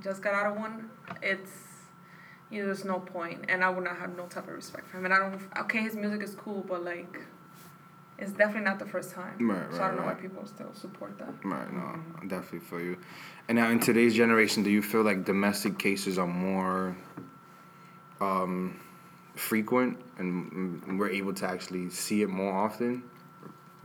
just 0.04 0.22
got 0.22 0.34
out 0.34 0.52
of 0.52 0.58
one, 0.58 0.90
it's 1.22 1.52
you 2.52 2.60
know 2.62 2.68
there's 2.68 2.86
no 2.86 3.00
point, 3.00 3.46
and 3.50 3.64
I 3.64 3.70
would 3.70 3.84
not 3.84 3.98
have 3.98 4.16
no 4.16 4.26
type 4.28 4.48
of 4.48 4.54
respect 4.54 4.88
for 4.90 4.98
him. 4.98 5.06
And 5.06 5.14
I 5.14 5.18
don't. 5.20 5.42
Okay, 5.62 5.80
his 5.80 5.96
music 5.96 6.22
is 6.22 6.36
cool, 6.36 6.64
but 6.68 6.84
like. 6.86 7.20
It's 8.20 8.32
definitely 8.32 8.64
not 8.64 8.80
the 8.80 8.86
first 8.86 9.12
time. 9.12 9.36
Right, 9.50 9.68
so 9.72 9.84
I 9.84 9.88
don't 9.90 9.98
know 9.98 10.04
right. 10.04 10.16
why 10.16 10.22
people 10.22 10.46
still 10.48 10.74
support 10.74 11.18
that. 11.20 11.34
Right, 11.44 11.72
no, 11.72 12.00
I 12.20 12.26
definitely 12.26 12.60
for 12.60 12.80
you. 12.82 12.98
And 13.48 13.58
now 13.58 13.70
in 13.70 13.80
today's 13.80 14.16
generation, 14.16 14.64
do 14.64 14.72
you 14.72 14.82
feel 14.82 15.04
like 15.04 15.24
domestic 15.24 15.78
cases 15.78 16.18
are 16.18 16.26
more 16.28 16.98
um, 18.20 18.80
frequent 19.36 20.00
and 20.18 20.98
we're 21.00 21.10
able 21.10 21.34
to 21.36 21.46
actually 21.48 21.90
see 21.90 22.22
it 22.24 22.30
more 22.30 22.54
often? 22.54 23.04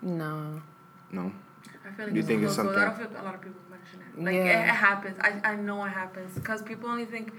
No. 0.00 0.62
No. 1.10 1.32
I 1.86 1.94
feel 1.94 2.06
like 2.06 2.14
You 2.14 2.20
it's 2.20 2.28
think 2.28 2.42
a 2.42 2.46
it's 2.46 2.54
close, 2.54 2.68
I 2.76 2.84
don't 2.84 2.96
something- 2.96 3.12
feel 3.12 3.22
a 3.22 3.24
lot 3.24 3.34
of 3.34 3.40
people 3.42 3.60
mention 3.70 4.00
it. 4.00 4.24
Like 4.24 4.34
Yeah. 4.34 4.60
it, 4.62 4.68
it 4.68 4.74
happens. 4.74 5.18
I, 5.20 5.40
I 5.52 5.56
know 5.56 5.84
it 5.84 5.90
happens 5.90 6.34
because 6.34 6.62
people 6.62 6.88
only 6.88 7.04
think 7.04 7.32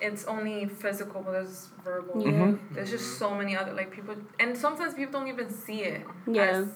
it's 0.00 0.24
only 0.26 0.66
physical, 0.66 1.22
but 1.22 1.32
there's 1.32 1.68
verbal. 1.84 2.22
Yeah. 2.22 2.32
Mm-hmm. 2.32 2.74
There's 2.74 2.90
just 2.90 3.18
so 3.18 3.34
many 3.34 3.56
other 3.56 3.72
like 3.72 3.90
people, 3.90 4.14
and 4.38 4.56
sometimes 4.56 4.94
people 4.94 5.12
don't 5.20 5.28
even 5.28 5.50
see 5.50 5.82
it. 5.82 6.06
Yeah. 6.26 6.42
As 6.42 6.68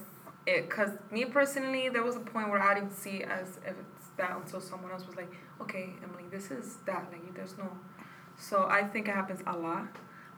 it, 0.46 0.70
cause 0.70 0.90
me 1.10 1.24
personally, 1.26 1.88
there 1.88 2.02
was 2.02 2.16
a 2.16 2.20
point 2.20 2.48
where 2.48 2.60
I 2.60 2.74
didn't 2.74 2.94
see 2.94 3.22
it 3.22 3.28
as 3.28 3.58
if 3.58 3.74
it's 3.78 4.06
that 4.16 4.36
until 4.36 4.60
someone 4.60 4.90
else 4.90 5.06
was 5.06 5.16
like, 5.16 5.30
"Okay, 5.60 5.90
Emily, 6.02 6.24
this 6.30 6.50
is 6.50 6.76
that." 6.86 7.08
Like, 7.12 7.34
there's 7.34 7.58
no. 7.58 7.68
So 8.38 8.66
I 8.70 8.84
think 8.84 9.08
it 9.08 9.14
happens 9.14 9.40
a 9.46 9.56
lot. 9.56 9.88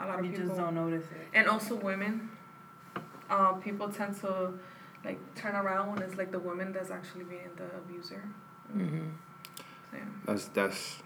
A 0.01 0.07
lot 0.07 0.19
of 0.19 0.25
you 0.25 0.33
people 0.33 0.49
just 0.49 0.59
don't 0.59 0.75
notice 0.75 1.05
it. 1.05 1.29
and 1.35 1.47
also 1.47 1.77
women. 1.77 2.31
Um, 3.31 3.63
people 3.63 3.89
tend 3.89 4.21
to 4.21 4.53
like 5.05 5.19
turn 5.35 5.55
around 5.55 5.93
when 5.93 6.03
it's 6.03 6.17
like 6.17 6.33
the 6.33 6.39
woman 6.39 6.73
that's 6.73 6.91
actually 6.91 7.25
being 7.25 7.51
the 7.57 7.65
abuser. 7.79 8.29
Mm-hmm. 8.77 9.09
So, 9.57 9.97
yeah. 9.97 10.05
That's 10.27 10.47
that's. 10.49 11.03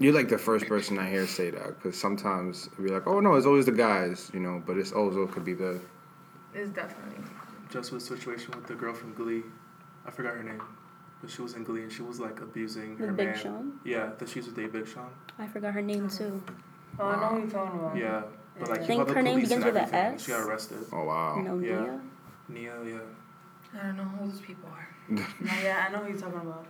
You're 0.00 0.14
like 0.14 0.28
the 0.28 0.38
first 0.38 0.66
person 0.66 0.98
I 0.98 1.10
hear 1.10 1.26
say 1.26 1.50
that 1.50 1.66
because 1.82 1.98
sometimes 1.98 2.68
we 2.78 2.86
are 2.90 2.94
like, 2.94 3.06
oh 3.06 3.20
no, 3.20 3.34
it's 3.34 3.46
always 3.46 3.66
the 3.66 3.72
guys, 3.72 4.30
you 4.32 4.40
know, 4.40 4.62
but 4.64 4.76
it's 4.78 4.92
also 4.92 5.26
could 5.26 5.44
be 5.44 5.54
the. 5.54 5.80
It's 6.54 6.70
definitely. 6.70 7.24
Just 7.70 7.92
with 7.92 8.02
situation 8.02 8.52
with 8.54 8.66
the 8.66 8.74
girl 8.74 8.94
from 8.94 9.12
Glee. 9.14 9.42
I 10.06 10.10
forgot 10.10 10.34
her 10.34 10.42
name, 10.42 10.62
but 11.20 11.30
she 11.30 11.42
was 11.42 11.54
in 11.54 11.64
Glee 11.64 11.82
and 11.82 11.92
she 11.92 12.02
was 12.02 12.20
like 12.20 12.40
abusing 12.40 12.96
her 12.98 13.12
Big 13.12 13.28
man. 13.28 13.38
Sean. 13.38 13.80
Yeah, 13.84 14.10
that 14.18 14.28
she's 14.28 14.46
with 14.46 14.56
Dave 14.56 14.72
Big 14.72 14.86
Sean. 14.86 15.10
I 15.38 15.46
forgot 15.48 15.74
her 15.74 15.82
name 15.82 16.08
too. 16.08 16.42
Oh, 16.98 17.04
I 17.06 17.16
know 17.20 17.32
what 17.32 17.40
you're 17.42 17.50
talking 17.50 17.80
about. 17.80 17.96
Yeah, 17.96 18.22
but 18.58 18.70
like 18.70 18.80
I 18.80 18.86
think 18.86 19.08
her 19.08 19.22
name 19.22 19.40
begins 19.40 19.64
with 19.64 19.76
a 19.76 19.80
everything, 19.82 20.00
and 20.00 20.14
S. 20.14 20.24
She 20.24 20.30
got 20.30 20.46
arrested. 20.46 20.78
Oh 20.92 21.04
wow. 21.04 21.40
No, 21.44 21.58
Yeah. 21.58 21.80
Nia. 21.80 22.00
Nia, 22.48 22.72
yeah. 22.86 22.98
I 23.80 23.86
don't 23.86 23.96
know 23.96 24.04
who 24.04 24.30
those 24.30 24.40
people 24.40 24.68
are. 24.70 24.88
No, 25.08 25.24
yeah, 25.62 25.86
I 25.88 25.92
know 25.92 25.98
who 25.98 26.10
you're 26.10 26.18
talking 26.18 26.40
about. 26.40 26.66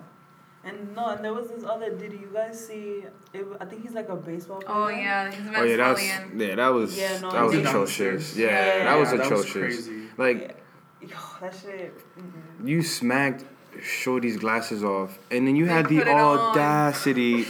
And 0.65 0.95
no, 0.95 1.07
and 1.11 1.25
there 1.25 1.33
was 1.33 1.49
this 1.49 1.65
other. 1.65 1.91
Did 1.95 2.13
you 2.13 2.29
guys 2.33 2.67
see? 2.67 3.05
It, 3.33 3.47
I 3.61 3.65
think 3.65 3.83
he's 3.83 3.93
like 3.93 4.09
a 4.09 4.17
baseball 4.17 4.63
oh, 4.67 4.87
player. 4.87 4.87
Oh 4.87 4.89
yeah, 4.89 5.31
he's 5.31 5.47
Oh 5.57 5.63
yeah, 5.63 5.77
that's 5.77 6.01
Venezuelan. 6.01 6.41
yeah, 6.41 6.55
that 6.57 6.69
was 6.69 6.99
Yeah, 6.99 7.19
no, 7.21 7.31
that 7.31 7.43
was 7.45 7.53
they- 7.53 7.65
atrocious. 7.65 8.37
Yeah, 8.37 8.47
Yeah, 8.47 8.85
that 8.85 8.99
was 8.99 9.11
yeah, 9.13 9.17
that 9.19 9.31
was 9.31 9.45
atrocious. 9.47 9.87
crazy. 9.87 10.03
Like 10.17 10.57
Yo, 11.01 11.09
that 11.41 11.55
shit. 11.55 11.97
mm-mm. 12.19 12.69
you 12.69 12.83
smacked 12.83 13.45
Shorty's 13.81 14.37
glasses 14.37 14.83
off, 14.83 15.19
and 15.31 15.47
then 15.47 15.55
you 15.55 15.67
They 15.67 15.73
had 15.73 15.87
the 15.89 15.99
put 15.99 16.09
it 16.09 16.15
on. 16.15 16.39
audacity 16.39 17.47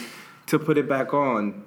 to 0.47 0.59
put 0.59 0.77
it 0.77 0.89
back 0.89 1.15
on. 1.15 1.65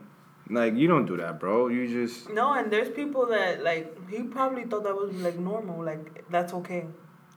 Like 0.49 0.75
you 0.75 0.87
don't 0.87 1.05
do 1.05 1.17
that, 1.17 1.39
bro. 1.39 1.69
You 1.69 1.87
just 1.87 2.29
No, 2.29 2.53
and 2.53 2.71
there's 2.71 2.89
people 2.89 3.25
that 3.27 3.63
like 3.63 3.97
he 4.09 4.23
probably 4.23 4.65
thought 4.65 4.83
that 4.83 4.95
was 4.95 5.11
like 5.15 5.39
normal, 5.39 5.83
like 5.83 6.29
that's 6.29 6.53
okay. 6.53 6.85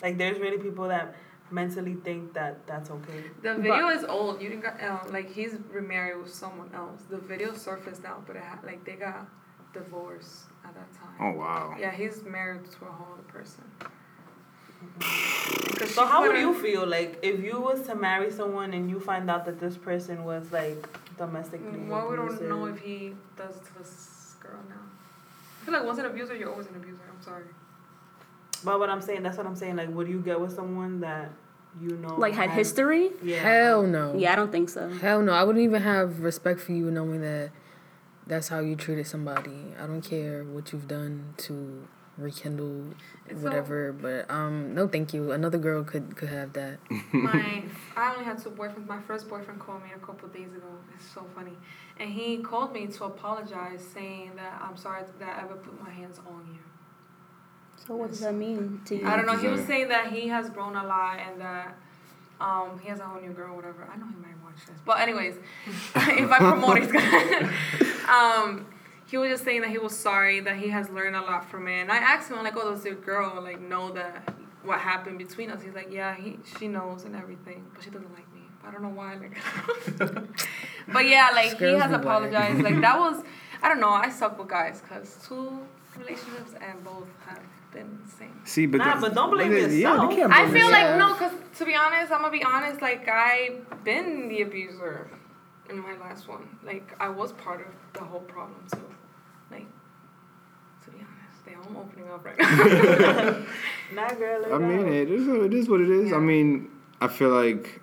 Like 0.02 0.18
there's 0.18 0.38
really 0.38 0.58
people 0.58 0.88
that 0.88 1.14
mentally 1.54 1.94
think 2.06 2.32
that 2.34 2.66
that's 2.66 2.90
okay. 2.90 3.20
The 3.42 3.54
video 3.54 3.88
is 3.88 4.04
old. 4.04 4.42
You 4.42 4.48
didn't 4.50 4.64
got 4.68 4.76
uh, 4.82 4.98
like 5.10 5.28
he's 5.32 5.54
remarried 5.70 6.18
with 6.22 6.32
someone 6.34 6.70
else. 6.74 7.00
The 7.08 7.18
video 7.18 7.54
surfaced 7.54 8.02
now, 8.02 8.16
but 8.26 8.36
it 8.36 8.42
ha- 8.42 8.58
like 8.70 8.84
they 8.84 8.96
got 9.08 9.26
divorced 9.72 10.46
at 10.66 10.74
that 10.74 10.90
time. 11.00 11.16
Oh 11.20 11.38
wow. 11.38 11.76
Yeah, 11.78 11.92
he's 11.92 12.22
married 12.24 12.64
to 12.74 12.78
a 12.86 12.92
whole 12.98 13.14
other 13.14 13.28
person. 13.38 13.64
'Cause 15.78 15.94
So 15.94 16.04
how 16.06 16.20
would 16.26 16.36
you 16.36 16.54
feel 16.54 16.86
like 16.86 17.18
if 17.22 17.40
you 17.42 17.58
was 17.60 17.82
to 17.86 17.94
marry 17.94 18.30
someone 18.30 18.74
and 18.74 18.88
you 18.90 19.00
find 19.00 19.30
out 19.30 19.44
that 19.46 19.58
this 19.58 19.76
person 19.76 20.24
was 20.24 20.52
like 20.52 20.78
domestically 21.16 21.78
Mm, 21.78 21.88
Well, 21.88 22.10
we 22.10 22.16
don't 22.16 22.48
know 22.48 22.66
if 22.66 22.78
he 22.78 23.14
does 23.36 23.56
to 23.66 23.78
this 23.78 24.34
girl 24.40 24.60
now. 24.68 24.76
I 25.60 25.64
feel 25.64 25.74
like 25.74 25.84
once 25.84 25.98
an 25.98 26.06
abuser, 26.06 26.34
you're 26.36 26.50
always 26.50 26.66
an 26.66 26.76
abuser. 26.76 27.00
I'm 27.10 27.22
sorry. 27.22 27.44
But 28.64 28.78
what 28.78 28.88
I'm 28.90 29.00
saying, 29.02 29.22
that's 29.22 29.36
what 29.36 29.46
I'm 29.46 29.56
saying. 29.56 29.76
Like, 29.76 29.90
would 29.96 30.08
you 30.08 30.20
get 30.20 30.38
with 30.40 30.52
someone 30.54 31.00
that 31.00 31.30
you 31.80 31.96
know 31.96 32.14
Like 32.16 32.34
had 32.34 32.50
has- 32.50 32.58
history? 32.68 33.10
Yeah. 33.22 33.40
Hell 33.40 33.82
no. 33.82 34.14
Yeah, 34.16 34.32
I 34.32 34.36
don't 34.36 34.52
think 34.52 34.68
so. 34.68 34.88
Hell 34.88 35.22
no. 35.22 35.32
I 35.32 35.42
wouldn't 35.44 35.64
even 35.64 35.82
have 35.82 36.20
respect 36.20 36.60
for 36.60 36.72
you 36.72 36.90
knowing 36.90 37.20
that 37.22 37.50
that's 38.26 38.48
how 38.48 38.60
you 38.60 38.76
treated 38.76 39.06
somebody. 39.06 39.74
I 39.82 39.86
don't 39.86 40.02
care 40.02 40.44
what 40.44 40.72
you've 40.72 40.88
done 40.88 41.34
to 41.38 41.86
rekindle 42.16 42.94
It's 43.28 43.40
whatever, 43.40 43.92
but 43.92 44.30
um 44.30 44.72
no 44.74 44.86
thank 44.86 45.12
you. 45.12 45.32
Another 45.32 45.58
girl 45.58 45.82
could 45.82 46.16
could 46.16 46.28
have 46.28 46.52
that. 46.52 46.78
my 47.12 47.64
I 47.96 48.12
only 48.12 48.24
had 48.24 48.38
two 48.42 48.50
boyfriends. 48.50 48.86
My 48.86 49.00
first 49.00 49.28
boyfriend 49.28 49.58
called 49.60 49.82
me 49.82 49.90
a 49.94 49.98
couple 49.98 50.28
days 50.28 50.52
ago. 50.54 50.68
It's 50.94 51.12
so 51.12 51.26
funny, 51.34 51.52
and 51.98 52.08
he 52.10 52.38
called 52.38 52.72
me 52.72 52.86
to 52.86 53.04
apologize, 53.04 53.84
saying 53.92 54.32
that 54.36 54.62
I'm 54.62 54.76
sorry 54.76 55.02
that 55.18 55.38
I 55.38 55.42
ever 55.42 55.56
put 55.56 55.80
my 55.82 55.90
hands 55.90 56.20
on 56.26 56.46
you. 56.52 56.60
So 57.86 57.96
what 57.96 58.10
does 58.10 58.20
that 58.20 58.34
mean 58.34 58.80
to 58.86 58.96
you? 58.96 59.06
I 59.06 59.16
don't 59.16 59.26
know. 59.26 59.36
He 59.36 59.48
was 59.48 59.64
saying 59.66 59.88
that 59.88 60.12
he 60.12 60.28
has 60.28 60.48
grown 60.50 60.74
a 60.76 60.84
lot 60.84 61.18
and 61.18 61.40
that 61.40 61.76
um 62.40 62.80
he 62.82 62.88
has 62.88 63.00
a 63.00 63.04
whole 63.04 63.20
new 63.20 63.32
girl, 63.32 63.54
whatever. 63.54 63.88
I 63.92 63.96
know 63.96 64.06
he 64.06 64.16
might 64.16 64.42
watch 64.42 64.66
this, 64.66 64.76
but 64.84 65.00
anyways, 65.00 65.34
if 65.96 66.30
I 66.30 66.38
promote, 66.38 66.78
he's 66.78 66.92
gonna. 66.92 67.52
um, 68.08 68.66
he 69.06 69.18
was 69.18 69.30
just 69.30 69.44
saying 69.44 69.60
that 69.60 69.70
he 69.70 69.78
was 69.78 69.96
sorry 69.96 70.40
that 70.40 70.56
he 70.56 70.68
has 70.70 70.88
learned 70.88 71.14
a 71.14 71.20
lot 71.20 71.48
from 71.50 71.68
it. 71.68 71.80
And 71.82 71.92
I 71.92 71.98
asked 71.98 72.30
him, 72.30 72.38
I'm 72.38 72.44
like, 72.44 72.56
oh, 72.56 72.74
does 72.74 72.84
your 72.84 72.94
girl 72.94 73.40
like 73.42 73.60
know 73.60 73.92
that 73.92 74.34
what 74.62 74.80
happened 74.80 75.18
between 75.18 75.50
us? 75.50 75.62
He's 75.62 75.74
like, 75.74 75.92
yeah, 75.92 76.16
he 76.16 76.38
she 76.58 76.68
knows 76.68 77.04
and 77.04 77.14
everything, 77.14 77.64
but 77.74 77.84
she 77.84 77.90
doesn't 77.90 78.12
like 78.12 78.32
me. 78.32 78.40
I 78.66 78.70
don't 78.70 78.82
know 78.82 78.88
why. 78.88 79.16
Like, 79.16 79.36
but 80.92 81.06
yeah, 81.06 81.28
like 81.34 81.58
he 81.58 81.74
has 81.74 81.92
apologized. 81.92 82.62
Like 82.62 82.80
that 82.80 82.98
was, 82.98 83.22
I 83.62 83.68
don't 83.68 83.80
know. 83.80 83.90
I 83.90 84.08
suck 84.08 84.38
with 84.38 84.48
guys 84.48 84.80
because 84.80 85.18
two 85.28 85.60
relationships 85.98 86.54
and 86.60 86.82
both 86.82 87.06
have 87.26 87.42
been 87.74 87.98
the. 88.18 88.26
See, 88.44 88.66
but 88.66 88.78
Nah, 88.78 89.00
but 89.00 89.14
don't 89.14 89.30
blame 89.30 89.52
yeah, 89.52 89.58
yourself. 89.66 90.10
you 90.10 90.16
can't 90.16 90.32
I 90.32 90.46
feel 90.46 90.54
yourself. 90.68 90.72
like 90.72 90.96
no, 90.98 91.14
cause 91.14 91.32
to 91.58 91.64
be 91.64 91.74
honest, 91.74 92.12
I'm 92.12 92.20
gonna 92.22 92.30
be 92.30 92.42
honest. 92.44 92.80
Like 92.80 93.08
I've 93.08 93.84
been 93.84 94.28
the 94.28 94.42
abuser 94.42 95.10
in 95.70 95.78
my 95.80 95.94
last 95.98 96.28
one. 96.28 96.48
Like 96.64 96.94
I 97.00 97.08
was 97.08 97.32
part 97.32 97.60
of 97.60 97.66
the 97.94 98.04
whole 98.04 98.20
problem 98.20 98.60
So, 98.68 98.78
Like 99.50 99.66
to 100.84 100.90
be 100.90 100.98
honest, 100.98 101.44
they 101.46 101.54
all 101.54 101.82
opening 101.82 102.08
up 102.10 102.24
right 102.24 102.38
now. 102.38 103.44
Nah, 103.94 104.08
girl. 104.14 104.40
let 104.42 104.52
I 104.52 104.58
mean, 104.58 104.88
it 104.88 105.10
is, 105.10 105.28
it 105.28 105.52
is 105.54 105.68
what 105.68 105.80
it 105.80 105.90
is. 105.90 106.10
Yeah. 106.10 106.16
I 106.16 106.20
mean, 106.20 106.68
I 107.00 107.08
feel 107.08 107.30
like 107.30 107.80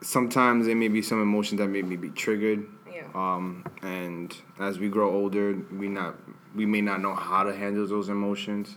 sometimes 0.00 0.66
there 0.66 0.76
may 0.76 0.88
be 0.88 1.02
some 1.02 1.20
emotions 1.20 1.58
that 1.60 1.68
may 1.68 1.82
be 1.82 2.10
triggered. 2.10 2.66
yeah. 2.92 3.02
Um, 3.14 3.64
and 3.82 4.34
as 4.58 4.78
we 4.78 4.88
grow 4.88 5.10
older, 5.10 5.56
we 5.72 5.88
not 5.88 6.16
we 6.54 6.66
may 6.66 6.80
not 6.80 7.00
know 7.00 7.14
how 7.14 7.42
to 7.44 7.54
handle 7.54 7.86
those 7.86 8.08
emotions. 8.08 8.76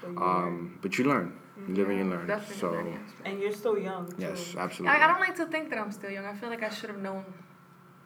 But 0.00 0.10
you 0.10 0.22
Um, 0.22 0.78
but 0.82 0.98
you 0.98 1.04
learn. 1.04 1.32
You 1.66 1.74
live 1.74 1.88
and 1.90 1.98
you 1.98 2.04
learn. 2.04 2.26
Definitely. 2.26 2.56
So 2.56 2.70
learn, 2.70 2.84
learn. 2.86 3.04
and 3.24 3.40
you're 3.40 3.52
still 3.52 3.76
young. 3.78 4.08
Too. 4.10 4.16
yes, 4.20 4.54
absolutely. 4.56 4.96
I, 4.96 5.04
I 5.04 5.06
don't 5.08 5.20
like 5.20 5.36
to 5.36 5.46
think 5.46 5.70
that 5.70 5.78
I'm 5.78 5.90
still 5.92 6.10
young. 6.10 6.24
I 6.24 6.34
feel 6.34 6.48
like 6.50 6.62
I 6.62 6.68
should 6.70 6.88
have 6.90 7.00
known. 7.00 7.24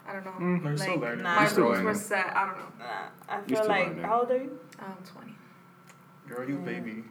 I 0.09 0.13
don't 0.15 0.25
know. 0.25 0.33
Mm. 0.33 0.63
No, 0.65 0.77
still 0.77 0.93
like 0.95 1.01
learning. 1.01 1.23
Nah. 1.25 1.35
my 1.35 1.41
You're 1.43 1.51
still 1.51 1.69
roots 1.69 1.83
were 1.83 1.95
set. 1.95 2.27
I 2.37 2.47
don't 2.47 2.57
know. 2.59 2.73
Nah, 2.81 3.09
I 3.29 3.39
You 3.47 3.57
feel 3.57 3.69
like 3.69 3.87
learning. 3.89 4.05
how 4.05 4.21
old 4.21 4.31
are 4.31 4.37
you? 4.39 4.59
I'm 4.81 4.97
20. 5.05 5.35
Girl, 6.29 6.49
you 6.49 6.57
baby. 6.59 7.05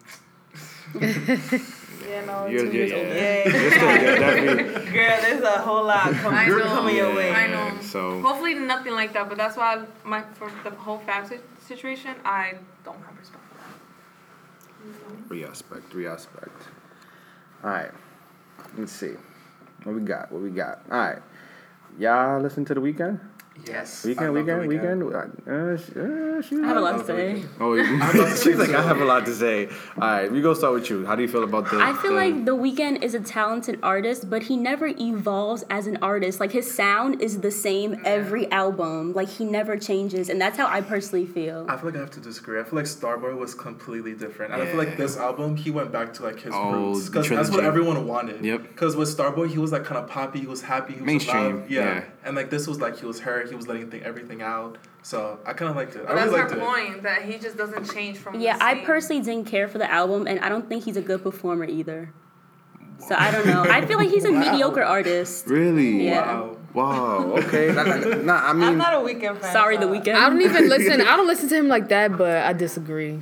Yeah, 2.09 2.25
no, 2.25 2.47
You're- 2.47 2.69
two 2.69 2.75
you're- 2.75 2.89
years 2.89 2.91
old. 2.91 3.07
yeah. 3.07 3.13
Yeah, 3.13 3.61
You're 3.61 3.71
still- 3.71 3.89
yeah, 3.89 4.91
girl, 4.97 5.17
there's 5.21 5.41
a 5.43 5.59
whole 5.61 5.83
lot 5.85 6.11
com- 6.21 6.33
I 6.33 6.47
know. 6.47 6.63
coming 6.63 6.95
your 6.95 7.15
way. 7.15 7.31
I 7.31 7.47
know. 7.47 7.77
So 7.81 8.19
Hopefully 8.21 8.55
nothing 8.55 8.93
like 8.93 9.13
that, 9.13 9.29
but 9.29 9.37
that's 9.37 9.55
why 9.55 9.75
I, 9.75 9.85
my 10.03 10.23
for 10.33 10.51
the 10.63 10.71
whole 10.71 10.97
fab 10.99 11.29
situation, 11.67 12.15
I 12.25 12.55
don't 12.83 12.97
have 13.05 13.15
respect 13.19 13.43
for 13.49 13.50
that. 13.50 13.50
Respect, 15.29 15.93
respect. 15.93 16.61
All 17.63 17.69
right. 17.69 17.91
Let's 18.77 18.91
see. 18.91 19.13
What 19.83 19.95
we 19.95 20.01
got? 20.01 20.31
What 20.31 20.41
we 20.41 20.49
got? 20.49 20.81
All 20.91 20.97
right. 20.97 21.21
Y'all 21.97 22.41
listen 22.41 22.65
to 22.65 22.73
the 22.73 22.81
Weeknd? 22.81 23.19
Yes. 23.67 24.05
Weeknd, 24.05 24.21
I 24.21 24.29
love 24.29 24.45
the 24.45 24.51
Weeknd, 24.53 25.01
Weeknd. 25.11 25.47
Uh, 25.47 25.77
sh- 25.77 25.97
uh, 25.97 26.41
she 26.41 26.55
I 26.63 26.67
have 26.67 26.77
a 26.77 26.79
lot 26.81 26.97
to 26.99 27.05
say. 27.05 27.43
Oh, 27.59 28.35
she's 28.43 28.57
like, 28.57 28.69
I 28.69 28.81
have 28.81 28.99
a 29.01 29.05
lot 29.05 29.25
to 29.25 29.33
say. 29.35 29.67
All 29.67 30.07
right, 30.09 30.31
we 30.31 30.41
go 30.41 30.53
start 30.53 30.73
with 30.73 30.89
you. 30.89 31.05
How 31.05 31.15
do 31.15 31.21
you 31.21 31.27
feel 31.27 31.43
about 31.43 31.69
the? 31.69 31.79
I 31.79 31.93
feel 31.93 32.11
the- 32.11 32.17
like 32.17 32.45
The 32.45 32.55
Weeknd 32.55 33.03
is 33.03 33.13
a 33.13 33.19
talented 33.19 33.79
artist, 33.83 34.29
but 34.29 34.43
he 34.43 34.57
never 34.57 34.87
evolves 34.87 35.63
as 35.69 35.87
an 35.87 35.97
artist. 36.01 36.39
Like 36.39 36.51
his 36.51 36.73
sound 36.73 37.21
is 37.21 37.41
the 37.41 37.51
same 37.51 38.01
every 38.05 38.51
album. 38.51 39.13
Like 39.13 39.29
he 39.29 39.45
never 39.45 39.77
changes, 39.77 40.29
and 40.29 40.39
that's 40.41 40.57
how 40.57 40.67
I 40.67 40.81
personally 40.81 41.25
feel. 41.25 41.65
I 41.69 41.77
feel 41.77 41.85
like 41.87 41.95
I 41.97 41.99
have 41.99 42.11
to 42.11 42.19
disagree. 42.19 42.59
I 42.59 42.63
feel 42.63 42.77
like 42.77 42.85
Starboy 42.85 43.37
was 43.37 43.53
completely 43.53 44.13
different. 44.13 44.53
And 44.53 44.61
I 44.61 44.65
feel 44.65 44.77
like 44.77 44.97
this 44.97 45.17
album, 45.17 45.55
he 45.55 45.71
went 45.71 45.91
back 45.91 46.13
to 46.15 46.23
like 46.23 46.39
his 46.39 46.53
Oh, 46.55 46.71
roots. 46.93 47.09
Because 47.09 47.29
that's 47.29 47.49
what 47.51 47.63
everyone 47.63 48.07
wanted. 48.07 48.43
Yep. 48.43 48.63
Because 48.63 48.95
with 48.95 49.15
Starboy, 49.15 49.49
he 49.49 49.57
was 49.57 49.71
like 49.71 49.83
kind 49.85 49.97
of 50.03 50.09
poppy, 50.09 50.39
he 50.39 50.47
was 50.47 50.61
happy, 50.61 50.93
he 50.93 50.99
was 50.99 51.05
Mainstream, 51.05 51.61
loud. 51.61 51.69
Yeah. 51.69 51.81
yeah. 51.95 52.03
And 52.23 52.35
like 52.35 52.49
this 52.49 52.67
was 52.67 52.79
like 52.81 52.99
he 52.99 53.05
was 53.05 53.19
hurt, 53.19 53.50
he 53.51 53.55
was 53.55 53.67
letting 53.67 53.89
th- 53.91 54.03
everything 54.03 54.41
out. 54.41 54.77
So 55.03 55.39
I 55.45 55.53
kind 55.53 55.69
of 55.69 55.75
liked 55.75 55.95
it. 55.95 56.03
I 56.03 56.07
But 56.07 56.15
that's 56.15 56.27
really 56.31 56.41
her 56.41 56.57
it. 56.57 56.59
point 56.59 57.03
that 57.03 57.23
he 57.23 57.37
just 57.37 57.57
doesn't 57.57 57.91
change 57.91 58.17
from. 58.17 58.39
Yeah, 58.39 58.57
the 58.57 58.63
I 58.63 58.75
personally 58.85 59.21
didn't 59.21 59.47
care 59.47 59.67
for 59.67 59.77
the 59.77 59.89
album, 59.91 60.27
and 60.27 60.39
I 60.39 60.49
don't 60.49 60.67
think 60.67 60.83
he's 60.85 60.97
a 60.97 61.01
good 61.01 61.21
performer 61.23 61.65
either. 61.65 62.11
So 63.07 63.15
I 63.17 63.31
don't 63.31 63.47
know. 63.47 63.63
I 63.69 63.85
feel 63.85 63.97
like 63.97 64.09
he's 64.09 64.25
a 64.25 64.31
Wow. 64.31 64.39
mediocre 64.39 64.83
artist. 64.83 65.47
really. 65.47 66.05
Yeah. 66.05 66.21
Wow. 66.41 66.57
Wow. 66.73 67.17
Okay. 67.39 67.71
nah, 67.73 67.83
nah, 67.83 67.95
nah, 68.15 68.33
I 68.45 68.49
I'm 68.51 68.77
not 68.77 68.93
a 68.93 68.97
Weeknd 68.97 69.39
fan. 69.41 69.51
Sorry, 69.51 69.75
The 69.77 69.87
Weeknd. 69.87 70.15
I 70.15 70.29
don't 70.29 70.41
even 70.41 70.69
listen. 70.69 71.01
I 71.01 71.17
don't 71.17 71.27
listen 71.27 71.49
to 71.49 71.57
him 71.57 71.67
like 71.67 71.89
that, 71.89 72.15
but 72.17 72.43
I 72.43 72.53
disagree. 72.53 73.21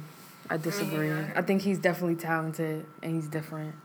I 0.51 0.57
disagree. 0.57 1.11
I 1.35 1.41
think 1.41 1.61
he's 1.61 1.79
definitely 1.79 2.15
talented 2.15 2.85
and 3.01 3.15
he's 3.15 3.27
different. 3.27 3.75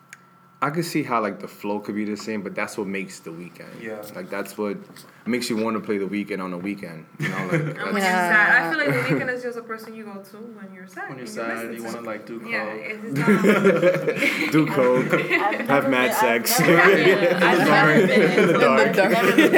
I 0.65 0.71
could 0.71 0.87
see 0.87 1.03
how 1.03 1.21
like 1.21 1.41
the 1.41 1.49
flow 1.49 1.79
could 1.79 1.95
be 1.95 2.07
the 2.07 2.17
same, 2.17 2.41
but 2.41 2.55
that's 2.55 2.79
what 2.79 2.87
makes 2.87 3.19
the 3.21 3.29
Weeknd. 3.29 3.83
Yeah. 3.83 4.01
Like 4.15 4.31
that's 4.31 4.57
what 4.57 4.79
makes 5.27 5.51
you 5.51 5.59
want 5.59 5.77
to 5.77 5.81
play 5.81 5.99
the 5.99 6.07
Weeknd 6.07 6.43
on 6.43 6.53
the 6.53 6.57
weekend. 6.57 7.05
You 7.19 7.29
know, 7.29 7.37
like 7.37 7.51
When 7.53 7.67
you're 7.69 8.01
sad, 8.01 8.63
I 8.65 8.71
feel 8.71 8.79
like 8.79 8.89
the 8.89 9.01
uh, 9.01 9.05
Weeknd 9.21 9.29
is 9.35 9.43
just 9.43 9.59
a 9.59 9.63
person 9.63 9.95
you 9.95 10.05
go 10.05 10.23
to 10.23 10.37
when 10.39 10.73
you're 10.73 10.87
sad. 10.87 11.11
When 11.11 11.19
you're 11.19 11.27
and 11.27 11.35
sad, 11.35 11.69
listen 11.69 11.75
you 11.75 11.85
want 11.85 11.97
to 11.97 12.03
like 12.03 12.25
do 12.25 12.41
coke. 12.41 12.51
Yeah, 12.51 14.49
do 14.53 14.67
coke, 14.67 15.13
I've 15.13 15.29
have 15.31 15.69
never 15.69 15.89
mad 15.91 16.07
been- 16.09 16.17
sex. 16.47 16.59
I've 16.59 16.67
never, 16.67 17.45
I've 17.45 17.59
never 17.59 18.07
been 18.07 18.23
into 18.23 18.41
In 18.41 18.47
the 18.49 18.55
it. 18.59 18.59
dark. 18.97 19.11
Never 19.13 19.37
been- 19.37 19.55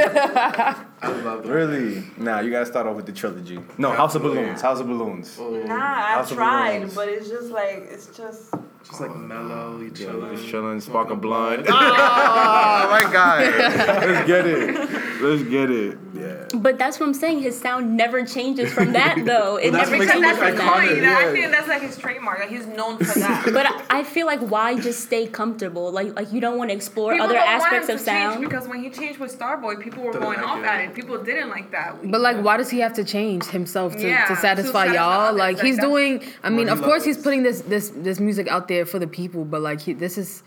I 1.03 1.09
love 1.23 1.43
that. 1.45 1.53
Really? 1.53 2.03
Nah, 2.17 2.41
you 2.41 2.51
gotta 2.51 2.67
start 2.67 2.89
off 2.89 2.97
with 2.97 3.07
the 3.07 3.13
trilogy. 3.13 3.61
No, 3.79 3.93
House 3.93 4.17
of 4.17 4.25
oh, 4.25 4.29
Balloons. 4.31 4.61
House 4.61 4.81
of 4.81 4.89
Balloons. 4.89 5.37
Oh, 5.39 5.51
Nah, 5.63 5.75
I 5.77 6.15
House 6.15 6.33
tried, 6.33 6.93
but 6.97 7.09
it's 7.09 7.29
just 7.29 7.51
like 7.51 7.87
it's 7.91 8.07
just. 8.09 8.53
Just 8.89 9.01
like 9.01 9.17
mellow, 9.17 9.79
you 9.81 9.87
Yeah, 9.95 10.07
chilling. 10.07 10.37
just 10.37 10.49
chilling, 10.49 10.81
spark 10.81 11.11
a 11.11 11.17
blunt. 11.17 11.67
Oh, 11.69 11.73
my 11.73 13.01
God. 13.13 13.41
Let's 13.43 14.27
get 14.27 14.47
it. 14.47 15.21
Let's 15.23 15.43
get 15.45 15.71
it. 15.71 15.99
Yeah. 16.15 16.47
But 16.55 16.79
that's 16.79 16.99
what 16.99 17.07
I'm 17.07 17.15
saying. 17.15 17.41
His 17.41 17.59
sound 17.61 17.97
never 17.97 18.25
changes 18.25 18.73
from 18.73 18.93
that, 18.93 19.17
though. 19.27 19.57
It 19.57 19.73
Well, 19.73 19.81
never 19.85 19.91
what 19.99 19.99
because 19.99 19.99
makes 19.99 20.13
changes 20.13 20.23
that's 20.23 20.39
from 20.39 20.57
that. 20.57 20.77
iconic. 20.77 20.89
point. 20.89 21.03
yeah. 21.03 21.19
I 21.19 21.33
think 21.33 21.53
that's 21.53 21.69
like 21.69 21.83
his 21.83 21.99
trademark. 21.99 22.39
Like 22.39 22.49
he's 22.49 22.67
known 22.67 22.99
for 22.99 23.19
that. 23.19 23.45
But 23.53 23.67
I- 23.67 23.83
I 23.99 24.03
feel 24.05 24.27
like 24.27 24.41
why 24.41 24.79
just 24.79 25.01
stay 25.01 25.27
comfortable? 25.27 25.91
Like 25.91 26.15
like 26.15 26.33
you 26.33 26.41
don't 26.41 26.57
want 26.59 26.71
to 26.71 26.77
explore 26.77 27.13
People 27.13 27.27
other 27.27 27.35
don't 27.35 27.45
want 27.47 27.63
aspects 27.63 27.89
him 27.89 27.97
of 27.97 28.01
to 28.01 28.07
change 28.07 28.33
sound. 28.33 28.45
because 28.45 28.69
when 28.69 28.83
he 28.83 28.91
changed 28.91 29.19
with 29.19 29.37
Starboy, 29.39 29.81
people 29.83 30.03
were 30.05 30.13
going 30.13 30.39
like 30.39 30.47
off 30.49 30.59
it. 30.61 30.65
at 30.67 30.81
it. 30.85 30.95
People 30.95 31.23
didn't 31.23 31.49
like 31.51 31.71
that. 31.73 31.97
But 32.11 32.21
like, 32.21 32.39
why 32.43 32.57
does 32.57 32.71
he 32.71 32.79
have 32.81 32.93
to 32.95 33.05
change 33.05 33.45
himself 33.47 33.95
to, 33.97 34.01
Yeah, 34.09 34.25
to 34.27 34.35
to 34.35 34.41
satisfy 34.41 34.87
satisfy 34.87 34.95
y'all? 34.95 35.33
Like 35.35 35.57
like 35.57 35.65
he's 35.65 35.79
doing. 35.79 36.23
I 36.43 36.51
mean, 36.51 36.67
he 36.69 36.73
of 36.73 36.83
course 36.83 37.05
he's 37.05 37.19
putting 37.19 37.43
this 37.43 37.61
this 37.63 37.91
this 37.95 38.21
music 38.21 38.49
out 38.49 38.69
there 38.69 38.76
for 38.85 38.99
the 38.99 39.07
people, 39.07 39.45
but 39.45 39.61
like 39.61 39.81
he, 39.81 39.93
this 39.93 40.19
is 40.19 40.43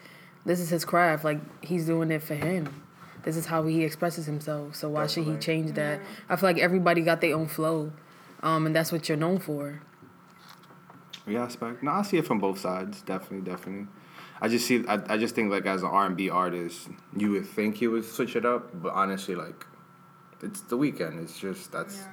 this 0.45 0.59
is 0.59 0.69
his 0.69 0.86
craft. 0.86 1.23
Like 1.23 1.39
he's 1.63 1.86
doing 1.86 2.11
it 2.11 2.21
for 2.21 2.36
him. 2.36 2.84
This 3.23 3.36
is 3.36 3.45
how 3.45 3.63
he 3.63 3.84
expresses 3.84 4.25
himself. 4.25 4.75
So 4.75 4.89
why 4.89 5.07
should 5.07 5.25
he 5.25 5.36
change 5.38 5.73
that? 5.73 5.99
I 6.30 6.36
feel 6.36 6.49
like 6.49 6.59
everybody 6.59 7.01
got 7.01 7.21
their 7.21 7.36
own 7.36 7.47
flow, 7.47 7.91
um, 8.41 8.65
and 8.65 8.75
that's 8.75 8.91
what 8.91 9.09
you're 9.09 9.17
known 9.17 9.39
for. 9.39 9.82
Yeah, 11.27 11.43
aspect. 11.43 11.84
No, 11.84 11.91
I 11.91 12.01
see 12.01 12.17
it 12.17 12.25
from 12.25 12.39
both 12.39 12.59
sides. 12.59 13.01
Definitely, 13.01 13.49
definitely. 13.49 13.88
I 14.41 14.47
just 14.47 14.65
see. 14.65 14.86
I, 14.88 15.01
I 15.13 15.17
just 15.17 15.36
think 15.36 15.51
like 15.51 15.65
as 15.65 15.84
an 15.84 15.89
R 15.89 16.05
and 16.05 16.15
B 16.15 16.30
artist, 16.30 16.89
you 17.15 17.32
would 17.32 17.45
think 17.45 17.75
he 17.77 17.88
would 17.88 18.05
switch 18.05 18.36
it 18.36 18.45
up, 18.45 18.69
but 18.82 18.93
honestly, 18.93 19.36
like, 19.36 19.65
it's 20.41 20.61
the 20.61 20.77
Weeknd. 20.77 21.21
It's 21.21 21.38
just 21.38 21.71
that's 21.71 22.05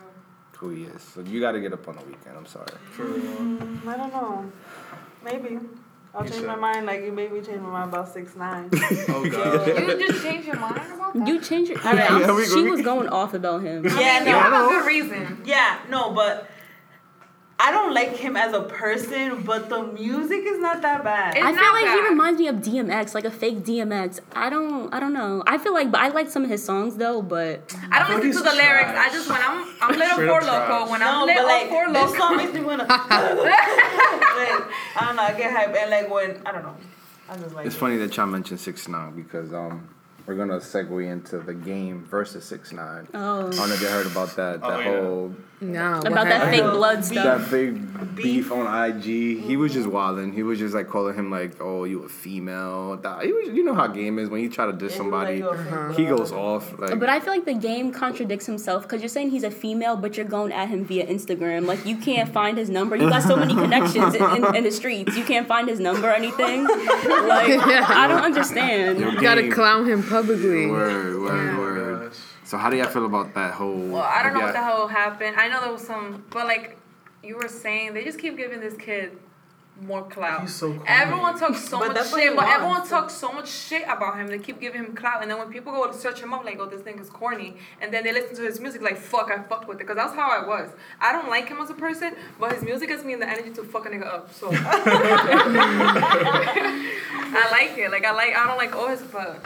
who 0.56 0.70
he 0.70 0.84
is. 0.84 1.02
So 1.02 1.20
you 1.20 1.40
got 1.40 1.52
to 1.52 1.60
get 1.60 1.72
up 1.72 1.86
on 1.86 1.96
the 1.96 2.02
Weeknd. 2.02 2.36
I'm 2.36 2.46
sorry. 2.46 2.66
For 2.90 3.04
real. 3.04 3.88
I 3.88 3.96
don't 3.96 4.12
know. 4.12 4.52
Maybe. 5.24 5.60
I'll 6.16 6.24
change 6.24 6.46
my 6.46 6.56
mind 6.56 6.86
like 6.86 7.02
you 7.02 7.12
made 7.12 7.30
me 7.32 7.40
change 7.42 7.60
my 7.60 7.68
mind 7.70 7.90
about 7.90 8.12
six 8.12 8.34
nine. 8.36 8.70
Oh 9.08 9.28
god. 9.28 9.66
You 9.66 10.06
just 10.08 10.22
changed 10.24 10.46
your 10.46 10.56
mind 10.58 10.80
about 10.92 11.14
that? 11.14 11.28
You 11.28 11.40
changed 11.40 11.70
your. 11.70 11.78
Alright, 11.80 11.96
Yeah, 11.96 12.18
yeah, 12.20 12.34
we- 12.34 12.46
she 12.46 12.62
we- 12.62 12.70
was 12.70 12.80
going 12.82 13.08
off 13.08 13.34
about 13.34 13.62
him. 13.62 13.84
Yeah, 13.84 14.20
you 14.20 14.24
no, 14.32 14.38
have 14.40 14.64
a 14.64 14.68
good 14.68 14.86
reason. 14.86 15.42
yeah, 15.44 15.78
no, 15.90 16.10
but 16.12 16.48
I 17.58 17.70
don't 17.70 17.94
like 17.94 18.14
him 18.16 18.36
as 18.36 18.52
a 18.52 18.60
person, 18.62 19.42
but 19.42 19.70
the 19.70 19.82
music 19.84 20.42
is 20.44 20.58
not 20.58 20.82
that 20.82 21.02
bad. 21.02 21.36
It's 21.36 21.44
I 21.44 21.52
feel 21.54 21.72
like 21.72 21.84
bad. 21.86 22.02
he 22.02 22.08
reminds 22.08 22.38
me 22.40 22.48
of 22.48 22.56
DMX, 22.56 23.14
like 23.14 23.24
a 23.24 23.30
fake 23.30 23.60
DMX. 23.60 24.20
I 24.34 24.50
don't, 24.50 24.92
I 24.92 25.00
don't 25.00 25.14
know. 25.14 25.42
I 25.46 25.56
feel 25.56 25.72
like, 25.72 25.90
but 25.90 26.00
I 26.00 26.08
like 26.08 26.28
some 26.28 26.44
of 26.44 26.50
his 26.50 26.62
songs 26.62 26.96
though. 26.96 27.22
But 27.22 27.74
I 27.90 28.00
don't 28.00 28.20
listen 28.20 28.32
to 28.32 28.42
the 28.42 28.50
he's 28.50 28.58
lyrics. 28.62 28.90
I 28.90 29.08
just 29.10 29.28
when 29.30 29.40
I'm 29.40 29.66
I'm 29.80 29.98
little 29.98 30.14
Straight 30.14 30.28
for 30.28 30.46
loco. 30.46 30.90
When 30.90 31.00
no, 31.00 31.06
I'm 31.06 31.26
but 31.26 31.34
little 31.34 31.46
like 31.46 31.68
for 31.68 31.92
this 31.92 32.10
song 32.18 32.32
loco. 32.32 32.34
makes 32.36 32.52
me 32.52 32.60
wanna. 32.62 32.84
like, 32.88 32.90
I 32.90 34.66
don't 35.00 35.16
know, 35.16 35.22
I 35.22 35.34
get 35.36 35.50
hype 35.52 35.74
and 35.74 35.90
like 35.90 36.10
when 36.10 36.42
I 36.46 36.52
don't 36.52 36.62
know, 36.62 36.76
I 37.30 37.36
just 37.38 37.54
like. 37.54 37.66
It's 37.66 37.74
it. 37.74 37.78
funny 37.78 37.96
that 37.96 38.14
y'all 38.16 38.26
mentioned 38.26 38.60
six 38.60 38.86
nine 38.86 39.16
because 39.16 39.54
um 39.54 39.88
we're 40.26 40.34
gonna 40.34 40.58
segue 40.58 41.10
into 41.10 41.38
the 41.38 41.54
game 41.54 42.04
versus 42.10 42.44
six 42.44 42.72
nine. 42.72 43.06
oh, 43.14 43.46
I 43.48 43.50
don't 43.50 43.68
know 43.68 43.74
if 43.74 43.80
you 43.80 43.88
heard 43.88 44.06
about 44.06 44.34
that. 44.36 44.60
The 44.60 44.66
Oh, 44.66 44.78
yeah. 44.80 45.00
whole 45.00 45.34
No. 45.60 45.98
about 46.00 46.24
that 46.26 46.42
happened? 46.42 46.50
fake 46.62 46.70
blood 46.72 46.96
Beef. 46.96 47.04
stuff. 47.06 47.40
that 47.42 47.50
big 47.50 48.14
beef 48.16 48.24
Beef. 48.24 48.52
on 48.52 48.66
IG. 48.90 49.04
He 49.40 49.56
was 49.56 49.72
just 49.72 49.86
wilding. 49.88 50.32
He 50.32 50.42
was 50.42 50.58
just 50.58 50.74
like 50.74 50.88
calling 50.88 51.14
him 51.14 51.30
like, 51.30 51.52
"Oh, 51.60 51.84
you 51.84 52.02
a 52.02 52.08
female." 52.08 53.00
He 53.22 53.32
was, 53.32 53.48
you 53.54 53.64
know 53.64 53.74
how 53.74 53.86
game 53.86 54.18
is 54.18 54.28
when 54.28 54.42
you 54.42 54.50
try 54.50 54.66
to 54.66 54.72
diss 54.72 54.96
Yeah, 54.96 55.02
he 55.04 55.08
was 55.08 55.12
like, 55.12 55.28
somebody, 55.28 55.38
"Yo, 55.38 55.52
fake 55.64 55.72
uh-huh. 55.72 55.92
he 55.94 56.04
goes 56.06 56.32
off. 56.32 56.78
Like, 56.78 56.98
But 56.98 57.08
I 57.08 57.20
feel 57.20 57.32
like 57.32 57.44
the 57.46 57.54
game 57.54 57.90
contradicts 57.92 58.46
himself 58.46 58.82
because 58.82 59.00
you're 59.00 59.08
saying 59.08 59.30
he's 59.30 59.44
a 59.44 59.50
female, 59.50 59.96
but 59.96 60.16
you're 60.16 60.26
going 60.26 60.52
at 60.52 60.68
him 60.68 60.84
via 60.84 61.06
Instagram. 61.06 61.66
Like 61.66 61.86
you 61.86 61.96
can't 61.96 62.28
find 62.30 62.58
his 62.58 62.68
number. 62.68 62.96
You 62.96 63.08
got 63.08 63.22
so 63.22 63.36
many 63.36 63.54
connections 63.54 64.14
in, 64.14 64.22
in, 64.36 64.56
in 64.56 64.64
the 64.64 64.70
streets. 64.72 65.16
You 65.16 65.24
can't 65.24 65.46
find 65.48 65.68
his 65.68 65.78
number 65.80 66.08
or 66.08 66.14
anything. 66.14 66.66
Like 67.26 67.50
I 67.50 68.06
don't 68.08 68.22
understand. 68.22 68.98
Your 68.98 69.10
You 69.12 69.20
gotta 69.20 69.48
clown 69.50 69.86
him 69.86 70.02
publicly. 70.20 70.66
Word, 70.66 71.20
word, 71.20 71.46
Yeah. 71.46 71.58
word. 71.58 72.12
So 72.44 72.56
how 72.56 72.70
do 72.70 72.76
y'all 72.76 72.86
feel 72.96 73.06
about 73.06 73.34
that 73.34 73.52
whole? 73.54 73.74
Well, 73.94 74.02
I 74.02 74.22
don't 74.22 74.34
know 74.34 74.40
what 74.40 74.52
the 74.52 74.58
yeah, 74.58 74.64
hell 74.70 74.88
happened. 74.88 75.36
I 75.36 75.48
know 75.48 75.60
there 75.60 75.72
was 75.72 75.86
some, 75.86 76.24
but 76.30 76.46
like 76.46 76.76
you 77.22 77.36
were 77.36 77.48
saying, 77.48 77.94
they 77.94 78.04
just 78.04 78.18
keep 78.18 78.36
giving 78.36 78.60
this 78.60 78.76
kid 78.76 79.18
more 79.82 80.04
clout. 80.04 80.40
He's 80.42 80.54
so 80.54 80.68
corny. 80.72 80.84
Everyone 80.88 81.38
talks 81.38 81.68
so 81.68 81.78
But 81.78 81.88
much 81.88 81.96
that's 81.96 82.10
what 82.12 82.20
he 82.22 82.28
shit, 82.28 82.36
but 82.36 82.44
wants. 82.46 82.54
everyone 82.56 82.88
talks 82.88 83.12
so 83.14 83.30
much 83.32 83.48
shit 83.50 83.82
about 83.82 84.16
him. 84.18 84.26
They 84.28 84.38
keep 84.38 84.58
giving 84.60 84.82
him 84.84 84.94
clout, 84.94 85.20
and 85.20 85.30
then 85.30 85.38
when 85.38 85.50
people 85.52 85.70
go 85.72 85.86
to 85.86 85.92
search 85.92 86.20
him 86.20 86.32
up, 86.32 86.44
like, 86.46 86.58
oh, 86.58 86.66
this 86.66 86.80
thing 86.80 86.98
is 86.98 87.10
corny, 87.10 87.56
and 87.82 87.92
then 87.92 88.02
they 88.04 88.12
listen 88.12 88.34
to 88.36 88.42
his 88.42 88.58
music, 88.58 88.80
like, 88.80 88.96
fuck, 88.96 89.30
I 89.30 89.42
fucked 89.42 89.68
with 89.68 89.76
it, 89.76 89.80
because 89.80 89.96
that's 89.96 90.14
how 90.14 90.30
I 90.30 90.46
was. 90.46 90.70
I 90.98 91.12
don't 91.12 91.28
like 91.28 91.48
him 91.48 91.58
as 91.60 91.68
a 91.68 91.74
person, 91.74 92.14
but 92.40 92.52
his 92.54 92.62
music 92.62 92.88
gives 92.88 93.04
me 93.04 93.16
the 93.16 93.28
energy 93.28 93.50
to 93.50 93.64
fuck 93.64 93.84
a 93.84 93.90
nigga 93.90 94.06
up. 94.06 94.32
So 94.32 94.48
I 97.38 97.48
like 97.50 97.76
it. 97.76 97.90
Like 97.90 98.04
I 98.06 98.12
like. 98.12 98.34
I 98.34 98.46
don't 98.46 98.56
like 98.56 98.74
oh, 98.74 98.88
his 98.88 99.02
but 99.02 99.44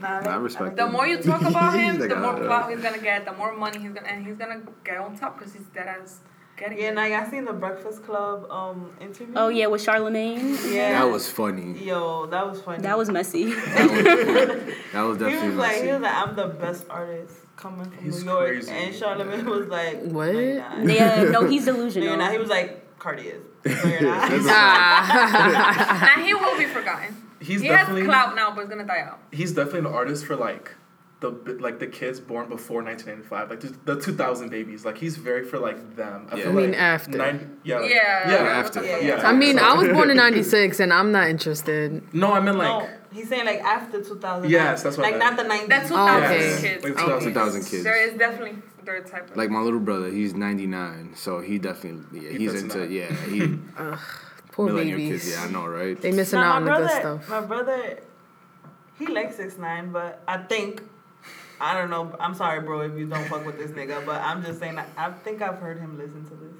Nah, 0.00 0.20
I 0.28 0.36
respect 0.36 0.76
the 0.76 0.86
it. 0.86 0.90
more 0.92 1.06
you 1.06 1.18
talk 1.22 1.40
about 1.42 1.74
him, 1.78 1.98
Like, 2.00 2.08
the 2.08 2.16
more 2.16 2.34
uh, 2.36 2.46
clout 2.46 2.70
he's 2.70 2.80
gonna 2.80 2.98
get, 2.98 3.24
the 3.24 3.32
more 3.32 3.52
money 3.56 3.78
he's 3.78 3.92
gonna, 3.92 4.08
and 4.08 4.26
he's 4.26 4.36
gonna 4.36 4.60
get 4.84 4.96
on 4.98 5.16
top 5.16 5.38
because 5.38 5.52
he's 5.52 5.62
dead 5.74 5.86
as 6.00 6.18
getting 6.56 6.78
Yeah, 6.78 6.88
it. 6.88 6.94
now 6.94 7.04
y'all 7.06 7.28
seen 7.30 7.44
the 7.44 7.52
Breakfast 7.52 8.04
Club 8.04 8.50
um 8.50 8.90
interview? 9.00 9.34
Oh 9.36 9.48
yeah, 9.48 9.66
with 9.68 9.82
Charlemagne. 9.82 10.56
yeah. 10.68 10.92
That 11.00 11.10
was 11.10 11.30
funny. 11.30 11.78
Yo, 11.84 12.26
that 12.26 12.44
was 12.46 12.60
funny. 12.60 12.82
That 12.82 12.98
was 12.98 13.08
messy. 13.10 13.54
That 13.54 13.88
was, 13.88 14.84
that 14.92 15.04
was 15.04 15.18
He 15.18 15.24
definitely 15.24 15.48
was 15.48 15.56
like, 15.56 15.82
he 15.82 15.92
was 15.92 16.00
like, 16.02 16.14
I'm 16.14 16.36
the 16.36 16.46
best 16.48 16.86
artist 16.90 17.34
coming 17.56 17.90
from 17.90 18.04
He's 18.04 18.22
New 18.24 18.30
York, 18.30 18.46
crazy. 18.48 18.70
and 18.72 18.94
Charlemagne 18.94 19.44
was 19.46 19.68
like, 19.68 20.02
What? 20.02 20.32
No, 20.32 20.40
you're 20.40 20.88
yeah, 20.90 21.22
no, 21.30 21.46
he's 21.46 21.64
delusional. 21.70 22.08
you're. 22.16 22.30
He 22.32 22.38
was 22.38 22.48
like, 22.50 22.98
Cardi 22.98 23.22
is. 23.28 23.42
No, 23.64 23.90
you're 23.90 24.02
not. 24.02 24.30
That's 24.30 24.44
Ah. 24.48 26.12
Now 26.16 26.22
he 26.22 26.34
will 26.34 26.56
be 26.58 26.64
forgotten. 26.66 27.16
He's 27.44 27.60
he 27.60 27.68
has 27.68 27.78
definitely 27.80 28.04
clout 28.04 28.34
now, 28.34 28.50
but 28.54 28.62
it's 28.62 28.70
gonna 28.70 28.84
die 28.86 29.00
out. 29.00 29.20
he's 29.30 29.52
definitely 29.52 29.80
an 29.80 29.86
artist 29.86 30.24
for 30.26 30.36
like 30.36 30.74
the 31.20 31.30
like 31.60 31.78
the 31.78 31.86
kids 31.86 32.20
born 32.20 32.48
before 32.48 32.82
1995, 32.82 33.50
like 33.50 33.60
the, 33.60 33.94
the 33.94 34.00
2000 34.00 34.50
babies. 34.50 34.84
Like 34.84 34.98
he's 34.98 35.16
very 35.16 35.44
for 35.44 35.58
like 35.58 35.96
them. 35.96 36.26
I 36.30 36.36
Yeah. 36.36 36.42
feel 36.42 36.52
I 36.52 36.54
mean, 36.54 36.70
like 36.72 36.80
after. 36.80 37.18
nine- 37.18 37.56
yeah, 37.64 37.78
like- 37.78 37.90
Yeah. 37.90 38.30
yeah. 38.30 38.36
After. 38.60 38.80
What 38.80 39.00
the? 39.00 39.06
Yeah. 39.06 39.26
I 39.28 39.32
mean, 39.32 39.58
I 39.58 39.72
was 39.74 39.88
born 39.88 40.10
in 40.10 40.16
'96, 40.26 40.80
and 40.80 40.92
I'm 40.92 41.12
not 41.12 41.28
interested. 41.28 42.02
No, 42.12 42.32
I 42.32 42.40
meant 42.40 42.58
like 42.58 42.68
no, 42.68 42.88
he's 43.12 43.28
saying 43.28 43.46
like 43.46 43.60
after 43.60 44.02
2000. 44.02 44.50
Yes, 44.50 44.82
that's 44.82 44.98
what 44.98 45.06
I 45.06 45.10
Like 45.10 45.18
meant. 45.18 45.36
not 45.36 45.42
the 45.48 45.54
90s. 45.54 45.68
That's 45.68 45.90
Oh, 45.90 45.94
2000 45.96 46.24
okay. 46.24 46.60
kids. 46.60 46.84
like 46.84 46.92
Okay. 46.92 47.02
2000. 47.02 47.28
2000 47.32 47.64
kids. 47.64 47.84
There 47.84 48.08
is 48.08 48.18
definitely 48.18 48.56
their 48.84 49.00
type 49.02 49.30
of. 49.30 49.36
Like 49.36 49.48
my 49.50 49.60
little 49.60 49.80
brother, 49.80 50.10
he's 50.10 50.34
99, 50.34 51.12
so 51.14 51.40
he 51.40 51.58
definitely 51.58 52.20
yeah, 52.20 52.30
He 52.32 52.38
he's 52.38 52.60
into 52.62 52.78
that. 52.80 52.90
yeah, 52.90 53.10
he 53.30 53.58
Poor 54.54 54.66
millennial 54.68 54.98
babies. 54.98 55.24
kids. 55.24 55.34
Yeah, 55.34 55.44
I 55.44 55.50
know, 55.50 55.66
right? 55.66 56.00
They 56.00 56.12
missing 56.12 56.38
Now, 56.38 56.52
out 56.52 56.56
on 56.56 56.64
my 56.64 56.70
the 56.78 56.86
brother, 56.86 56.94
good 56.94 57.00
stuff. 57.24 57.28
my 57.28 57.40
brother, 57.40 57.98
he 59.00 59.06
likes 59.08 59.34
six 59.36 59.58
nine, 59.58 59.90
but 59.90 60.22
I 60.28 60.36
think, 60.38 60.80
I 61.60 61.74
don't 61.76 61.90
know. 61.90 62.14
I'm 62.20 62.34
sorry, 62.34 62.60
bro, 62.60 62.82
if 62.82 62.96
you 62.96 63.06
don't 63.06 63.24
fuck 63.26 63.44
with 63.44 63.58
this 63.58 63.72
nigga, 63.72 64.06
but 64.06 64.22
I'm 64.22 64.44
just 64.44 64.60
saying. 64.60 64.76
that 64.76 64.88
I 64.96 65.10
think 65.10 65.42
I've 65.42 65.58
heard 65.58 65.78
him 65.80 65.98
listen 65.98 66.24
to 66.26 66.34
this. 66.36 66.54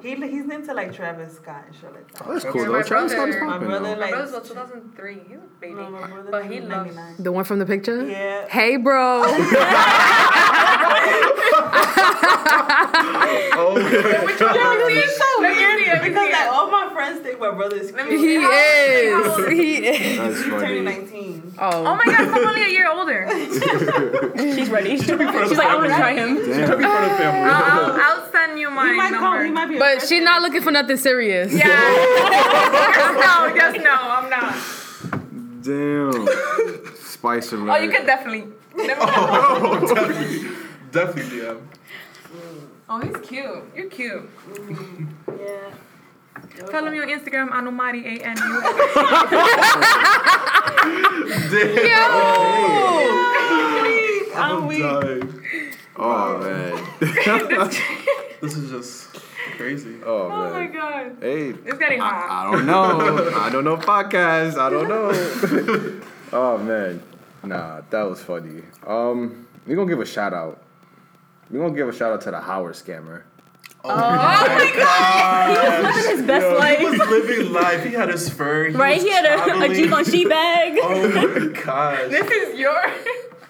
He 0.00 0.14
he's 0.14 0.48
into 0.48 0.72
like 0.72 0.94
Travis 0.94 1.34
Scott 1.36 1.64
and 1.66 1.74
shit 1.74 1.92
like 1.92 2.10
that. 2.12 2.22
Oh, 2.26 2.32
that's 2.32 2.44
Yeah, 2.44 2.52
cool 2.52 2.66
my 2.66 2.78
though. 2.78 2.82
Travis 2.84 3.12
Scott 3.12 3.28
is 3.28 3.34
brother- 3.34 3.46
my 3.46 3.52
popping 3.52 3.68
brother, 3.68 3.94
though. 3.96 4.00
My 4.00 4.10
brother's 4.10 4.30
about 4.30 4.44
2003. 4.46 5.14
He's 5.28 5.36
a 5.36 5.40
baby. 5.60 5.74
No, 5.74 5.90
my 5.90 6.06
brother 6.06 6.30
But 6.30 6.46
he 6.46 6.60
loves- 6.60 6.96
The 7.18 7.32
one 7.32 7.44
from 7.44 7.58
the 7.58 7.66
picture? 7.66 8.08
Yeah. 8.08 8.46
Hey, 8.48 8.76
bro. 8.76 9.24
Oh, 13.52 13.74
Which 13.74 14.40
one? 14.40 14.54
Let 14.54 14.86
me 14.88 15.00
see. 15.02 15.20
Let 15.40 15.50
me 15.50 15.84
see. 15.84 15.90
Let 15.90 16.02
me 16.02 16.08
Because 16.08 16.30
like 16.32 16.46
all 16.52 16.70
my 16.70 16.79
friends 17.00 17.20
think 17.22 17.40
my 17.40 17.50
brother 17.50 17.76
is 17.76 17.90
cute. 17.92 18.08
me 18.08 18.18
he 18.18 18.34
is. 18.36 19.48
He 19.60 19.74
is. 19.86 20.18
That's 20.18 20.36
He's 20.36 20.44
turning 20.46 20.84
19. 20.84 21.54
Oh 21.58 21.70
Oh. 21.86 21.94
my 21.96 22.04
god, 22.04 22.20
I'm 22.20 22.46
only 22.46 22.62
a 22.64 22.68
year 22.68 22.88
older. 22.90 23.26
She's 24.56 24.68
ready. 24.70 24.96
She's 24.98 25.08
like, 25.10 25.20
I 25.28 25.76
want 25.76 25.88
to 25.90 25.96
try 25.96 26.14
him. 26.14 26.36
Damn. 26.36 26.78
Be 26.78 26.84
part 26.84 27.04
of 27.04 27.10
the 27.10 27.16
family. 27.16 27.50
I'll, 27.50 27.92
I'll, 27.92 28.00
I'll 28.00 28.32
send 28.32 28.58
you 28.58 28.70
my 28.70 28.90
He 28.90 28.96
might 28.96 29.10
number. 29.12 29.26
come. 29.38 29.44
He 29.46 29.50
might 29.50 29.66
be. 29.68 29.78
But 29.78 30.02
she's 30.06 30.22
not 30.22 30.42
looking 30.42 30.62
for 30.62 30.70
nothing 30.70 30.96
serious. 30.96 31.52
Yeah. 31.52 31.66
yes, 31.66 33.14
no, 33.14 33.54
yes, 33.54 33.76
no, 33.82 33.96
I'm 34.16 34.28
not. 34.30 34.54
Damn. 35.62 36.94
Spice 36.96 37.52
alert. 37.52 37.70
Oh, 37.70 37.76
you 37.76 37.90
can 37.90 38.06
definitely. 38.06 38.44
Never. 38.76 39.00
Oh, 39.02 39.94
definitely, 39.94 40.48
definitely 40.92 41.38
DM. 41.40 41.60
Oh, 42.88 42.98
he's 43.00 43.16
cute. 43.28 43.62
You're 43.76 43.86
cute. 43.90 44.28
Mm, 44.54 45.08
yeah. 45.38 45.70
Follow 46.70 46.90
me 46.90 47.00
on 47.00 47.08
Instagram, 47.08 47.48
Anumati 47.50 48.04
A 48.04 48.24
N 48.24 48.36
U. 48.36 48.60
I'm 54.36 54.66
weak. 54.66 54.82
dying. 54.82 55.42
Oh 55.96 56.38
man. 56.38 57.70
This 58.40 58.56
is 58.56 58.70
just 58.70 59.12
crazy. 59.58 59.96
Oh 60.02 60.28
man. 60.30 60.38
Oh 60.38 60.50
my 60.54 60.66
god. 60.66 61.16
Hey. 61.20 61.50
It's 61.50 61.76
getting 61.78 62.00
hot. 62.00 62.26
I, 62.30 62.48
I 62.48 62.50
don't 62.50 62.64
know. 62.64 63.30
I 63.36 63.50
don't 63.50 63.64
know 63.64 63.76
podcast. 63.76 64.56
I 64.56 64.70
don't 64.70 64.88
know. 64.88 66.00
oh 66.32 66.56
man. 66.56 67.02
Nah, 67.44 67.82
that 67.90 68.02
was 68.04 68.22
funny. 68.22 68.62
Um, 68.86 69.46
we 69.66 69.74
gonna 69.74 69.90
give 69.90 70.00
a 70.00 70.06
shout 70.06 70.32
out. 70.32 70.62
We 71.50 71.58
gonna 71.58 71.74
give 71.74 71.88
a 71.88 71.92
shout 71.92 72.12
out 72.14 72.22
to 72.22 72.30
the 72.30 72.40
Howard 72.40 72.74
scammer. 72.76 73.24
Oh 73.82 73.90
oh 73.90 74.66
he 75.48 75.54
was 75.56 75.96
living 75.96 76.18
his 76.18 76.26
best 76.26 76.46
He 76.46 76.54
life. 76.58 76.78
He 76.78 76.84
was 76.84 76.98
living 77.08 77.52
life. 77.52 77.84
He 77.84 77.92
had 77.92 78.08
his 78.10 78.28
fur. 78.28 78.68
He 78.68 78.76
Right? 78.76 79.00
He 79.00 79.10
had 79.10 79.24
a, 79.24 79.34
a 79.34 79.44
traveling. 79.44 79.74
Jeep 79.74 79.92
on 79.92 80.04
sheet 80.04 80.28
bag. 80.28 80.78
Oh 80.82 81.08
my 81.08 81.46
gosh. 81.62 82.10
This 82.10 82.30
is 82.30 82.58
your. 82.58 82.76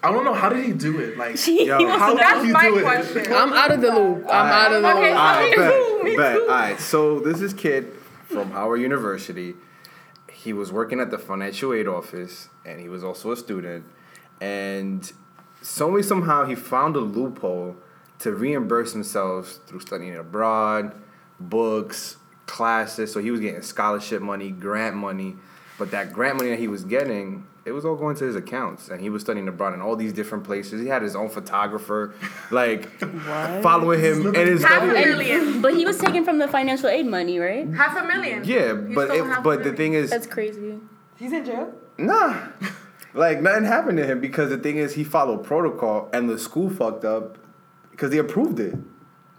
I 0.02 0.10
don't 0.10 0.24
know 0.24 0.32
how 0.32 0.48
did 0.48 0.64
he 0.64 0.72
do 0.72 0.98
it. 0.98 1.18
Like, 1.18 1.36
He 1.38 1.66
Yo, 1.66 1.78
wants 1.78 1.98
how 1.98 2.10
did 2.14 2.20
That's 2.20 2.46
you 2.46 2.52
my 2.54 2.62
do 2.62 2.78
it? 2.78 3.30
I'm 3.32 3.52
out 3.52 3.70
of 3.70 3.80
the 3.82 3.92
loop. 3.92 4.24
I'm 4.30 4.46
out 4.46 4.72
of 4.72 4.82
the 4.82 4.88
Okay, 4.88 5.10
loop. 5.10 5.18
All 5.18 5.34
right, 5.34 5.56
bet, 5.56 6.04
me 6.04 6.16
bet. 6.16 6.34
too. 6.36 6.40
All 6.42 6.48
right, 6.48 6.80
so 6.80 7.20
this 7.20 7.40
is 7.42 7.52
kid 7.52 7.92
from 8.28 8.52
Howard 8.52 8.80
University. 8.80 9.54
He 10.32 10.54
was 10.54 10.72
working 10.72 11.00
at 11.00 11.10
the 11.10 11.18
financial 11.18 11.74
aid 11.74 11.86
office, 11.86 12.48
and 12.64 12.80
he 12.80 12.88
was 12.88 13.04
also 13.04 13.32
a 13.32 13.36
student. 13.36 13.84
And 14.40 15.12
some 15.60 15.92
way, 15.92 16.00
somehow, 16.00 16.46
he 16.46 16.54
found 16.54 16.96
a 16.96 17.00
loophole 17.00 17.76
to 18.20 18.32
reimburse 18.32 18.92
himself 18.92 19.58
through 19.66 19.80
studying 19.80 20.16
abroad, 20.16 20.94
books, 21.38 22.16
classes. 22.46 23.12
So 23.12 23.20
he 23.20 23.30
was 23.30 23.40
getting 23.40 23.62
scholarship 23.62 24.22
money, 24.22 24.50
grant 24.50 24.96
money. 24.96 25.36
But 25.78 25.90
that 25.92 26.12
grant 26.12 26.36
money 26.36 26.50
that 26.50 26.58
he 26.58 26.68
was 26.68 26.84
getting, 26.84 27.46
it 27.64 27.72
was 27.72 27.86
all 27.86 27.96
going 27.96 28.14
to 28.16 28.24
his 28.24 28.36
accounts. 28.36 28.88
And 28.90 29.00
he 29.00 29.08
was 29.08 29.22
studying 29.22 29.48
abroad 29.48 29.72
in 29.72 29.80
all 29.80 29.96
these 29.96 30.12
different 30.12 30.44
places. 30.44 30.82
He 30.82 30.86
had 30.88 31.00
his 31.00 31.16
own 31.16 31.30
photographer, 31.30 32.14
like, 32.50 32.90
following 33.62 34.00
him. 34.00 34.26
And 34.26 34.36
his 34.36 34.62
Half 34.62 34.82
a 34.82 34.86
million. 34.86 35.62
But 35.62 35.74
he 35.74 35.86
was 35.86 35.96
taken 35.98 36.24
from 36.24 36.38
the 36.38 36.48
financial 36.48 36.88
aid 36.88 37.06
money, 37.06 37.38
right? 37.38 37.66
Half 37.72 37.96
a 37.96 38.06
million. 38.06 38.44
Yeah, 38.44 38.86
He 38.86 38.94
but 38.94 39.08
stole 39.08 39.30
it, 39.32 39.38
a 39.38 39.40
but 39.40 39.50
the 39.50 39.56
million. 39.58 39.76
thing 39.76 39.94
is, 39.94 40.10
That's 40.10 40.26
crazy. 40.26 40.78
He's 41.18 41.32
in 41.32 41.44
jail. 41.46 41.72
nah, 41.96 42.48
like 43.14 43.40
nothing 43.40 43.64
happened 43.64 43.96
to 43.98 44.06
him 44.06 44.20
because 44.20 44.50
the 44.50 44.58
thing 44.58 44.76
is, 44.76 44.94
he 44.94 45.04
followed 45.04 45.44
protocol 45.44 46.10
and 46.12 46.28
the 46.28 46.38
school 46.38 46.68
fucked 46.70 47.04
up 47.06 47.38
because 48.00 48.10
they 48.12 48.18
approved 48.18 48.58
it. 48.60 48.74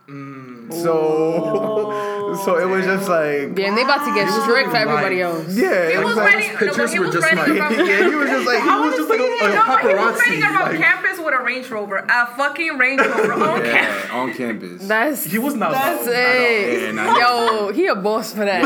Mm. 0.07 0.71
So, 0.71 0.93
oh. 0.93 2.41
so 2.45 2.57
it 2.59 2.65
was 2.65 2.85
just 2.85 3.09
like, 3.09 3.55
Damn, 3.55 3.73
they 3.75 3.81
about 3.81 4.05
to 4.05 4.13
get 4.13 4.29
strict 4.43 4.69
for 4.69 4.75
everybody 4.77 5.23
life. 5.23 5.45
else. 5.47 5.55
yeah, 5.57 5.87
He 5.87 5.93
it 5.93 5.97
was 5.97 6.05
was 6.09 6.15
like, 6.17 6.33
writing. 6.33 6.51
No, 6.53 6.57
pictures 6.59 6.77
but 6.77 6.89
he 6.91 6.99
were 6.99 7.05
was 7.07 7.15
just 7.15 7.25
like- 7.35 7.47
yeah, 7.47 8.09
he 8.09 8.15
was 8.15 8.29
just 8.29 8.45
like, 8.47 8.61
he 8.63 8.69
was 8.69 8.95
just 8.95 9.09
like, 9.09 9.19
a, 9.19 9.23
a 9.23 9.27
No, 9.27 9.63
but 9.65 9.81
he 9.81 9.87
was 9.87 9.95
paparazzi. 9.95 10.19
writing 10.19 10.43
about 10.43 10.71
like- 10.71 10.79
campus 10.79 11.17
with 11.19 11.33
a 11.33 11.43
Range 11.43 11.69
Rover, 11.71 11.97
a 11.97 12.27
fucking 12.35 12.77
Range 12.77 12.99
Rover 13.01 13.33
on 13.33 13.61
campus. 13.61 13.73
yeah, 13.73 14.07
on 14.11 14.33
campus. 14.33 14.87
That's 14.87 15.23
He 15.23 15.37
was 15.39 15.55
not. 15.55 15.71
that's 15.71 16.05
wrong. 16.05 16.15
it. 16.15 16.81
Yeah, 16.83 16.91
nah, 16.91 17.17
Yo, 17.17 17.71
he 17.73 17.87
a 17.87 17.95
boss 17.95 18.33
for 18.33 18.45
that. 18.45 18.61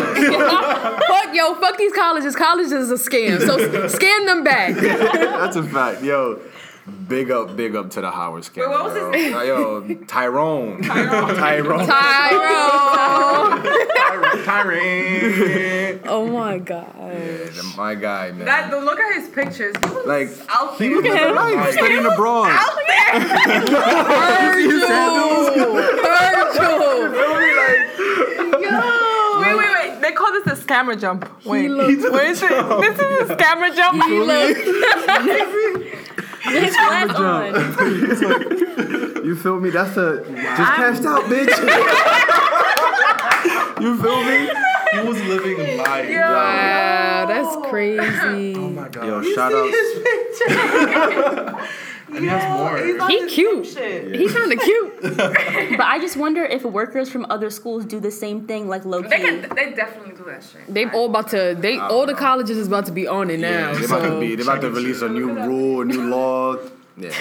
fuck 1.07 1.33
yo, 1.35 1.55
fuck 1.55 1.77
these 1.77 1.93
colleges. 1.93 2.35
Colleges 2.35 2.71
is 2.71 2.91
a 2.91 2.95
scam. 3.09 3.39
So 3.45 3.57
scam 3.87 4.25
them 4.25 4.43
back. 4.43 4.73
That's 4.75 5.55
a 5.55 5.63
fact, 5.63 6.03
yo. 6.03 6.39
Big 7.07 7.31
up, 7.31 7.55
big 7.57 7.75
up 7.75 7.89
to 7.91 8.01
the 8.01 8.11
Howard 8.11 8.43
scam. 8.43 8.57
Wait, 8.57 8.69
what 8.69 8.83
was 8.85 8.93
his 8.93 9.01
yo. 9.01 9.09
name? 9.11 9.33
Uh, 9.35 9.41
Yo, 9.41 9.81
Tyrone. 10.07 10.83
Tyrone. 10.83 11.35
Tyrone. 11.35 11.87
Tyrone. 11.87 11.95
Tyrone. 14.45 15.99
Oh 16.07 16.27
my 16.31 16.59
god. 16.59 16.93
Yeah, 16.95 17.61
my 17.75 17.95
guy, 17.95 18.31
man. 18.33 18.45
That 18.45 18.69
the 18.69 18.79
look 18.79 18.99
at 18.99 19.15
his 19.19 19.29
pictures. 19.29 19.73
He 19.83 19.89
was 19.89 20.05
like 20.05 20.29
out 20.49 20.77
he 20.77 20.89
there. 20.89 20.97
was 20.97 21.03
living 21.05 21.35
life, 21.35 21.73
studying 21.73 22.05
abroad. 22.05 22.49
out 22.51 22.77
there. 22.85 23.19
Virgil. 24.53 24.79
Yo. 28.61 29.41
Wait, 29.41 29.55
wait, 29.57 29.71
wait. 29.73 30.01
They 30.01 30.11
call 30.11 30.31
this 30.33 30.43
the 30.45 30.51
scammer 30.61 30.99
jump. 30.99 31.27
Wait, 31.45 31.69
looked- 31.69 32.01
where 32.13 32.27
is 32.29 32.41
it? 32.43 32.49
This 32.49 32.99
is 32.99 33.29
a 33.29 33.35
scammer 33.35 33.75
jump. 33.75 34.03
He 34.03 34.19
looked. 34.19 34.61
With 36.45 36.63
his 36.63 36.75
glass 36.75 37.15
on. 37.15 37.53
You 39.25 39.35
feel 39.35 39.59
me? 39.59 39.71
That's 39.71 39.95
the 39.95 40.23
just 40.27 40.71
passed 40.73 41.03
out, 41.03 41.23
bitch. 41.23 41.47
you 43.81 43.97
feel 43.99 44.23
me? 44.23 44.49
He 44.91 44.99
was 45.07 45.19
living 45.23 45.77
life. 45.79 46.09
Wow, 46.09 47.25
that's 47.27 47.55
crazy. 47.67 48.55
Oh 48.55 48.69
my 48.69 48.87
god. 48.87 49.07
Yo, 49.07 49.23
shout 49.33 49.51
out. 49.51 49.71
His 52.07 52.15
picture. 52.15 52.15
And 52.15 52.23
he 52.23 52.29
has 52.29 52.59
more. 52.59 52.77
He's 52.85 52.99
on 53.01 53.09
He 53.09 53.25
cute. 53.27 53.65
Shit. 53.65 54.15
He 54.15 54.27
kind 54.29 54.51
of 54.53 54.59
cute. 54.59 54.93
But 55.77 55.85
I 55.87 55.97
just 55.99 56.15
wonder 56.17 56.43
if 56.45 56.63
workers 56.63 57.09
from 57.11 57.25
other 57.29 57.49
schools 57.49 57.85
do 57.85 57.99
the 57.99 58.11
same 58.11 58.45
thing, 58.47 58.67
like 58.69 58.85
low 58.85 59.01
They 59.01 59.17
key. 59.17 59.23
can. 59.23 59.41
They 59.55 59.73
definitely 59.73 60.13
do 60.15 60.23
that 60.25 60.43
shit. 60.43 60.73
They 60.73 60.85
all 60.89 61.09
about 61.09 61.29
to. 61.29 61.55
They 61.59 61.77
all 61.77 62.05
the 62.05 62.13
colleges 62.13 62.57
is 62.57 62.67
about 62.67 62.85
to 62.87 62.91
be 62.91 63.07
on 63.07 63.29
it 63.29 63.39
now. 63.39 63.71
Yeah, 63.71 63.77
they 63.77 63.85
about 63.85 64.03
to 64.03 64.19
be. 64.19 64.35
They 64.35 64.43
about 64.43 64.61
to 64.61 64.69
release 64.69 65.01
a 65.01 65.09
new 65.09 65.29
rule, 65.33 65.81
a 65.81 65.85
new 65.85 66.03
law. 66.15 66.57
Yeah. 66.97 67.11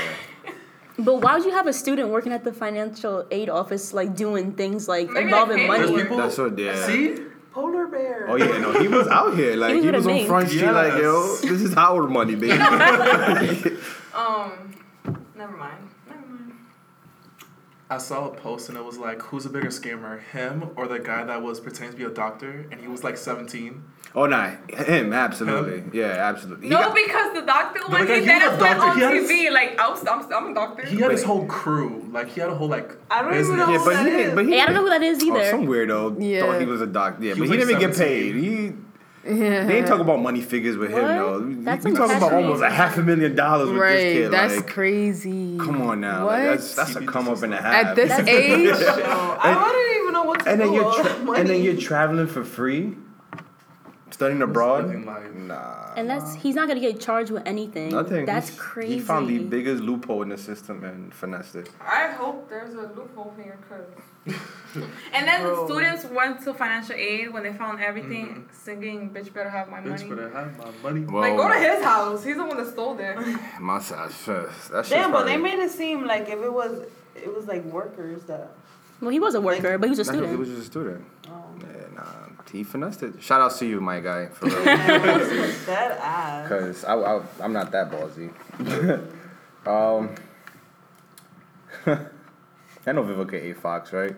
But 0.96 1.16
why 1.22 1.34
would 1.36 1.44
you 1.44 1.50
have 1.50 1.66
a 1.66 1.72
student 1.72 2.10
working 2.10 2.32
at 2.32 2.44
the 2.44 2.52
financial 2.52 3.26
aid 3.32 3.48
office, 3.48 3.92
like 3.92 4.14
doing 4.14 4.52
things 4.52 4.86
like 4.86 5.08
Maybe 5.10 5.24
involving 5.24 5.66
money? 5.66 5.92
people. 6.02 6.16
That's 6.18 6.38
what. 6.38 6.56
Yeah. 6.58 6.86
See? 6.86 7.16
Polar 7.52 7.86
bear. 7.86 8.26
Oh 8.28 8.36
yeah, 8.36 8.58
no, 8.58 8.72
he 8.80 8.86
was 8.88 9.06
out 9.08 9.34
here. 9.34 9.56
Like 9.56 9.70
He 9.70 9.76
was 9.76 9.84
he 9.84 9.90
was 9.90 10.06
on 10.06 10.12
mink. 10.12 10.26
Front 10.28 10.48
Street, 10.48 10.70
like 10.70 10.94
yo, 11.02 11.36
this 11.36 11.62
is 11.62 11.74
our 11.76 12.06
money, 12.08 12.34
baby. 12.34 12.58
Um, 14.14 14.74
never 15.34 15.56
mind. 15.56 15.88
Never 16.08 16.20
mind. 16.26 16.52
I 17.90 17.98
saw 17.98 18.28
a 18.30 18.34
post 18.34 18.68
and 18.70 18.78
it 18.78 18.84
was 18.84 18.96
like, 18.96 19.20
who's 19.20 19.44
a 19.44 19.50
bigger 19.50 19.68
scammer, 19.68 20.20
him 20.32 20.70
or 20.76 20.88
the 20.88 20.98
guy 20.98 21.22
that 21.24 21.42
was 21.42 21.60
pretending 21.60 21.92
to 21.92 21.96
be 21.98 22.04
a 22.04 22.10
doctor 22.14 22.66
and 22.72 22.80
he 22.80 22.88
was 22.88 23.04
like 23.04 23.16
17? 23.16 23.82
oh 24.16 24.26
nah, 24.26 24.50
him 24.68 25.12
absolutely. 25.12 25.82
Yeah, 25.98 26.06
absolutely. 26.06 26.68
He 26.68 26.70
No, 26.72 26.80
got- 26.80 26.94
because 26.94 27.34
the 27.34 27.42
doctor 27.42 27.80
No, 27.80 27.88
when 27.88 28.00
like, 28.02 28.08
he 28.08 28.20
he 28.20 28.26
then 28.26 28.42
was 28.50 28.58
a 28.58 28.62
went 28.62 28.78
doctor. 28.78 28.90
on 28.90 28.96
He 28.96 29.02
had 29.02 29.14
his- 29.14 29.28
TV 29.30 29.52
like 29.52 29.78
I 29.78 29.88
was, 29.90 30.06
I'm, 30.06 30.32
I'm 30.32 30.52
a 30.52 30.54
doctor. 30.54 30.86
He 30.86 30.96
had 30.98 31.10
his 31.10 31.24
whole 31.24 31.46
crew. 31.46 32.08
Like, 32.12 32.28
he 32.28 32.40
had 32.40 32.48
a 32.50 32.54
whole, 32.54 32.68
like, 32.68 32.96
I 33.10 33.22
don't 33.22 33.32
even 33.34 33.40
business. 33.42 33.58
know 33.58 33.70
yeah, 33.72 33.78
who 33.78 33.84
but 33.84 33.92
that 33.94 34.06
he, 34.06 34.12
is. 34.12 34.34
but 34.34 34.44
he, 34.46 34.52
Hey, 34.52 34.60
I 34.60 34.66
don't 34.66 34.74
know 34.76 34.82
who 34.82 34.88
that 34.90 35.02
is 35.02 35.22
Oh, 35.22 35.26
either. 35.26 35.50
some 35.50 35.66
weirdo 35.66 36.16
Yeah. 36.20 36.40
thought 36.46 36.60
he 36.60 36.66
was 36.66 36.80
a 36.80 36.86
doctor. 36.86 37.24
Yeah, 37.24 37.34
He 37.34 37.40
but 37.40 37.44
he 37.44 37.50
like 37.50 37.58
didn't 37.68 37.76
even 37.82 37.90
get 37.90 37.98
paid. 37.98 38.34
He 38.36 38.64
Yeah. 38.66 38.70
They 39.24 39.78
ain't 39.78 39.86
talking 39.86 40.02
about 40.02 40.20
money 40.20 40.42
figures 40.42 40.76
with 40.76 40.90
him 40.90 41.02
What? 41.02 41.08
though. 41.14 41.40
We, 41.40 41.54
That's 41.54 41.84
we 41.84 41.90
some 41.92 41.98
talking 41.98 42.16
about 42.18 42.32
almost 42.34 42.62
a 42.62 42.70
half 42.70 42.98
a 42.98 43.02
million 43.02 43.34
dollars 43.34 43.68
with 43.68 43.76
this 43.76 43.80
Right. 43.82 44.12
kid. 44.12 44.30
That's 44.30 44.56
like, 44.56 44.66
crazy. 44.66 45.56
come 45.58 45.80
on 45.82 46.00
now, 46.00 46.26
What? 46.26 46.38
like, 46.40 46.48
that's 46.50 46.74
that's 46.74 46.96
a 46.96 47.06
come 47.06 47.28
up 47.28 47.42
and 47.42 47.54
a 47.54 47.60
half. 47.60 47.74
At 47.86 47.96
this 47.96 48.08
That's- 48.16 48.28
age, 48.28 48.66
Yo, 48.68 48.76
I 49.40 49.62
wouldn't 49.66 50.00
even 50.02 50.12
know 50.12 50.22
what 50.24 50.40
to 50.44 50.50
and 50.50 50.60
then 50.60 50.72
you're 50.72 50.92
tra- 50.92 51.18
money. 51.24 51.40
and 51.40 51.48
then 51.48 51.62
you're 51.62 51.76
traveling 51.76 52.26
for 52.26 52.44
free, 52.44 52.94
studying 54.10 54.42
abroad. 54.42 54.86
living 54.86 55.06
life. 55.06 55.32
Nah, 55.34 55.94
And 55.96 56.08
that's 56.08 56.34
he's 56.34 56.54
not 56.54 56.68
gonna 56.68 56.80
get 56.80 57.00
charged 57.00 57.30
with 57.30 57.42
anything. 57.46 57.90
nothing. 57.90 58.26
That's 58.26 58.50
He- 58.50 58.56
crazy. 58.58 58.94
He 58.94 59.00
found 59.00 59.28
the 59.28 59.38
biggest 59.40 59.82
loophole 59.82 60.22
in 60.22 60.28
the 60.28 60.38
system 60.38 60.84
and 60.84 61.12
finessed 61.14 61.54
it. 61.56 61.70
I 61.80 62.08
hope 62.08 62.48
there's 62.50 62.74
a 62.74 62.82
loophole 62.96 63.32
here, 63.42 63.58
cause. 63.68 63.80
and 65.12 65.28
then 65.28 65.42
Bro. 65.42 65.66
students 65.66 66.04
went 66.06 66.42
to 66.44 66.54
financial 66.54 66.94
aid 66.96 67.32
when 67.32 67.42
they 67.42 67.52
found 67.52 67.80
everything, 67.80 68.48
singing 68.52 69.10
"Bitch 69.10 69.32
better 69.32 69.50
have 69.50 69.68
my 69.68 69.80
money. 69.80 70.02
Bitch, 70.02 70.08
money." 70.08 70.22
better 70.22 70.30
have 70.30 70.58
my 70.58 70.70
money. 70.82 71.00
Well, 71.04 71.20
Like 71.20 71.36
go 71.36 71.48
to 71.48 71.58
his 71.58 71.84
house. 71.84 72.24
He's 72.24 72.36
the 72.36 72.44
one 72.44 72.56
that 72.56 72.72
stole 72.72 72.98
it. 72.98 73.16
my 73.60 73.80
side 73.80 74.10
first. 74.10 74.72
That 74.72 74.88
Damn, 74.88 75.12
but 75.12 75.24
they 75.26 75.36
made 75.36 75.58
it 75.58 75.70
seem 75.70 76.06
like 76.06 76.28
if 76.28 76.38
it 76.40 76.52
was, 76.52 76.86
it 77.14 77.34
was 77.34 77.46
like 77.46 77.64
workers 77.64 78.24
that. 78.24 78.50
Well, 79.00 79.10
he 79.10 79.20
was 79.20 79.34
a 79.34 79.40
worker, 79.40 79.76
but 79.76 79.86
he 79.86 79.90
was 79.90 79.98
a 79.98 80.04
student. 80.04 80.30
He 80.30 80.36
was 80.36 80.48
just 80.48 80.62
a 80.62 80.64
student. 80.64 81.04
Oh. 81.28 81.44
Yeah, 81.60 81.94
nah, 81.94 82.04
he 82.50 82.64
finessed 82.64 83.02
it. 83.02 83.22
Shout 83.22 83.40
out 83.40 83.54
to 83.58 83.66
you, 83.66 83.80
my 83.80 84.00
guy, 84.00 84.26
for 84.28 84.46
real. 84.46 84.64
that 84.64 85.98
ass. 86.00 86.48
Cause 86.48 86.84
I, 86.84 86.94
I 86.94 87.22
I'm 87.42 87.52
not 87.52 87.70
that 87.72 87.90
ballsy. 87.90 88.32
um, 89.66 90.14
I 92.86 92.92
know 92.92 93.02
Vivica 93.02 93.34
A. 93.34 93.54
Fox, 93.54 93.92
right? 93.92 94.14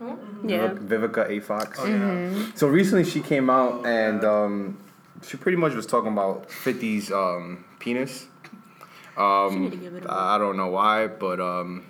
Yeah. 0.00 0.68
Vivica, 0.70 0.78
Vivica 0.88 1.30
A. 1.30 1.40
Fox. 1.40 1.78
Oh, 1.80 1.86
yeah. 1.86 2.46
So 2.54 2.66
recently 2.68 3.04
she 3.04 3.20
came 3.20 3.50
out 3.50 3.86
and 3.86 4.24
um, 4.24 4.78
she 5.26 5.36
pretty 5.36 5.56
much 5.58 5.74
was 5.74 5.86
talking 5.86 6.12
about 6.12 6.48
50's 6.48 7.12
um, 7.12 7.64
penis. 7.78 8.26
She 9.12 9.16
need 9.16 9.16
to 9.16 9.22
Um, 9.22 9.70
give 9.80 9.94
it 9.96 10.04
a 10.06 10.10
I 10.10 10.36
I 10.36 10.38
don't 10.38 10.56
know 10.56 10.68
why, 10.68 11.06
but 11.08 11.40
um, 11.40 11.84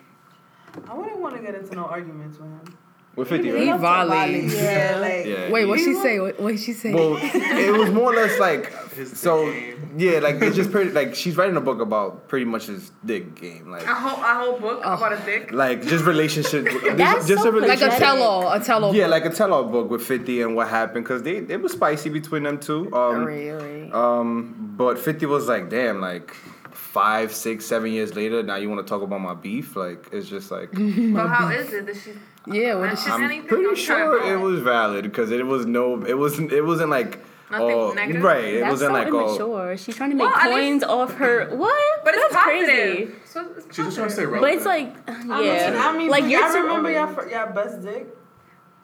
I 0.89 0.95
wouldn't 0.95 1.19
want 1.21 1.37
to 1.37 1.43
get 1.43 1.55
into 1.55 1.75
no 1.77 1.85
arguments 1.85 2.39
with 2.39 2.49
him. 2.51 2.77
with 3.15 3.29
50, 3.29 3.47
He 3.47 3.53
right? 3.53 3.67
love 3.69 3.81
to 3.81 3.87
volley. 3.87 4.47
Yeah, 4.47 4.99
like. 5.01 5.27
Yeah. 5.27 5.51
wait, 5.51 5.67
what 5.67 5.79
she 5.79 5.93
look- 5.95 6.03
say? 6.03 6.19
What 6.19 6.41
what 6.41 6.59
she 6.59 6.73
say? 6.73 6.93
Well, 6.93 7.17
it 7.23 7.77
was 7.79 7.91
more 7.93 8.13
or 8.13 8.17
less 8.17 8.39
like 8.41 8.73
His 8.95 9.19
so. 9.19 9.51
game. 9.51 9.95
Yeah, 9.97 10.19
like 10.21 10.37
it's 10.43 10.57
just 10.57 10.71
pretty 10.71 10.91
like 10.91 11.15
she's 11.15 11.37
writing 11.37 11.57
a 11.57 11.61
book 11.61 11.81
about 11.81 12.29
pretty 12.29 12.45
much 12.45 12.67
his 12.67 12.91
dick 13.05 13.35
game, 13.41 13.71
like 13.71 13.85
A 13.85 13.95
whole, 13.95 14.23
a 14.23 14.35
whole 14.35 14.59
book 14.61 14.81
about 14.81 15.13
a 15.13 15.25
dick. 15.25 15.53
like 15.53 15.83
just 15.87 16.05
relationship. 16.05 16.67
That's 16.97 17.27
just 17.27 17.43
so 17.43 17.49
a 17.49 17.53
like 17.53 17.63
a 17.63 17.67
relationship. 17.87 17.99
tell 17.99 18.23
all, 18.23 18.53
a 18.53 18.61
tell 18.63 18.85
all. 18.85 18.95
Yeah, 18.95 19.07
like 19.07 19.25
a 19.25 19.31
tell-all 19.31 19.65
book 19.65 19.91
with 19.91 20.03
Fifty 20.03 20.43
and 20.43 20.55
what 20.57 20.69
happened 20.69 21.05
because 21.05 21.23
they 21.23 21.37
it 21.39 21.61
was 21.61 21.73
spicy 21.73 22.09
between 22.11 22.43
them 22.43 22.59
two. 22.59 22.93
Um, 22.95 23.25
Really? 23.25 23.91
um, 23.93 24.75
but 24.77 24.99
Fifty 24.99 25.27
was 25.27 25.49
like, 25.49 25.69
damn, 25.71 26.01
like 26.01 26.35
five, 26.73 27.33
six, 27.33 27.65
seven 27.67 27.93
years 27.93 28.15
later, 28.17 28.43
now 28.43 28.57
you 28.57 28.69
want 28.69 28.85
to 28.85 28.89
talk 28.89 29.03
about 29.03 29.21
my 29.21 29.35
beef? 29.35 29.77
Like 29.77 30.09
it's 30.13 30.29
just 30.29 30.51
like 30.51 30.71
But 30.73 31.27
how 31.29 31.49
is 31.51 31.73
it? 31.73 31.87
Did 31.87 31.97
she? 31.97 32.13
Yeah, 32.47 32.75
what 32.77 32.93
is 32.93 33.03
she? 33.03 33.11
mention 33.11 33.41
I'm 33.41 33.47
pretty 33.47 33.77
sure 33.77 34.33
it 34.33 34.37
was 34.41 34.61
valid 34.61 35.05
because 35.05 35.31
it 35.31 35.47
was 35.47 35.67
no, 35.67 36.03
it 36.05 36.19
wasn't, 36.19 36.53
it 36.53 36.63
wasn't 36.63 36.91
like 36.91 37.21
Nothing 37.51 37.71
oh, 37.71 37.93
negative? 37.93 38.23
right, 38.23 38.45
it 38.45 38.61
That's 38.61 38.71
wasn't 38.71 38.89
so 38.91 38.93
like 38.93 39.09
oh. 39.09 39.29
immature. 39.29 39.77
She's 39.77 39.97
trying 39.97 40.11
to 40.11 40.17
make 40.17 40.27
Well, 40.29 40.37
at 40.37 40.51
coins 40.51 40.85
off 40.85 41.15
her. 41.15 41.49
What? 41.57 42.05
But 42.05 42.15
it's 42.15 42.33
That's 42.33 42.45
positive. 42.45 42.67
crazy. 42.69 43.13
So 43.25 43.47
it's 43.57 43.67
She's 43.75 43.85
just 43.87 43.97
trying 43.97 44.09
to 44.09 44.15
stay 44.15 44.25
positive. 44.25 44.31
relevant. 44.31 44.41
But 44.41 44.53
it's 44.55 44.67
like, 44.67 44.89
I 45.31 45.43
yeah. 45.43 45.89
I 45.89 45.97
mean, 45.99 46.09
like 46.11 46.23
like 46.23 46.31
you're 46.31 46.41
y'all 46.41 46.63
remember 46.63 46.91
y'all 46.93 47.13
fir- 47.13 47.29
y'all 47.29 47.53
best 47.53 47.83
dick? 47.83 48.07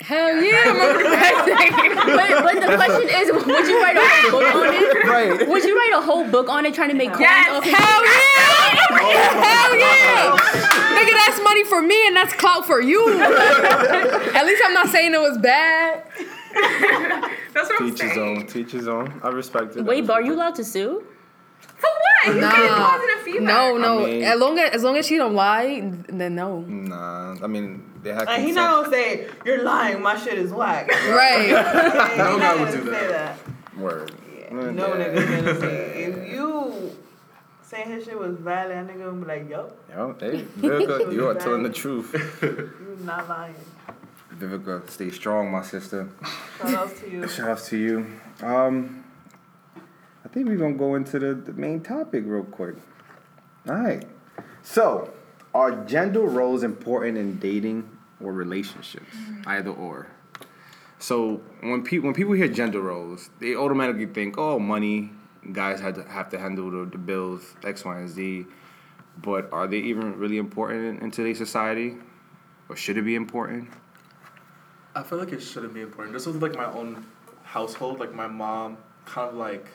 Hell 0.02 0.36
yeah, 0.44 0.64
I'm 0.66 0.76
but, 2.18 2.44
but 2.44 2.56
the 2.68 2.76
question 2.76 3.08
is, 3.10 3.32
would 3.32 3.68
you 3.68 3.82
write 3.82 3.96
a 3.96 4.02
whole 4.04 4.32
book 4.32 4.56
on 4.56 4.74
it? 4.74 5.04
right. 5.06 5.48
Would 5.48 5.64
you 5.64 5.78
write 5.78 5.94
a 5.96 6.02
whole 6.02 6.26
book 6.30 6.50
on 6.50 6.66
it, 6.66 6.74
trying 6.74 6.90
to 6.90 6.96
make 6.96 7.10
coins 7.10 7.22
Yes. 7.22 7.50
off 7.52 7.66
it? 7.66 7.74
Hell 7.74 8.04
yeah! 8.04 8.88
Oh 8.90 9.44
Hell 9.48 9.76
yeah! 9.80 11.00
Nigga, 11.00 11.14
that's 11.26 11.42
money 11.44 11.64
for 11.66 11.82
me 11.82 12.08
and 12.08 12.16
that's 12.18 12.34
clout 12.34 12.66
for 12.66 12.82
you. 12.82 13.08
At 13.22 14.46
least 14.46 14.62
I'm 14.66 14.74
not 14.74 14.90
saying 14.90 15.14
it 15.14 15.22
was 15.22 15.38
bad. 15.38 16.04
That's 16.54 17.70
what 17.70 17.82
I'm 17.82 17.90
Teach 17.92 18.02
his 18.02 18.12
saying. 18.14 18.38
own, 18.38 18.48
teach 18.48 18.72
his 18.72 18.88
own. 18.88 19.20
I 19.24 19.30
respect 19.30 19.76
it. 19.76 19.84
Wait, 19.84 20.06
but 20.08 20.14
are 20.14 20.22
you 20.22 20.34
allowed 20.34 20.56
to 20.56 20.64
sue? 20.64 21.06
For 21.62 21.88
what? 21.90 22.36
You 22.36 22.42
Nah. 22.42 22.50
get 22.52 22.70
positive 22.70 23.22
feedback. 23.24 23.44
No, 23.44 23.78
no. 23.78 24.04
I 24.04 24.06
mean- 24.06 24.24
as 24.24 24.40
long 24.40 24.60
as 24.60 24.70
as 24.72 24.84
long 24.84 24.98
as 24.98 25.06
she 25.08 25.18
don't 25.18 25.34
lie, 25.36 25.82
then 26.10 26.36
no. 26.36 26.62
Nah, 26.62 27.36
I 27.44 27.48
mean 27.48 27.84
they 28.02 28.14
had. 28.14 28.26
Like 28.28 28.40
he 28.40 28.48
consent. 28.48 28.56
not 28.56 28.84
gonna 28.86 28.90
say 28.96 29.28
you're 29.46 29.64
lying. 29.64 30.02
My 30.02 30.16
shit 30.18 30.38
is 30.38 30.52
whack. 30.52 30.88
Right. 30.90 31.50
no 32.18 32.40
guy 32.40 32.56
would 32.56 32.72
do 32.72 32.84
Say 32.86 32.92
that. 32.92 33.38
that. 33.38 33.78
Word. 33.78 34.12
Yeah, 34.36 34.54
no 34.72 34.88
nigga 34.90 35.16
gonna 35.46 35.60
say 35.60 36.04
if 36.06 36.32
you 36.32 36.92
saying 37.62 37.90
his 37.90 38.06
shit 38.06 38.18
was 38.18 38.38
valid, 38.38 38.72
that 38.72 38.88
nigga 38.88 39.06
gonna 39.06 39.20
be 39.22 39.26
like, 39.26 39.50
yup, 39.50 39.76
Yo, 39.90 40.16
hey, 40.20 40.46
Vivica, 40.60 41.12
you 41.12 41.28
are 41.28 41.34
telling 41.36 41.64
the 41.64 41.70
truth. 41.72 42.14
you 42.42 42.98
not 43.04 43.28
lying. 43.28 43.56
Vivica, 44.38 44.90
stay 44.90 45.10
strong, 45.12 45.52
my 45.52 45.62
sister. 45.62 46.10
Shout 46.60 46.74
outs 46.74 47.00
to 47.00 47.10
you. 47.10 47.28
Shout 47.36 47.50
out 47.50 47.60
to 47.66 47.78
you. 47.78 48.08
Um, 48.42 49.04
I 50.26 50.28
think 50.30 50.48
we're 50.48 50.58
gonna 50.58 50.76
go 50.76 50.96
into 50.96 51.20
the, 51.20 51.34
the 51.34 51.54
main 51.54 51.82
topic 51.82 52.24
real 52.26 52.44
quick. 52.44 52.76
All 53.68 53.76
right. 53.76 54.06
So, 54.62 55.14
are 55.54 55.86
gender 55.86 56.22
roles 56.22 56.64
important 56.64 57.18
in 57.18 57.38
dating 57.38 57.90
or 58.22 58.34
relationships? 58.34 59.16
Either 59.46 59.72
or. 59.72 60.08
So 61.04 61.42
when 61.60 61.84
people 61.84 62.06
when 62.08 62.14
people 62.14 62.32
hear 62.32 62.48
gender 62.48 62.82
roles, 62.82 63.30
they 63.40 63.56
automatically 63.56 64.06
think, 64.06 64.38
oh, 64.38 64.58
money. 64.58 65.12
Guys 65.52 65.82
have 65.82 65.96
to 65.96 66.04
have 66.04 66.30
to 66.30 66.40
handle 66.40 66.72
the, 66.72 66.90
the 66.90 66.98
bills, 66.98 67.56
X, 67.66 67.84
Y, 67.84 67.98
and 68.00 68.10
Z. 68.10 68.46
But 69.22 69.52
are 69.52 69.68
they 69.68 69.80
even 69.80 70.18
really 70.18 70.38
important 70.38 70.86
in, 70.86 71.04
in 71.04 71.12
today's 71.12 71.38
society, 71.38 71.98
or 72.70 72.78
should 72.78 72.98
it 72.98 73.02
be 73.02 73.16
important? 73.16 73.68
I 74.96 75.04
feel 75.04 75.18
like 75.18 75.32
it 75.32 75.42
shouldn't 75.42 75.74
be 75.74 75.82
important. 75.82 76.14
This 76.14 76.26
was 76.26 76.36
like 76.38 76.56
my 76.56 76.66
own 76.72 77.06
household. 77.44 78.00
Like 78.00 78.14
my 78.14 78.28
mom, 78.28 78.78
kind 79.06 79.30
of 79.30 79.36
like, 79.36 79.68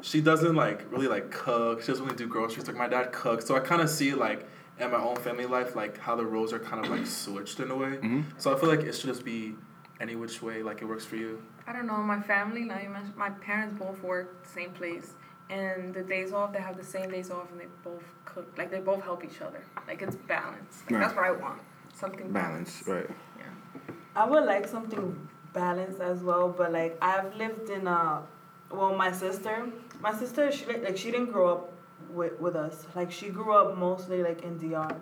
she 0.00 0.20
doesn't 0.20 0.54
like 0.54 0.90
really 0.92 1.08
like 1.08 1.30
cook. 1.30 1.80
She 1.82 1.88
doesn't 1.88 2.04
really 2.04 2.16
do 2.16 2.26
groceries. 2.26 2.66
Like 2.66 2.76
my 2.76 2.88
dad 2.88 3.12
cooks, 3.12 3.46
so 3.46 3.56
I 3.56 3.60
kind 3.60 3.80
of 3.82 3.90
see 3.90 4.14
like 4.14 4.46
in 4.78 4.90
my 4.90 4.98
own 4.98 5.16
family 5.16 5.46
life 5.46 5.74
like 5.76 5.98
how 5.98 6.14
the 6.16 6.24
roles 6.24 6.52
are 6.52 6.58
kind 6.58 6.84
of 6.84 6.90
like 6.90 7.06
switched 7.06 7.60
in 7.60 7.70
a 7.70 7.76
way. 7.76 7.96
Mhm. 7.98 8.24
So 8.38 8.54
I 8.54 8.58
feel 8.58 8.68
like 8.68 8.80
it 8.80 8.94
should 8.94 9.06
just 9.08 9.24
be 9.24 9.54
any 10.00 10.14
which 10.16 10.42
way 10.42 10.62
like 10.62 10.82
it 10.82 10.86
works 10.86 11.04
for 11.04 11.16
you. 11.16 11.42
I 11.66 11.72
don't 11.72 11.86
know. 11.86 11.96
My 11.96 12.20
family, 12.20 12.64
like 12.66 12.82
you 12.84 12.90
mentioned, 12.90 13.16
my 13.16 13.30
parents 13.30 13.78
both 13.78 14.02
work 14.02 14.42
the 14.44 14.48
same 14.50 14.70
place, 14.70 15.14
and 15.50 15.94
the 15.94 16.02
days 16.02 16.32
off 16.32 16.52
they 16.52 16.60
have 16.60 16.76
the 16.76 16.84
same 16.84 17.10
days 17.10 17.30
off, 17.30 17.50
and 17.50 17.60
they 17.60 17.66
both 17.82 18.02
cook. 18.24 18.52
Like 18.58 18.70
they 18.70 18.80
both 18.80 19.02
help 19.02 19.24
each 19.24 19.40
other. 19.40 19.62
Like 19.88 20.02
it's 20.02 20.16
balanced. 20.16 20.90
Like, 20.90 21.00
That's 21.00 21.14
what 21.16 21.24
I 21.24 21.32
want. 21.32 21.60
Something 21.94 22.30
Balance, 22.32 22.82
balanced. 22.82 23.08
right? 23.08 23.16
Yeah. 23.38 23.94
I 24.16 24.24
would 24.26 24.44
like 24.44 24.66
something 24.68 25.28
balanced 25.52 26.00
as 26.00 26.20
well, 26.20 26.48
but 26.48 26.72
like 26.72 26.96
I've 27.02 27.34
lived 27.36 27.70
in 27.70 27.86
a, 27.86 28.22
well, 28.70 28.94
my 28.94 29.10
sister, 29.10 29.66
my 30.00 30.14
sister, 30.14 30.52
she 30.52 30.66
like 30.66 30.96
she 30.96 31.10
didn't 31.10 31.32
grow 31.32 31.52
up 31.52 31.72
with 32.10 32.38
with 32.40 32.56
us. 32.56 32.86
Like 32.94 33.10
she 33.10 33.28
grew 33.30 33.52
up 33.54 33.76
mostly 33.76 34.22
like 34.22 34.42
in 34.42 34.58
DR. 34.58 34.94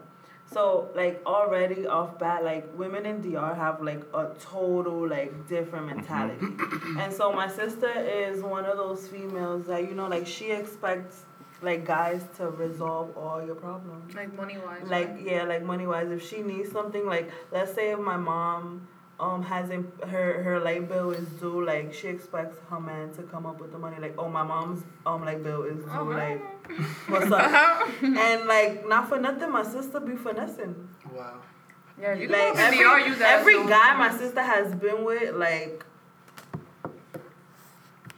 So 0.50 0.90
like 0.94 1.22
already 1.26 1.86
off 1.86 2.18
bat, 2.18 2.44
like 2.44 2.66
women 2.76 3.06
in 3.06 3.20
DR 3.22 3.54
have 3.54 3.82
like 3.82 4.02
a 4.14 4.30
total 4.38 5.08
like 5.08 5.48
different 5.48 5.86
mentality, 5.86 6.46
and 6.98 7.12
so 7.12 7.32
my 7.32 7.48
sister 7.48 7.90
is 7.90 8.42
one 8.42 8.64
of 8.64 8.76
those 8.76 9.08
females 9.08 9.66
that 9.66 9.82
you 9.88 9.94
know 9.94 10.08
like 10.08 10.26
she 10.26 10.50
expects 10.50 11.24
like 11.62 11.86
guys 11.86 12.22
to 12.36 12.48
resolve 12.50 13.16
all 13.16 13.44
your 13.44 13.54
problems. 13.54 14.14
Like 14.14 14.34
money 14.34 14.58
wise. 14.58 14.82
Like 14.86 15.18
yeah, 15.22 15.44
like 15.44 15.62
money 15.62 15.86
wise, 15.86 16.10
if 16.10 16.26
she 16.28 16.42
needs 16.42 16.70
something, 16.70 17.06
like 17.06 17.30
let's 17.50 17.72
say 17.72 17.92
if 17.92 17.98
my 17.98 18.16
mom 18.16 18.88
um 19.22 19.42
hasn't 19.44 19.86
her 20.04 20.42
her 20.42 20.58
light 20.60 20.88
bill 20.88 21.12
is 21.12 21.28
due, 21.40 21.64
like 21.64 21.94
she 21.94 22.08
expects 22.08 22.58
her 22.70 22.80
man 22.80 23.12
to 23.14 23.22
come 23.22 23.46
up 23.46 23.60
with 23.60 23.70
the 23.72 23.78
money. 23.78 23.96
Like 24.00 24.14
oh 24.18 24.28
my 24.28 24.42
mom's 24.42 24.82
um 25.06 25.24
like 25.24 25.42
bill 25.44 25.62
is 25.62 25.84
due, 25.84 26.12
like 26.12 26.42
what's 27.08 27.30
up? 27.30 27.88
and 28.02 28.46
like 28.46 28.86
not 28.88 29.08
for 29.08 29.18
nothing, 29.18 29.50
my 29.52 29.62
sister 29.62 30.00
be 30.00 30.16
finessing. 30.16 30.74
Wow. 31.14 31.36
Yeah, 32.00 32.14
you 32.14 32.26
Like 32.28 32.54
like 32.54 32.58
every, 32.58 32.78
every, 32.84 33.04
you 33.04 33.14
guys 33.16 33.40
every 33.40 33.66
guy 33.68 33.96
my 33.96 34.10
sister 34.18 34.42
has 34.42 34.74
been 34.74 35.04
with, 35.04 35.34
like 35.36 35.84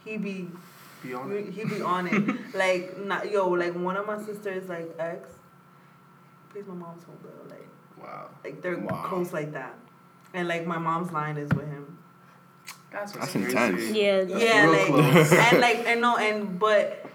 he 0.03 0.17
be 0.17 0.47
Be 1.03 1.13
on 1.13 1.31
it. 1.31 1.49
he 1.53 1.65
be 1.65 1.81
on 1.81 2.07
it. 2.07 2.35
like 2.55 2.97
not 3.05 3.31
yo, 3.31 3.49
like 3.49 3.75
one 3.75 3.97
of 3.97 4.07
my 4.07 4.19
sisters 4.23 4.67
like 4.69 4.89
ex 4.97 5.29
pays 6.53 6.65
my 6.67 6.73
mom's 6.73 7.03
phone 7.03 7.17
bill, 7.21 7.31
like. 7.49 7.67
Wow. 8.01 8.29
Like 8.43 8.61
they're 8.61 8.77
Wow. 8.77 9.03
close 9.07 9.33
like 9.33 9.51
that. 9.53 9.75
And 10.35 10.47
like 10.47 10.67
my 10.67 10.77
mom's 10.77 11.11
line 11.11 11.37
is 11.37 11.49
with 11.51 11.67
him. 11.67 11.97
That's 12.91 13.13
That's 13.13 13.33
what's 13.33 13.35
intense. 13.35 13.89
Yeah. 13.91 14.21
yeah, 14.23 14.63
real 14.63 14.71
like 14.73 15.11
close. 15.11 15.31
and 15.33 15.59
like 15.61 15.77
and 15.85 16.01
no 16.01 16.17
and 16.17 16.59
but 16.59 17.05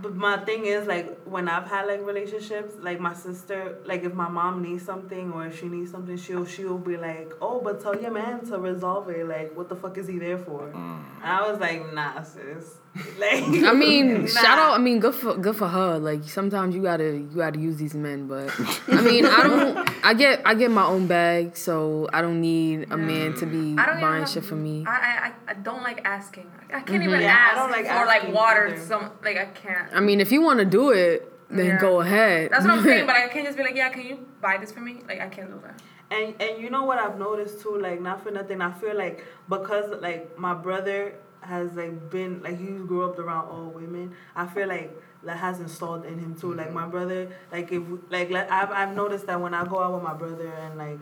but 0.00 0.14
my 0.14 0.38
thing 0.38 0.64
is 0.66 0.86
like 0.86 1.17
when 1.30 1.48
I've 1.48 1.66
had 1.66 1.86
like 1.86 2.04
relationships, 2.04 2.74
like 2.80 3.00
my 3.00 3.14
sister, 3.14 3.78
like 3.84 4.04
if 4.04 4.14
my 4.14 4.28
mom 4.28 4.62
needs 4.62 4.84
something 4.84 5.32
or 5.32 5.46
if 5.46 5.58
she 5.58 5.66
needs 5.66 5.90
something, 5.90 6.16
she'll 6.16 6.46
she'll 6.46 6.78
be 6.78 6.96
like, 6.96 7.32
oh, 7.40 7.60
but 7.62 7.82
tell 7.82 8.00
your 8.00 8.10
man 8.10 8.44
to 8.46 8.58
resolve 8.58 9.08
it. 9.08 9.26
Like, 9.26 9.56
what 9.56 9.68
the 9.68 9.76
fuck 9.76 9.98
is 9.98 10.06
he 10.06 10.18
there 10.18 10.38
for? 10.38 10.68
Mm. 10.68 11.04
And 11.22 11.24
I 11.24 11.50
was 11.50 11.60
like, 11.60 11.92
nah, 11.92 12.22
sis. 12.22 12.76
Like, 13.18 13.44
I 13.44 13.74
mean, 13.74 14.22
nah. 14.24 14.26
shout 14.26 14.58
out. 14.58 14.74
I 14.74 14.78
mean, 14.78 14.98
good 14.98 15.14
for 15.14 15.36
good 15.36 15.54
for 15.54 15.68
her. 15.68 15.98
Like 15.98 16.24
sometimes 16.24 16.74
you 16.74 16.82
gotta 16.82 17.12
you 17.12 17.36
gotta 17.36 17.58
use 17.58 17.76
these 17.76 17.94
men, 17.94 18.26
but 18.26 18.50
I 18.88 19.00
mean, 19.02 19.24
I 19.24 19.42
don't. 19.42 20.04
I 20.04 20.14
get 20.14 20.42
I 20.44 20.54
get 20.54 20.70
my 20.72 20.84
own 20.84 21.06
bag, 21.06 21.56
so 21.56 22.08
I 22.12 22.22
don't 22.22 22.40
need 22.40 22.90
a 22.90 22.96
man 22.96 23.34
to 23.34 23.46
be 23.46 23.76
I 23.78 23.86
don't 23.86 24.00
buying 24.00 24.22
even 24.22 24.26
shit 24.26 24.44
for 24.44 24.56
me. 24.56 24.84
I, 24.86 24.90
I, 24.90 25.26
I- 25.28 25.48
I 25.48 25.54
don't 25.54 25.82
like 25.82 26.02
asking. 26.04 26.50
I 26.68 26.80
can't 26.80 26.88
mm-hmm. 26.88 27.02
even 27.04 27.20
Yeah, 27.22 27.28
I 27.28 27.30
ask 27.30 27.56
don't 27.56 27.70
like 27.70 27.86
for 27.86 28.04
like 28.04 28.34
water. 28.34 28.66
either. 28.68 28.84
Some 28.84 29.10
like 29.24 29.38
I 29.38 29.46
can't. 29.46 29.88
I 29.94 30.00
mean, 30.00 30.20
if 30.20 30.30
you 30.30 30.42
want 30.42 30.58
to 30.58 30.66
do 30.66 30.90
it, 30.90 31.17
then 31.50 31.66
Yeah. 31.66 31.80
go 31.80 32.00
ahead. 32.00 32.50
That's 32.50 32.64
what 32.64 32.74
I'm 32.74 32.84
saying. 32.84 33.06
But 33.06 33.16
I 33.16 33.28
can't 33.32 33.46
just 33.46 33.56
be 33.56 33.64
like, 33.64 33.76
yeah, 33.76 33.88
can 33.90 34.02
you 34.02 34.26
buy 34.40 34.58
this 34.58 34.72
for 34.72 34.80
me? 34.80 35.02
Like 35.08 35.20
I 35.20 35.28
can't 35.28 35.50
do 35.50 35.60
that. 35.64 35.80
And 36.10 36.34
and 36.40 36.62
you 36.62 36.70
know 36.70 36.84
what 36.84 36.98
I've 36.98 37.18
noticed 37.18 37.60
too, 37.60 37.78
like 37.78 38.00
not 38.00 38.22
for 38.22 38.30
nothing, 38.30 38.60
I 38.60 38.72
feel 38.72 38.96
like 38.96 39.24
because 39.48 39.90
like 40.00 40.38
my 40.38 40.54
brother 40.54 41.14
has 41.40 41.72
like 41.74 42.10
been 42.10 42.42
like 42.42 42.58
he 42.58 42.66
grew 42.66 43.08
up 43.08 43.18
around 43.18 43.48
all 43.48 43.66
women, 43.66 44.14
I 44.34 44.46
feel 44.46 44.68
like 44.68 44.90
that 45.24 45.36
has 45.36 45.60
installed 45.60 46.04
in 46.06 46.18
him 46.18 46.34
too. 46.34 46.54
Like 46.54 46.66
mm-hmm. 46.66 46.74
my 46.74 46.86
brother, 46.86 47.28
like 47.52 47.70
if 47.72 47.82
like 48.10 48.30
like 48.30 48.50
I've 48.50 48.70
I've 48.70 48.94
noticed 48.94 49.26
that 49.26 49.40
when 49.40 49.54
I 49.54 49.64
go 49.64 49.82
out 49.82 49.94
with 49.94 50.02
my 50.02 50.14
brother 50.14 50.48
and 50.48 50.78
like 50.78 50.98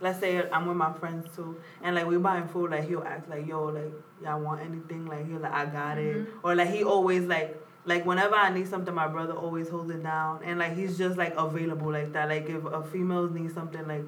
let's 0.00 0.18
say 0.18 0.48
I'm 0.50 0.66
with 0.66 0.76
my 0.76 0.92
friends 0.94 1.26
too, 1.36 1.56
and 1.82 1.94
like 1.94 2.06
we 2.06 2.16
buying 2.16 2.48
food, 2.48 2.70
like 2.70 2.88
he'll 2.88 3.04
act 3.04 3.28
like 3.28 3.46
yo, 3.46 3.66
like 3.66 3.92
y'all 4.22 4.40
want 4.40 4.62
anything, 4.62 5.06
like 5.06 5.26
he'll 5.28 5.40
like 5.40 5.52
I 5.52 5.66
got 5.66 5.98
it, 5.98 6.16
mm-hmm. 6.16 6.46
or 6.46 6.54
like 6.54 6.70
he 6.70 6.84
always 6.84 7.24
like. 7.24 7.59
Like 7.86 8.04
whenever 8.04 8.34
I 8.34 8.50
need 8.52 8.68
something, 8.68 8.94
my 8.94 9.08
brother 9.08 9.32
always 9.32 9.68
holds 9.70 9.90
it 9.90 10.02
down, 10.02 10.40
and 10.44 10.58
like 10.58 10.74
he's 10.76 10.98
just 10.98 11.16
like 11.16 11.34
available 11.36 11.90
like 11.90 12.12
that. 12.12 12.28
Like 12.28 12.48
if 12.48 12.64
a 12.64 12.82
female 12.82 13.28
needs 13.28 13.54
something, 13.54 13.86
like 13.88 14.04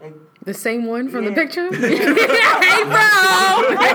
like 0.00 0.14
the 0.44 0.54
same 0.54 0.86
one 0.86 1.08
from 1.08 1.24
the 1.24 1.32
picture. 1.32 1.68
hey, 1.74 1.96
bro. 2.84 2.94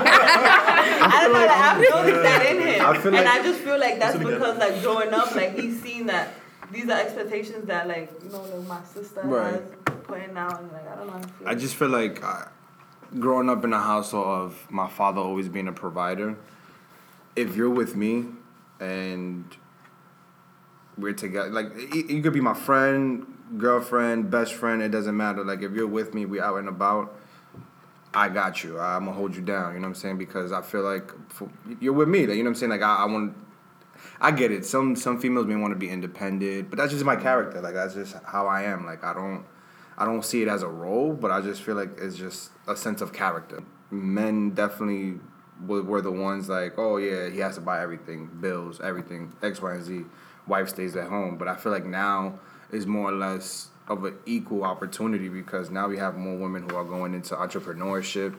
I 0.04 1.18
don't 1.22 1.32
know. 1.32 1.38
Like, 1.40 1.50
I've 1.50 1.80
noticed 1.80 2.22
that 2.22 2.46
in 2.46 2.60
him, 2.60 2.86
I 2.86 2.98
feel 2.98 3.14
and 3.14 3.24
like- 3.24 3.40
I 3.40 3.42
just 3.42 3.60
feel 3.60 3.78
like 3.78 3.98
that's 3.98 4.14
That's 4.14 4.24
what 4.24 4.32
he 4.34 4.38
because 4.38 4.58
like 4.58 4.82
growing 4.82 5.14
up, 5.14 5.34
like 5.34 5.58
he's 5.58 5.80
seen 5.82 6.06
that 6.06 6.34
these 6.70 6.88
are 6.88 7.00
expectations 7.00 7.66
that 7.66 7.88
like 7.88 8.12
you 8.22 8.30
know 8.30 8.42
like 8.42 8.66
my 8.66 8.80
sister 8.84 9.20
Right. 9.24 9.54
has 9.54 9.62
putting 10.04 10.36
out, 10.36 10.60
and 10.60 10.70
like 10.72 10.86
I 10.88 10.94
don't 10.96 11.06
know. 11.06 11.12
How 11.14 11.18
to 11.20 11.28
feel. 11.28 11.48
I 11.48 11.54
just 11.54 11.74
feel 11.76 11.88
like 11.88 12.22
uh, 12.22 12.44
growing 13.18 13.48
up 13.48 13.64
in 13.64 13.72
a 13.72 13.80
household 13.80 14.26
of 14.26 14.70
my 14.70 14.88
father 14.88 15.20
always 15.20 15.48
being 15.48 15.68
a 15.68 15.72
provider, 15.72 16.36
if 17.34 17.56
you're 17.56 17.70
with 17.70 17.96
me 17.96 18.26
and 18.82 19.44
we're 20.98 21.12
together, 21.12 21.50
like 21.50 21.94
you 21.94 22.20
could 22.20 22.32
be 22.32 22.40
my 22.40 22.54
friend, 22.54 23.26
girlfriend, 23.56 24.30
best 24.30 24.54
friend, 24.54 24.82
it 24.82 24.90
doesn't 24.90 25.16
matter. 25.16 25.44
Like 25.44 25.62
if 25.62 25.72
you're 25.72 25.86
with 25.86 26.14
me, 26.14 26.26
we 26.26 26.40
out 26.40 26.56
and 26.56 26.68
about. 26.68 27.14
I 28.14 28.28
got 28.28 28.62
you. 28.62 28.78
I'm 28.78 29.06
gonna 29.06 29.16
hold 29.16 29.34
you 29.34 29.40
down. 29.40 29.72
You 29.72 29.80
know 29.80 29.86
what 29.86 29.90
I'm 29.90 29.94
saying? 29.94 30.18
Because 30.18 30.52
I 30.52 30.60
feel 30.60 30.82
like 30.82 31.10
for, 31.30 31.48
you're 31.80 31.94
with 31.94 32.08
me. 32.08 32.26
Like, 32.26 32.36
you 32.36 32.42
know 32.42 32.50
what 32.50 32.56
I'm 32.56 32.60
saying? 32.60 32.70
Like 32.70 32.82
I, 32.82 32.96
I 32.96 33.04
want. 33.06 33.36
I 34.20 34.32
get 34.32 34.50
it. 34.52 34.66
Some 34.66 34.96
some 34.96 35.18
females 35.18 35.46
may 35.46 35.56
want 35.56 35.72
to 35.72 35.78
be 35.78 35.88
independent, 35.88 36.68
but 36.68 36.78
that's 36.78 36.92
just 36.92 37.04
my 37.04 37.16
character. 37.16 37.60
Like 37.60 37.74
that's 37.74 37.94
just 37.94 38.16
how 38.26 38.46
I 38.48 38.64
am. 38.64 38.84
Like 38.84 39.02
I 39.02 39.14
don't. 39.14 39.44
I 39.96 40.04
don't 40.04 40.24
see 40.24 40.42
it 40.42 40.48
as 40.48 40.62
a 40.62 40.68
role, 40.68 41.12
but 41.12 41.30
I 41.30 41.40
just 41.40 41.62
feel 41.62 41.74
like 41.74 41.90
it's 41.98 42.16
just 42.16 42.50
a 42.66 42.76
sense 42.76 43.00
of 43.00 43.12
character. 43.12 43.62
Men 43.90 44.50
definitely 44.50 45.20
were, 45.66 45.82
were 45.82 46.00
the 46.00 46.12
ones 46.12 46.48
like, 46.48 46.74
oh 46.78 46.96
yeah, 46.96 47.28
he 47.28 47.38
has 47.38 47.56
to 47.56 47.60
buy 47.60 47.82
everything, 47.82 48.28
bills, 48.40 48.80
everything, 48.80 49.32
X, 49.42 49.60
Y, 49.60 49.74
and 49.74 49.84
Z. 49.84 50.04
Wife 50.46 50.70
stays 50.70 50.96
at 50.96 51.08
home, 51.08 51.36
but 51.36 51.48
I 51.48 51.54
feel 51.54 51.72
like 51.72 51.86
now 51.86 52.38
is 52.72 52.86
more 52.86 53.10
or 53.10 53.12
less 53.12 53.68
of 53.88 54.04
an 54.04 54.16
equal 54.26 54.64
opportunity 54.64 55.28
because 55.28 55.70
now 55.70 55.88
we 55.88 55.98
have 55.98 56.16
more 56.16 56.36
women 56.36 56.68
who 56.68 56.76
are 56.76 56.84
going 56.84 57.14
into 57.14 57.34
entrepreneurship. 57.34 58.36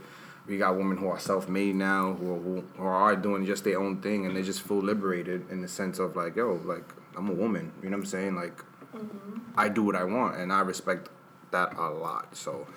We 0.47 0.57
got 0.57 0.75
women 0.75 0.97
who 0.97 1.07
are 1.07 1.19
self-made 1.19 1.75
now, 1.75 2.13
who 2.13 2.33
are, 2.33 2.39
who, 2.39 2.63
who 2.75 2.83
are 2.83 3.15
doing 3.15 3.45
just 3.45 3.63
their 3.63 3.79
own 3.79 4.01
thing, 4.01 4.25
and 4.25 4.35
they 4.35 4.41
just 4.41 4.61
feel 4.61 4.79
liberated 4.79 5.49
in 5.49 5.61
the 5.61 5.67
sense 5.67 5.99
of 5.99 6.15
like, 6.15 6.35
yo, 6.35 6.59
like 6.65 6.83
I'm 7.15 7.29
a 7.29 7.33
woman. 7.33 7.71
You 7.81 7.89
know 7.89 7.97
what 7.97 8.03
I'm 8.03 8.05
saying? 8.05 8.35
Like 8.35 8.57
mm-hmm. 8.93 9.39
I 9.55 9.69
do 9.69 9.83
what 9.83 9.95
I 9.95 10.03
want, 10.03 10.37
and 10.37 10.51
I 10.51 10.61
respect 10.61 11.09
that 11.51 11.77
a 11.77 11.89
lot. 11.89 12.35
So, 12.35 12.67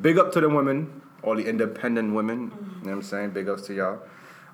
big 0.00 0.18
up 0.18 0.32
to 0.32 0.40
the 0.40 0.48
women, 0.48 1.02
all 1.22 1.36
the 1.36 1.46
independent 1.46 2.14
women. 2.14 2.40
You 2.40 2.46
know 2.46 2.80
what 2.82 2.92
I'm 2.92 3.02
saying? 3.02 3.30
Big 3.30 3.48
ups 3.48 3.62
to 3.68 3.74
y'all. 3.74 4.00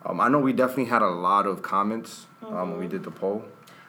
Um, 0.05 0.21
I 0.21 0.29
know 0.29 0.39
we 0.39 0.53
definitely 0.53 0.87
had 0.87 1.03
a 1.03 1.09
lot 1.09 1.47
of 1.47 1.63
comments 1.63 2.27
um, 2.47 2.71
when 2.71 2.79
we 2.79 2.87
did 2.87 3.03
the 3.03 3.11
poll. 3.11 3.45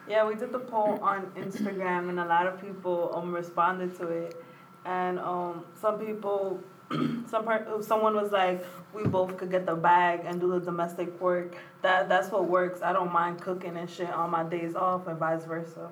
Yeah, 0.08 0.26
we 0.26 0.34
did 0.34 0.50
the 0.50 0.58
poll 0.58 0.98
on 1.02 1.26
Instagram, 1.36 2.08
and 2.08 2.18
a 2.18 2.24
lot 2.24 2.46
of 2.46 2.60
people 2.60 3.12
um 3.14 3.32
responded 3.32 3.96
to 3.98 4.08
it, 4.08 4.42
and 4.84 5.20
um 5.20 5.64
some 5.80 5.98
people, 6.00 6.60
some 7.28 7.44
per- 7.44 7.80
someone 7.80 8.16
was 8.16 8.32
like, 8.32 8.64
we 8.92 9.04
both 9.04 9.36
could 9.36 9.50
get 9.52 9.66
the 9.66 9.76
bag 9.76 10.22
and 10.24 10.40
do 10.40 10.50
the 10.50 10.58
domestic 10.58 11.20
work. 11.20 11.54
That 11.82 12.08
that's 12.08 12.30
what 12.30 12.48
works. 12.48 12.82
I 12.82 12.92
don't 12.92 13.12
mind 13.12 13.40
cooking 13.40 13.76
and 13.76 13.88
shit 13.88 14.10
on 14.10 14.30
my 14.30 14.42
days 14.42 14.74
off, 14.74 15.06
and 15.06 15.16
vice 15.16 15.44
versa. 15.44 15.90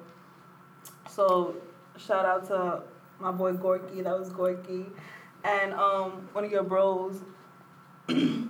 So, 1.08 1.54
shout 1.96 2.24
out 2.24 2.46
to 2.48 2.82
my 3.20 3.30
boy 3.30 3.52
Gorky. 3.52 4.02
That 4.02 4.18
was 4.18 4.30
Gorky, 4.30 4.86
and 5.44 5.74
um 5.74 6.28
one 6.32 6.44
of 6.44 6.50
your 6.50 6.64
bros. 6.64 7.22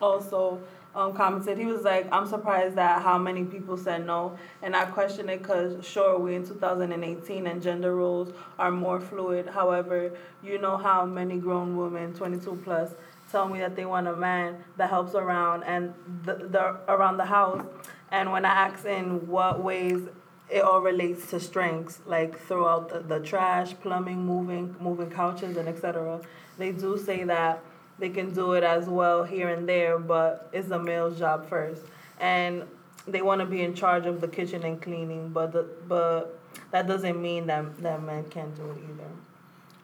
also, 0.00 0.60
um, 0.94 1.12
commented. 1.12 1.58
He 1.58 1.66
was 1.66 1.82
like, 1.82 2.08
"I'm 2.12 2.26
surprised 2.26 2.78
at 2.78 3.02
how 3.02 3.18
many 3.18 3.44
people 3.44 3.76
said 3.76 4.06
no, 4.06 4.36
and 4.62 4.74
I 4.74 4.86
question 4.86 5.28
it 5.28 5.38
because 5.38 5.84
sure 5.86 6.18
we're 6.18 6.36
in 6.36 6.46
2018 6.46 7.46
and 7.46 7.62
gender 7.62 7.94
roles 7.94 8.32
are 8.58 8.70
more 8.70 9.00
fluid. 9.00 9.48
However, 9.48 10.12
you 10.42 10.58
know 10.58 10.76
how 10.76 11.04
many 11.04 11.38
grown 11.38 11.76
women, 11.76 12.14
22 12.14 12.60
plus, 12.64 12.94
tell 13.30 13.48
me 13.48 13.58
that 13.60 13.76
they 13.76 13.84
want 13.84 14.06
a 14.06 14.16
man 14.16 14.64
that 14.76 14.88
helps 14.88 15.14
around 15.14 15.64
and 15.64 15.92
the, 16.24 16.34
the 16.34 16.78
around 16.88 17.18
the 17.18 17.26
house, 17.26 17.64
and 18.10 18.32
when 18.32 18.44
I 18.44 18.50
ask 18.50 18.84
in 18.84 19.26
what 19.28 19.62
ways." 19.62 20.08
It 20.48 20.62
all 20.62 20.80
relates 20.80 21.30
to 21.30 21.40
strengths, 21.40 22.00
like 22.06 22.38
throughout 22.38 22.88
the, 22.88 23.00
the 23.00 23.20
trash, 23.20 23.74
plumbing, 23.80 24.24
moving, 24.24 24.76
moving 24.80 25.10
couches, 25.10 25.56
and 25.56 25.68
etc. 25.68 26.20
They 26.56 26.72
do 26.72 26.96
say 26.96 27.24
that 27.24 27.62
they 27.98 28.10
can 28.10 28.32
do 28.32 28.52
it 28.52 28.62
as 28.62 28.86
well 28.86 29.24
here 29.24 29.48
and 29.48 29.68
there, 29.68 29.98
but 29.98 30.48
it's 30.52 30.70
a 30.70 30.78
male's 30.78 31.18
job 31.18 31.48
first. 31.48 31.82
And 32.20 32.64
they 33.06 33.22
want 33.22 33.40
to 33.40 33.46
be 33.46 33.62
in 33.62 33.74
charge 33.74 34.06
of 34.06 34.20
the 34.20 34.28
kitchen 34.28 34.62
and 34.64 34.80
cleaning, 34.80 35.30
but 35.30 35.52
the, 35.52 35.66
but 35.88 36.38
that 36.70 36.86
doesn't 36.86 37.20
mean 37.20 37.46
that 37.46 37.78
that 37.82 38.02
men 38.02 38.24
can't 38.28 38.54
do 38.56 38.70
it 38.70 38.78
either. 38.78 39.10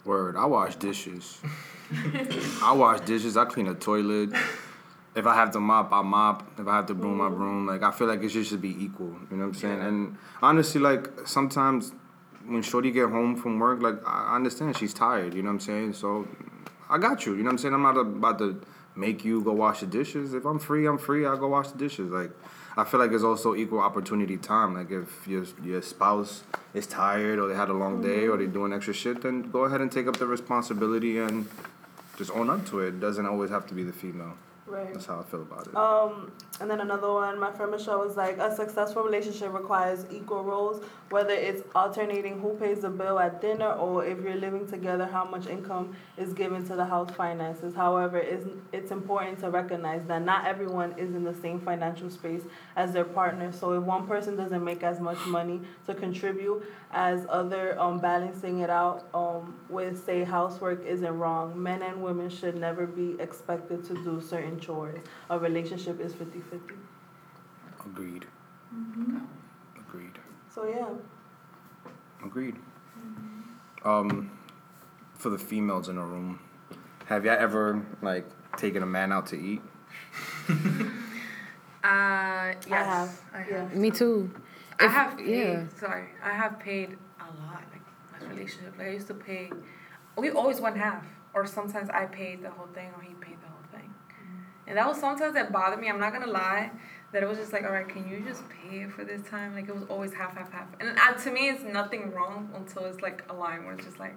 Word. 0.04 0.36
I 0.36 0.46
wash 0.46 0.76
dishes. 0.76 1.38
I 2.62 2.72
wash 2.72 3.00
dishes. 3.00 3.36
I 3.36 3.44
clean 3.44 3.68
a 3.68 3.74
toilet. 3.74 4.30
If 5.14 5.26
I 5.26 5.34
have 5.34 5.50
to 5.52 5.60
mop, 5.60 5.92
I 5.92 6.00
mop. 6.02 6.58
If 6.58 6.66
I 6.66 6.76
have 6.76 6.86
to 6.86 6.94
broom, 6.94 7.20
I 7.20 7.28
broom. 7.28 7.66
Like 7.66 7.82
I 7.82 7.90
feel 7.90 8.06
like 8.06 8.22
it 8.22 8.30
should 8.30 8.44
just 8.44 8.60
be 8.60 8.82
equal. 8.82 9.14
You 9.30 9.36
know 9.36 9.46
what 9.46 9.48
I'm 9.48 9.54
saying? 9.54 9.80
And 9.80 10.16
honestly, 10.40 10.80
like 10.80 11.26
sometimes 11.26 11.92
when 12.46 12.62
Shorty 12.62 12.90
get 12.90 13.10
home 13.10 13.36
from 13.36 13.58
work, 13.58 13.82
like 13.82 13.96
I 14.06 14.34
understand 14.34 14.76
she's 14.78 14.94
tired. 14.94 15.34
You 15.34 15.42
know 15.42 15.48
what 15.48 15.54
I'm 15.54 15.60
saying? 15.60 15.92
So 15.94 16.26
I 16.88 16.98
got 16.98 17.26
you. 17.26 17.32
You 17.32 17.38
know 17.38 17.44
what 17.44 17.52
I'm 17.52 17.58
saying? 17.58 17.74
I'm 17.74 17.82
not 17.82 17.98
about 17.98 18.38
to 18.38 18.62
make 18.94 19.24
you 19.24 19.42
go 19.42 19.52
wash 19.52 19.80
the 19.80 19.86
dishes. 19.86 20.34
If 20.34 20.44
I'm 20.44 20.58
free, 20.58 20.86
I'm 20.86 20.98
free. 20.98 21.26
I'll 21.26 21.36
go 21.36 21.48
wash 21.48 21.68
the 21.68 21.78
dishes. 21.78 22.10
Like 22.10 22.30
I 22.76 22.84
feel 22.84 23.00
like 23.00 23.12
it's 23.12 23.24
also 23.24 23.54
equal 23.54 23.80
opportunity 23.80 24.38
time. 24.38 24.74
Like 24.74 24.90
if 24.90 25.26
your 25.26 25.44
your 25.62 25.82
spouse 25.82 26.42
is 26.72 26.86
tired 26.86 27.38
or 27.38 27.48
they 27.48 27.54
had 27.54 27.68
a 27.68 27.74
long 27.74 28.00
day 28.00 28.28
or 28.28 28.36
they're 28.36 28.46
doing 28.46 28.72
extra 28.72 28.94
shit, 28.94 29.22
then 29.22 29.50
go 29.50 29.64
ahead 29.64 29.80
and 29.80 29.92
take 29.92 30.06
up 30.06 30.16
the 30.16 30.26
responsibility 30.26 31.18
and 31.18 31.48
just 32.16 32.30
own 32.30 32.48
up 32.48 32.66
to 32.66 32.80
it. 32.80 32.88
It 32.88 33.00
doesn't 33.00 33.26
always 33.26 33.50
have 33.50 33.66
to 33.68 33.74
be 33.74 33.82
the 33.82 33.92
female. 33.92 34.36
Right. 34.64 34.92
That's 34.92 35.06
how 35.06 35.18
I 35.18 35.24
feel 35.24 35.42
about 35.42 35.66
it. 35.66 35.76
Um, 35.76 36.30
and 36.60 36.70
then 36.70 36.80
another 36.80 37.12
one, 37.12 37.38
my 37.38 37.50
friend 37.50 37.72
Michelle 37.72 37.98
was 37.98 38.16
like, 38.16 38.38
a 38.38 38.54
successful 38.54 39.02
relationship 39.02 39.52
requires 39.52 40.06
equal 40.10 40.44
roles, 40.44 40.84
whether 41.10 41.34
it's 41.34 41.62
alternating 41.74 42.40
who 42.40 42.54
pays 42.54 42.80
the 42.80 42.88
bill 42.88 43.18
at 43.18 43.40
dinner 43.40 43.72
or 43.72 44.04
if 44.04 44.20
you're 44.22 44.36
living 44.36 44.68
together, 44.68 45.04
how 45.04 45.24
much 45.24 45.48
income 45.48 45.96
is 46.16 46.32
given 46.32 46.64
to 46.68 46.76
the 46.76 46.84
house 46.84 47.10
finances. 47.10 47.74
However, 47.74 48.18
it's, 48.18 48.46
it's 48.72 48.92
important 48.92 49.40
to 49.40 49.50
recognize 49.50 50.06
that 50.06 50.22
not 50.22 50.46
everyone 50.46 50.94
is 50.96 51.14
in 51.14 51.24
the 51.24 51.34
same 51.34 51.58
financial 51.60 52.08
space 52.08 52.42
as 52.76 52.92
their 52.92 53.04
partner. 53.04 53.50
So 53.50 53.72
if 53.72 53.82
one 53.82 54.06
person 54.06 54.36
doesn't 54.36 54.62
make 54.62 54.84
as 54.84 55.00
much 55.00 55.18
money 55.26 55.60
to 55.86 55.94
contribute 55.94 56.64
as 56.92 57.26
other, 57.28 57.78
um, 57.80 57.98
balancing 57.98 58.60
it 58.60 58.70
out 58.70 59.08
um, 59.12 59.58
with, 59.68 60.04
say, 60.04 60.22
housework 60.22 60.86
isn't 60.86 61.18
wrong. 61.18 61.60
Men 61.60 61.82
and 61.82 62.02
women 62.02 62.30
should 62.30 62.54
never 62.54 62.86
be 62.86 63.16
expected 63.18 63.84
to 63.86 63.94
do 64.04 64.20
certain 64.20 64.51
chores. 64.60 64.98
A 65.30 65.38
relationship 65.38 66.00
is 66.00 66.14
50 66.14 66.40
50. 66.40 66.74
Agreed. 67.86 68.26
Agreed. 69.78 70.18
So, 70.54 70.66
yeah. 70.66 70.88
Agreed. 72.24 72.56
Um, 73.84 74.30
for 75.14 75.30
the 75.30 75.38
females 75.38 75.88
in 75.88 75.96
the 75.96 76.02
room, 76.02 76.38
have 77.06 77.24
y'all 77.24 77.36
ever 77.38 77.84
like 78.00 78.26
taken 78.56 78.82
a 78.82 78.86
man 78.86 79.12
out 79.12 79.26
to 79.28 79.36
eat? 79.40 79.60
Uh, 81.84 82.54
yes, 82.68 82.86
have, 82.86 83.20
I 83.34 83.38
have. 83.38 83.72
yeah. 83.72 83.78
Me 83.78 83.90
too. 83.90 84.30
I 84.78 84.86
have 84.86 85.18
paid. 85.18 85.28
yeah. 85.28 85.64
Sorry, 85.80 86.04
I 86.22 86.30
have 86.30 86.60
paid 86.60 86.96
a 87.18 87.24
lot. 87.44 87.62
Like 87.72 87.82
my 88.22 88.28
relationship, 88.28 88.78
like 88.78 88.86
I 88.86 88.90
used 88.90 89.08
to 89.08 89.14
pay. 89.14 89.50
We 90.16 90.30
always 90.30 90.60
went 90.60 90.76
half, 90.76 91.04
or 91.34 91.44
sometimes 91.44 91.90
I 91.90 92.06
paid 92.06 92.40
the 92.44 92.50
whole 92.50 92.68
thing, 92.68 92.90
or 92.96 93.02
he 93.02 93.14
paid 93.14 93.36
the 93.42 93.48
whole 93.48 93.64
thing. 93.72 93.92
And 94.72 94.78
that 94.78 94.88
was 94.88 94.98
sometimes 94.98 95.34
that 95.34 95.52
bothered 95.52 95.78
me. 95.78 95.90
I'm 95.90 96.00
not 96.00 96.14
gonna 96.14 96.32
lie. 96.32 96.70
That 97.12 97.22
it 97.22 97.28
was 97.28 97.36
just 97.36 97.52
like, 97.52 97.64
all 97.64 97.72
right, 97.72 97.86
can 97.86 98.08
you 98.08 98.24
just 98.26 98.42
pay 98.48 98.86
for 98.86 99.04
this 99.04 99.20
time? 99.28 99.54
Like 99.54 99.68
it 99.68 99.74
was 99.74 99.84
always 99.90 100.14
half, 100.14 100.34
half, 100.34 100.50
half. 100.50 100.66
And 100.80 100.98
uh, 100.98 101.12
to 101.12 101.30
me, 101.30 101.50
it's 101.50 101.62
nothing 101.62 102.10
wrong 102.10 102.48
until 102.54 102.86
it's 102.86 103.02
like 103.02 103.22
a 103.28 103.34
line 103.34 103.66
where 103.66 103.74
it's 103.74 103.84
just 103.84 103.98
like, 103.98 104.16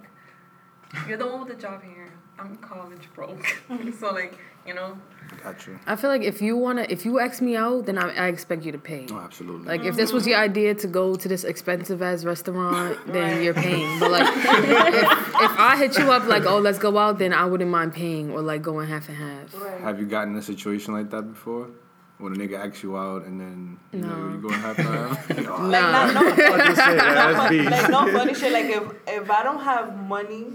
you're 1.10 1.18
the 1.18 1.28
one 1.28 1.41
with 1.41 1.49
the 1.49 1.62
job 1.62 1.84
here. 1.84 2.10
I'm 2.38 2.58
college 2.58 3.08
broke. 3.16 3.46
so 4.00 4.12
like, 4.14 4.38
you 4.68 4.74
know, 4.74 4.98
Got 5.44 5.66
you. 5.66 5.80
I 5.88 5.96
feel 5.96 6.10
like 6.12 6.22
if 6.22 6.40
you 6.42 6.56
wanna, 6.56 6.86
if 6.88 7.04
you 7.06 7.20
ask 7.20 7.42
me 7.42 7.56
out, 7.56 7.86
then 7.88 7.98
I, 7.98 8.14
I 8.14 8.28
expect 8.28 8.64
you 8.64 8.72
to 8.72 8.78
pay. 8.78 9.08
Oh, 9.12 9.18
absolutely. 9.20 9.68
Like 9.68 9.84
if 9.84 9.96
this 9.96 10.12
was 10.14 10.28
your 10.28 10.38
idea 10.38 10.76
to 10.76 10.88
go 10.88 11.16
to 11.16 11.28
this 11.28 11.44
expensive 11.44 12.02
ass 12.02 12.24
restaurant, 12.24 12.98
then 13.08 13.42
you're 13.44 13.54
paying. 13.56 14.00
But 14.00 14.12
like 14.12 14.28
if, 14.36 14.46
if 14.46 15.60
I 15.60 15.78
hit 15.78 15.98
you 15.98 16.12
up 16.12 16.26
like, 16.28 16.46
oh, 16.46 16.60
let's 16.60 16.78
go 16.78 16.98
out, 16.98 17.18
then 17.20 17.34
I 17.34 17.46
wouldn't 17.46 17.72
mind 17.72 17.94
paying 17.94 18.32
or 18.32 18.42
like 18.42 18.62
going 18.62 18.88
half 18.88 19.08
and 19.10 19.18
half. 19.18 19.54
Right. 19.60 19.82
have 19.82 20.00
you 20.00 20.06
gotten 20.06 20.34
in 20.34 20.40
a 20.40 20.44
situation 20.44 20.94
like 20.94 21.10
that 21.12 21.24
before? 21.24 21.70
When 22.18 22.32
a 22.34 22.38
nigga 22.38 22.64
asks 22.66 22.82
you 22.82 22.96
out 22.96 23.26
and 23.26 23.42
then 23.42 23.78
you 23.92 24.00
know 24.00 24.08
No. 24.16 24.34
you 24.36 24.42
going 24.42 24.54
half 24.62 24.78
and 24.80 24.88
half? 24.88 25.30
Like, 25.30 25.44
not, 25.44 26.14
no, 26.14 26.36
That's 26.36 27.50
deep. 27.50 27.70
like 27.70 27.90
no 27.90 28.12
funny 28.12 28.34
shit. 28.34 28.54
Like 28.54 28.66
if 28.68 28.84
if 29.08 29.30
I 29.30 29.44
don't 29.44 29.60
have 29.62 29.98
money, 30.08 30.46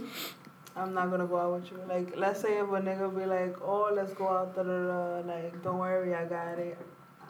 I'm 0.76 0.94
not 0.94 1.10
gonna 1.10 1.26
go 1.26 1.38
out 1.38 1.60
with 1.60 1.70
you. 1.70 1.78
Like 1.88 2.14
let's 2.16 2.40
say 2.40 2.58
if 2.58 2.68
a 2.68 2.80
nigga 2.80 3.14
be 3.16 3.26
like, 3.26 3.56
oh, 3.62 3.90
let's 3.94 4.14
go 4.14 4.28
out, 4.28 4.54
da 4.56 4.62
da 4.62 4.86
da. 4.86 5.20
Like 5.26 5.62
don't 5.62 5.78
worry, 5.78 6.14
I 6.14 6.24
got 6.24 6.58
it. 6.58 6.78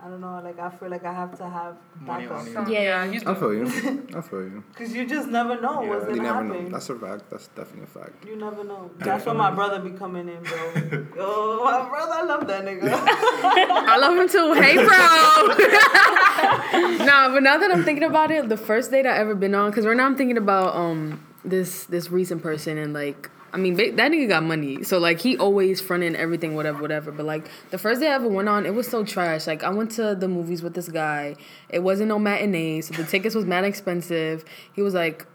I 0.03 0.09
don't 0.09 0.23
know. 0.23 0.41
Like 0.43 0.59
I 0.59 0.71
feel 0.71 0.89
like 0.89 1.05
I 1.05 1.13
have 1.13 1.37
to 1.39 1.47
have 1.49 1.77
Money 2.01 2.27
backup. 2.27 2.39
on 2.41 2.47
you. 2.47 2.53
so, 2.55 2.67
Yeah. 2.69 3.05
you 3.05 3.21
I 3.27 3.35
feel 3.35 3.53
you. 3.53 3.67
I 4.17 4.21
feel 4.23 4.43
you. 4.45 4.65
Cause 4.75 4.95
you 4.95 5.05
just 5.07 5.29
never 5.29 5.61
know 5.61 5.83
what's 5.83 6.07
You 6.09 6.17
gonna 6.17 6.23
never 6.23 6.43
happen. 6.45 6.65
know. 6.65 6.71
That's 6.71 6.89
a 6.89 6.95
fact. 6.99 7.29
That's 7.31 7.49
definitely 7.49 7.83
a 7.85 7.87
fact. 7.87 8.25
You 8.27 8.37
never 8.37 8.65
know. 8.65 8.91
That's 8.99 9.27
where 9.27 9.35
my 9.35 9.51
brother 9.51 9.79
be 9.79 9.91
coming 9.91 10.29
in, 10.29 10.43
bro. 10.43 10.73
Yo, 11.17 11.61
my 11.65 11.87
brother, 11.89 12.13
I 12.15 12.23
love 12.23 12.47
that 12.47 12.65
nigga. 12.65 12.91
I 12.93 13.97
love 13.99 14.17
him 14.17 14.29
too. 14.29 14.55
Hey, 14.55 14.77
bro. 14.77 14.87
nah, 17.05 17.29
but 17.33 17.43
now 17.43 17.59
that 17.59 17.71
I'm 17.71 17.85
thinking 17.85 18.05
about 18.05 18.31
it, 18.31 18.49
the 18.49 18.57
first 18.57 18.91
date 18.91 19.07
I 19.07 19.17
ever 19.19 19.35
been 19.35 19.55
on, 19.55 19.71
because 19.71 19.85
right 19.87 19.97
now 19.97 20.07
I'm 20.07 20.17
thinking 20.17 20.39
about 20.39 20.75
um 20.75 21.21
this 21.45 21.85
this 21.85 22.11
recent 22.11 22.43
person 22.43 22.79
and 22.79 22.93
like. 22.93 23.31
I 23.53 23.57
mean, 23.57 23.75
that 23.75 23.97
nigga 23.97 24.29
got 24.29 24.45
money, 24.45 24.85
so 24.85 25.01
like 25.01 25.21
he 25.21 25.37
always 25.37 25.81
fronting 25.81 26.15
everything, 26.15 26.55
whatever, 26.55 26.81
whatever. 26.81 27.11
But 27.11 27.27
like 27.27 27.49
the 27.71 27.79
first 27.79 28.01
day 28.01 28.07
I 28.07 28.15
ever 28.15 28.29
went 28.29 28.49
on, 28.49 28.65
it 28.65 28.75
was 28.77 28.87
so 28.87 29.05
trash. 29.05 29.49
Like 29.49 29.65
I 29.65 29.71
went 29.71 29.91
to 29.93 30.15
the 30.15 30.29
movies 30.29 30.63
with 30.63 30.75
this 30.75 30.89
guy. 30.89 31.35
It 31.69 31.81
wasn't 31.81 32.11
no 32.11 32.21
matinee, 32.21 32.81
so 32.83 32.95
the 32.95 33.03
tickets 33.03 33.35
was 33.35 33.47
mad 33.47 33.65
expensive. 33.65 34.45
He 34.73 34.83
was 34.83 34.95
like, 34.95 35.27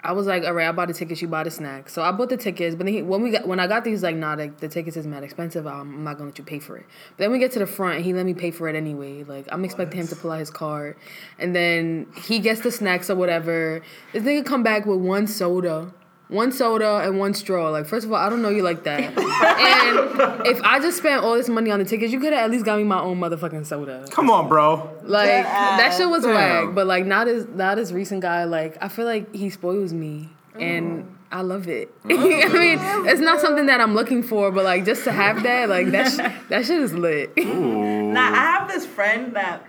I 0.00 0.12
was 0.12 0.26
like, 0.26 0.44
all 0.44 0.52
right, 0.52 0.68
I 0.68 0.72
bought 0.72 0.88
the 0.88 0.94
tickets, 0.94 1.20
you 1.20 1.26
bought 1.26 1.48
a 1.48 1.50
snack. 1.50 1.88
So 1.88 2.02
I 2.02 2.12
bought 2.12 2.28
the 2.28 2.36
tickets, 2.36 2.76
but 2.76 2.86
then 2.86 2.94
he, 2.94 3.02
when 3.02 3.20
we 3.20 3.30
got 3.30 3.48
when 3.48 3.58
I 3.58 3.66
got 3.66 3.82
these, 3.82 4.02
like, 4.02 4.14
nah, 4.14 4.36
the, 4.36 4.48
the 4.58 4.68
tickets 4.68 4.96
is 4.96 5.06
mad 5.06 5.24
expensive. 5.24 5.66
I'm, 5.66 5.80
I'm 5.80 6.04
not 6.04 6.18
gonna 6.18 6.30
let 6.30 6.38
you 6.38 6.44
pay 6.44 6.60
for 6.60 6.76
it. 6.76 6.86
But 7.16 7.24
then 7.24 7.32
we 7.32 7.40
get 7.40 7.50
to 7.52 7.58
the 7.58 7.66
front, 7.66 7.96
and 7.96 8.04
he 8.04 8.12
let 8.12 8.24
me 8.24 8.34
pay 8.34 8.52
for 8.52 8.68
it 8.68 8.76
anyway. 8.76 9.24
Like 9.24 9.46
I'm 9.50 9.64
expecting 9.64 10.00
him 10.00 10.06
to 10.08 10.16
pull 10.16 10.30
out 10.30 10.38
his 10.38 10.50
card, 10.50 10.96
and 11.38 11.54
then 11.54 12.06
he 12.24 12.38
gets 12.38 12.60
the 12.60 12.70
snacks 12.70 13.10
or 13.10 13.16
whatever. 13.16 13.82
This 14.12 14.22
nigga 14.22 14.46
come 14.46 14.62
back 14.62 14.86
with 14.86 15.00
one 15.00 15.26
soda. 15.26 15.92
One 16.28 16.52
soda 16.52 16.98
and 16.98 17.18
one 17.18 17.32
straw. 17.32 17.70
Like, 17.70 17.86
first 17.86 18.04
of 18.04 18.12
all, 18.12 18.18
I 18.18 18.28
don't 18.28 18.42
know 18.42 18.50
you 18.50 18.62
like 18.62 18.84
that. 18.84 19.00
and 19.18 20.46
if 20.46 20.60
I 20.62 20.78
just 20.78 20.98
spent 20.98 21.24
all 21.24 21.34
this 21.34 21.48
money 21.48 21.70
on 21.70 21.78
the 21.78 21.86
tickets, 21.86 22.12
you 22.12 22.20
could 22.20 22.34
have 22.34 22.44
at 22.44 22.50
least 22.50 22.66
got 22.66 22.76
me 22.76 22.84
my 22.84 23.00
own 23.00 23.18
motherfucking 23.18 23.64
soda. 23.64 24.06
Come 24.10 24.28
on, 24.28 24.46
bro. 24.46 24.94
Like 25.04 25.44
that 25.44 25.94
shit 25.96 26.08
was 26.08 26.24
Damn. 26.24 26.34
whack, 26.34 26.74
but 26.74 26.86
like 26.86 27.06
not 27.06 27.28
as 27.28 27.46
not 27.48 27.78
as 27.78 27.94
recent 27.94 28.20
guy. 28.20 28.44
Like 28.44 28.76
I 28.82 28.88
feel 28.88 29.06
like 29.06 29.34
he 29.34 29.48
spoils 29.48 29.94
me, 29.94 30.28
and 30.54 31.16
I 31.32 31.40
love 31.40 31.66
it. 31.68 31.94
I 32.04 32.08
mean, 32.08 32.78
it's 33.06 33.20
not 33.20 33.40
something 33.40 33.64
that 33.66 33.80
I'm 33.80 33.94
looking 33.94 34.22
for, 34.22 34.50
but 34.50 34.64
like 34.64 34.84
just 34.84 35.04
to 35.04 35.12
have 35.12 35.42
that, 35.44 35.70
like 35.70 35.90
that 35.92 36.10
sh- 36.12 36.44
that 36.50 36.66
shit 36.66 36.80
is 36.82 36.92
lit. 36.92 37.34
Now 37.38 38.32
I 38.32 38.36
have 38.36 38.68
this 38.68 38.84
friend 38.84 39.34
that 39.34 39.64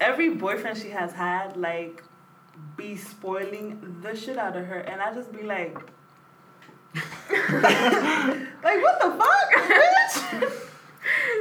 every 0.00 0.30
boyfriend 0.30 0.78
she 0.78 0.90
has 0.90 1.12
had 1.12 1.56
like 1.56 2.02
be 2.76 2.96
spoiling 2.96 3.98
the 4.02 4.14
shit 4.14 4.38
out 4.38 4.56
of 4.56 4.66
her, 4.66 4.78
and 4.78 5.00
I 5.00 5.14
just 5.14 5.32
be 5.32 5.42
like, 5.42 5.74
like 6.94 8.82
what 8.82 9.00
the 9.00 9.10
fuck, 9.18 9.50
bitch? 9.56 10.66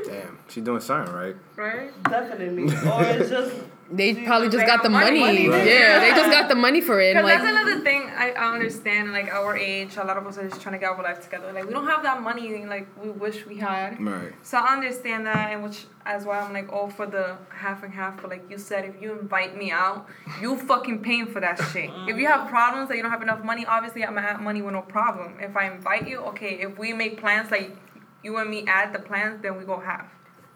Damn, 0.06 0.38
she 0.48 0.62
doing 0.62 0.80
something 0.82 1.14
right. 1.14 1.36
right? 1.56 2.04
Definitely, 2.04 2.64
or 2.90 3.04
it's 3.04 3.30
just 3.30 3.56
They 3.92 4.14
She 4.14 4.26
probably 4.26 4.48
was 4.48 4.56
just 4.56 4.68
like, 4.68 4.76
got 4.76 4.84
the 4.84 4.90
money, 4.90 5.20
money. 5.20 5.48
money, 5.48 5.70
Yeah, 5.70 6.00
they 6.00 6.12
just 6.12 6.32
got 6.32 6.48
the 6.48 6.56
money 6.56 6.82
for 6.82 7.02
it. 7.02 7.16
And 7.16 7.26
Because 7.26 7.42
like, 7.44 7.54
that's 7.54 7.66
another 7.66 7.84
thing 7.84 8.10
I, 8.16 8.32
I 8.32 8.54
understand. 8.54 9.12
Like 9.12 9.34
our 9.34 9.58
age, 9.58 9.98
a 9.98 10.04
lot 10.04 10.18
of 10.18 10.28
us 10.28 10.38
are 10.38 10.48
just 10.48 10.62
trying 10.62 10.74
to 10.74 10.80
get 10.80 10.92
our 10.92 11.02
life 11.02 11.22
together. 11.22 11.52
Like 11.52 11.66
we 11.66 11.74
don't 11.74 11.88
have 11.88 12.04
that 12.04 12.22
money. 12.22 12.66
Like 12.66 12.88
we 13.04 13.10
wish 13.10 13.46
we 13.46 13.58
had. 13.58 14.00
Right. 14.00 14.34
So 14.44 14.58
I 14.58 14.74
understand 14.74 15.26
that, 15.26 15.52
and 15.52 15.64
which 15.64 15.86
as 16.06 16.26
well 16.26 16.44
I'm 16.46 16.54
like 16.54 16.72
all 16.72 16.90
for 16.90 17.08
the 17.08 17.38
half 17.50 17.84
and 17.84 17.94
half. 17.94 18.22
But 18.22 18.30
like 18.30 18.46
you 18.50 18.58
said, 18.58 18.86
if 18.86 19.02
you 19.02 19.18
invite 19.20 19.58
me 19.58 19.72
out, 19.72 20.08
you 20.42 20.56
fucking 20.58 21.02
paying 21.02 21.28
for 21.28 21.40
that 21.40 21.58
shit. 21.72 21.90
If 22.08 22.18
you 22.18 22.28
have 22.28 22.48
problems 22.50 22.90
that 22.90 22.98
you 22.98 23.04
don't 23.04 23.12
have 23.12 23.24
enough 23.24 23.44
money, 23.44 23.66
obviously 23.66 24.04
I'm 24.04 24.14
gonna 24.14 24.28
have 24.28 24.42
money 24.42 24.62
with 24.62 24.74
no 24.74 24.82
problem. 24.82 25.38
If 25.40 25.58
I 25.58 25.72
invite 25.72 26.08
you, 26.08 26.20
okay. 26.32 26.60
If 26.62 26.78
we 26.78 26.94
make 26.94 27.20
plans 27.20 27.50
like 27.50 27.76
you 28.24 28.38
and 28.38 28.50
me 28.50 28.66
add 28.68 28.94
the 28.94 29.00
plans, 29.00 29.42
then 29.42 29.58
we 29.58 29.64
go 29.64 29.80
half. 29.80 30.08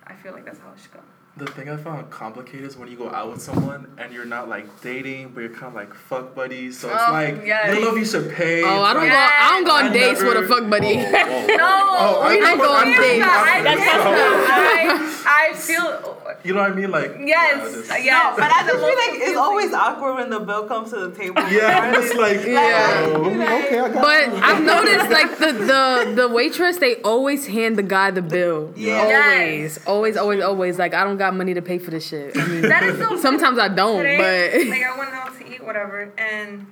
I 0.05 0.13
feel 0.15 0.33
like 0.33 0.45
that's 0.45 0.59
how 0.59 0.71
it 0.73 0.79
should 0.81 0.93
go. 0.93 0.99
The 1.35 1.47
thing 1.47 1.67
I 1.67 1.77
found 1.77 2.11
complicated 2.11 2.63
is 2.67 2.77
when 2.77 2.91
you 2.91 2.95
go 2.95 3.09
out 3.09 3.31
with 3.31 3.41
someone 3.41 3.91
and 3.97 4.13
you're 4.13 4.23
not 4.25 4.49
like 4.49 4.67
dating, 4.81 5.29
but 5.29 5.39
you're 5.41 5.49
kind 5.49 5.65
of 5.65 5.73
like 5.73 5.91
fuck 5.91 6.35
buddies. 6.35 6.79
So 6.79 6.89
it's 6.93 7.03
Oh, 7.07 7.11
like 7.11 7.43
yes. 7.43 7.69
you 7.69 7.73
don't 7.73 7.83
know 7.85 7.91
if 7.91 7.97
you 7.97 8.05
should 8.05 8.31
pay. 8.35 8.61
Oh, 8.61 8.81
I 8.83 8.93
don't 8.93 9.03
It's 9.03 9.11
go. 9.11 9.17
I 9.17 9.49
don't 9.55 9.63
go 9.65 9.71
on 9.71 9.85
I 9.85 9.93
dates 9.93 10.21
with 10.21 10.37
a 10.37 10.47
fuck 10.47 10.69
buddy. 10.69 10.93
Oh, 10.99 11.01
oh. 11.11 11.55
No, 11.57 11.69
Oh, 11.95 12.21
I 12.21 12.29
we 12.33 12.39
don't 12.39 12.57
go 12.59 12.71
on 12.71 12.85
dates. 12.85 13.25
that. 13.25 13.49
I 13.49 13.63
That's 13.63 13.81
feel 13.81 14.03
possible. 14.03 15.25
I, 15.25 15.49
I 15.49 15.53
feel 15.55 16.12
You 16.43 16.53
know 16.53 16.59
what 16.61 16.71
I 16.71 16.75
mean? 16.75 16.91
Like 16.91 17.15
yes, 17.19 17.27
yeah, 17.27 17.71
just- 17.71 17.89
yes. 18.03 18.35
But 18.37 18.51
I 18.51 18.63
just 18.63 18.65
The 18.65 18.71
feel 18.73 18.81
most 18.81 18.97
like 18.97 19.19
it's 19.29 19.37
always 19.37 19.73
awkward 19.73 20.15
when 20.15 20.29
the 20.29 20.39
bill 20.41 20.67
comes 20.67 20.89
to 20.89 21.07
the 21.07 21.11
table. 21.15 21.41
Yeah, 21.49 21.79
I'm 21.79 21.93
just 21.93 22.15
like 22.15 22.45
Yeah. 22.45 23.05
oh. 23.07 23.25
Okay, 23.27 23.79
I 23.79 23.89
got 23.89 24.01
But 24.01 24.43
I've 24.43 24.61
noticed 24.63 25.09
like 25.09 25.37
the 25.37 25.51
the 25.53 26.13
the 26.15 26.27
waitress 26.27 26.77
they 26.79 26.95
always 27.01 27.47
hand 27.47 27.77
the 27.77 27.83
guy 27.83 28.11
the 28.11 28.21
bill. 28.21 28.73
Yeah. 28.75 28.99
Always, 29.03 29.85
always, 29.87 30.17
always, 30.17 30.41
always. 30.43 30.77
Like 30.79 30.93
I 30.93 31.03
don't 31.05 31.17
got 31.17 31.33
money 31.35 31.53
to 31.53 31.61
pay 31.61 31.77
for 31.79 31.91
this 31.91 32.07
shit. 32.07 32.35
I 32.37 32.45
mean, 32.47 32.61
That 32.63 32.83
is 32.83 32.97
so 32.99 33.15
sometimes 33.17 33.57
I 33.57 33.69
don't, 33.69 33.97
today, 33.99 34.17
but 34.51 34.67
like 34.69 34.83
I 34.83 34.97
went 34.97 35.13
out 35.13 35.37
to 35.39 35.47
eat, 35.53 35.63
whatever, 35.63 36.11
and 36.17 36.67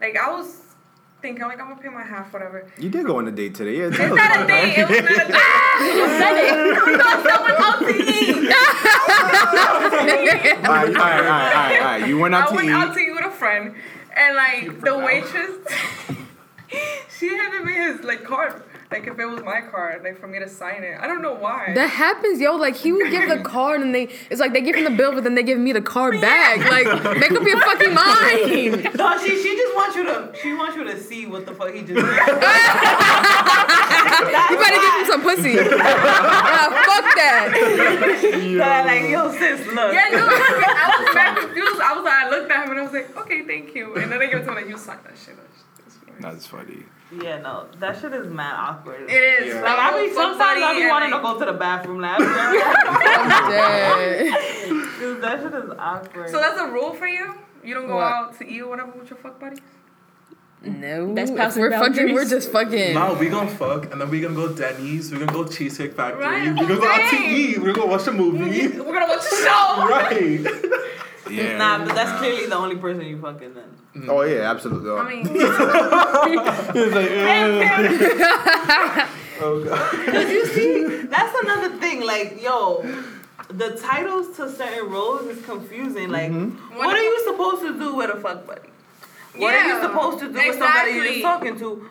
like 0.00 0.16
I 0.16 0.32
was 0.32 0.61
thinking, 1.22 1.44
like 1.44 1.60
I'm 1.60 1.68
gonna 1.70 1.80
pay 1.80 1.88
my 1.88 2.02
half, 2.02 2.32
whatever. 2.32 2.66
You 2.78 2.90
did 2.90 3.06
go 3.06 3.16
on 3.18 3.28
a 3.28 3.30
date 3.32 3.54
today. 3.54 3.78
Yeah, 3.78 3.86
It's 3.88 3.98
not 3.98 4.42
a 4.42 4.46
date. 4.46 4.74
It 4.78 4.88
was 4.88 4.98
not 5.00 5.12
a 5.12 5.32
date. 5.32 5.38
You 5.96 6.06
said 6.18 6.36
it. 6.36 6.52
I 6.52 6.98
thought 6.98 7.22
someone 7.30 7.56
out 7.58 7.78
to 7.78 7.94
eat. 7.96 8.52
all 10.66 10.74
right, 10.74 10.88
all 10.88 10.92
right, 10.92 10.96
all 10.96 11.02
right, 11.02 11.24
all 11.24 11.30
right, 11.30 11.78
all 11.78 11.84
right. 12.00 12.08
You 12.08 12.18
went 12.18 12.34
out 12.34 12.44
I 12.44 12.46
to 12.50 12.54
went 12.56 12.68
eat. 12.68 12.72
out 12.72 12.92
to 12.94 13.00
eat 13.00 13.12
with 13.12 13.24
a 13.24 13.30
friend, 13.30 13.74
and 14.16 14.36
like 14.36 14.80
the 14.82 14.98
waitress, 14.98 15.56
she 17.18 17.28
handed 17.28 17.64
me 17.64 17.72
his 17.74 18.00
like 18.02 18.24
card, 18.24 18.62
like 18.92 19.06
if 19.06 19.18
it 19.18 19.26
was 19.26 19.42
my 19.42 19.60
card, 19.60 20.02
like 20.04 20.18
for 20.18 20.26
me 20.26 20.38
to 20.38 20.48
sign 20.48 20.84
it. 20.84 20.96
I 21.00 21.06
don't 21.06 21.22
know 21.22 21.34
why. 21.34 21.72
that 21.74 21.88
happens, 21.88 22.40
yo. 22.40 22.54
Like 22.56 22.76
he 22.76 22.92
would 22.92 23.10
give 23.10 23.28
the 23.28 23.38
card, 23.44 23.80
and 23.80 23.94
they 23.94 24.08
it's 24.30 24.40
like 24.40 24.52
they 24.52 24.60
give 24.60 24.76
him 24.76 24.84
the 24.84 24.90
bill, 24.90 25.12
but 25.12 25.24
then 25.24 25.34
they 25.34 25.42
give 25.42 25.58
me 25.58 25.72
the 25.72 25.82
card 25.82 26.20
back. 26.20 26.58
Like 26.58 26.86
make 27.18 27.32
up 27.32 27.42
your 27.42 27.60
fucking 27.60 27.94
mind. 28.04 28.94
No, 28.94 29.18
she 29.18 29.42
she 29.42 29.56
just 29.56 29.74
wants 29.74 29.96
you 29.96 30.04
to 30.04 30.32
she 30.40 30.52
wants 30.54 30.76
you 30.76 30.84
to 30.84 31.00
see 31.00 31.26
what 31.26 31.46
the 31.46 31.54
fuck 31.54 31.72
he 31.72 31.80
just 31.82 31.94
did. 31.94 32.04
You 34.22 34.56
better 34.58 34.80
give 34.80 34.94
him 35.00 35.06
some 35.06 35.22
pussy. 35.22 35.56
Ah, 35.58 36.68
fuck 36.86 37.06
that. 37.16 37.48
So, 38.20 38.86
like, 38.86 39.10
yo, 39.10 39.30
sis, 39.32 39.66
look. 39.66 39.92
yeah, 39.92 40.08
no, 40.12 40.26
I 40.28 41.04
was 41.04 41.14
mad 41.14 41.38
confused. 41.38 41.80
I 41.80 41.94
was 41.94 42.04
like, 42.04 42.14
I 42.14 42.30
looked 42.30 42.50
at 42.50 42.64
him 42.64 42.70
and 42.70 42.80
I 42.80 42.82
was 42.82 42.92
like, 42.92 43.16
okay, 43.16 43.42
thank 43.46 43.74
you. 43.74 43.94
And 43.96 44.12
then 44.12 44.20
I 44.20 44.26
gave 44.26 44.36
it 44.36 44.44
to 44.44 44.48
him 44.48 44.54
like, 44.54 44.68
you 44.68 44.76
suck 44.78 45.02
that 45.04 45.14
shit. 45.18 45.36
That's 45.78 45.96
funny. 45.96 46.18
That's 46.20 46.46
funny. 46.46 46.82
Yeah, 47.20 47.38
no, 47.40 47.66
that 47.78 48.00
shit 48.00 48.12
is 48.14 48.26
mad 48.32 48.54
awkward. 48.58 49.02
It 49.10 49.12
is. 49.12 49.54
Yeah. 49.54 49.60
Like, 49.62 49.78
I 49.78 50.02
be 50.02 50.08
Fuck 50.08 50.16
sometimes 50.16 50.40
I 50.40 50.60
buddy 50.60 50.76
be 50.78 50.82
and, 50.82 50.90
wanting 50.90 51.10
to 51.10 51.20
go 51.20 51.38
to 51.38 51.44
the 51.44 51.52
bathroom. 51.52 52.00
Like, 52.00 52.16
I 52.20 53.48
Dead. 53.50 54.24
be- 54.24 54.98
Dude, 54.98 55.20
that 55.22 55.40
shit 55.42 55.52
is 55.54 55.70
awkward. 55.78 56.30
So 56.30 56.38
that's 56.38 56.58
a 56.60 56.66
rule 56.68 56.94
for 56.94 57.06
you? 57.06 57.34
You 57.62 57.74
don't 57.74 57.86
go 57.86 57.96
What? 57.96 58.04
out 58.04 58.38
to 58.38 58.46
eat 58.48 58.60
or 58.62 58.68
whatever 58.68 58.92
with 58.92 59.10
your 59.10 59.18
fuck 59.18 59.38
buddies? 59.38 59.58
No, 60.64 61.12
That's 61.14 61.30
if 61.32 61.56
we're 61.56 61.70
fucking. 61.72 62.14
We're 62.14 62.24
just 62.24 62.50
fucking. 62.52 62.94
Now 62.94 63.14
we 63.14 63.28
gonna 63.28 63.50
fuck 63.50 63.90
and 63.92 64.00
then 64.00 64.08
we 64.10 64.20
gonna 64.20 64.34
go 64.36 64.48
Denny's. 64.52 65.10
We 65.10 65.18
gonna 65.18 65.32
go 65.32 65.44
Cheesecake 65.44 65.94
Factory. 65.94 66.22
Right, 66.22 66.48
We 66.48 66.54
gonna 66.54 66.76
go 66.76 66.86
out 66.88 67.10
to 67.10 67.16
eat. 67.16 67.58
We 67.58 67.64
gonna 67.64 67.72
go 67.74 67.86
watch 67.86 68.06
a 68.06 68.12
movie. 68.12 68.68
We're 68.68 68.92
gonna 68.92 69.06
watch 69.08 69.24
a 69.24 69.36
show. 69.36 69.86
right. 69.90 70.46
Yeah. 71.30 71.56
Nah, 71.56 71.84
but 71.84 71.94
that's 71.94 72.18
clearly 72.18 72.46
the 72.46 72.56
only 72.56 72.76
person 72.76 73.02
you 73.02 73.20
fucking 73.20 73.54
then. 73.54 73.76
Mm. 73.94 74.08
Oh 74.08 74.22
yeah, 74.22 74.50
absolutely. 74.50 74.90
I 74.90 75.08
mean, 75.08 75.26
uh. 79.02 79.06
Oh 79.44 79.64
god. 79.64 79.90
Cause 80.06 80.30
you 80.30 80.46
see, 80.46 81.02
that's 81.06 81.34
another 81.42 81.76
thing. 81.78 82.04
Like, 82.06 82.40
yo, 82.42 82.82
the 83.48 83.70
titles 83.76 84.36
to 84.36 84.48
certain 84.50 84.88
roles 84.90 85.26
is 85.26 85.44
confusing. 85.44 86.10
Like, 86.10 86.30
mm-hmm. 86.30 86.76
what 86.76 86.96
are 86.96 87.02
you 87.02 87.20
supposed 87.24 87.62
to 87.62 87.76
do 87.78 87.94
with 87.96 88.10
a 88.10 88.20
fuck 88.20 88.46
buddy? 88.46 88.68
What 89.36 89.54
are 89.54 89.66
you 89.66 89.80
supposed 89.80 90.18
to 90.20 90.26
do 90.28 90.34
with 90.34 90.58
somebody 90.58 90.92
you're 90.92 91.06
just 91.06 91.22
talking 91.22 91.58
to? 91.58 91.88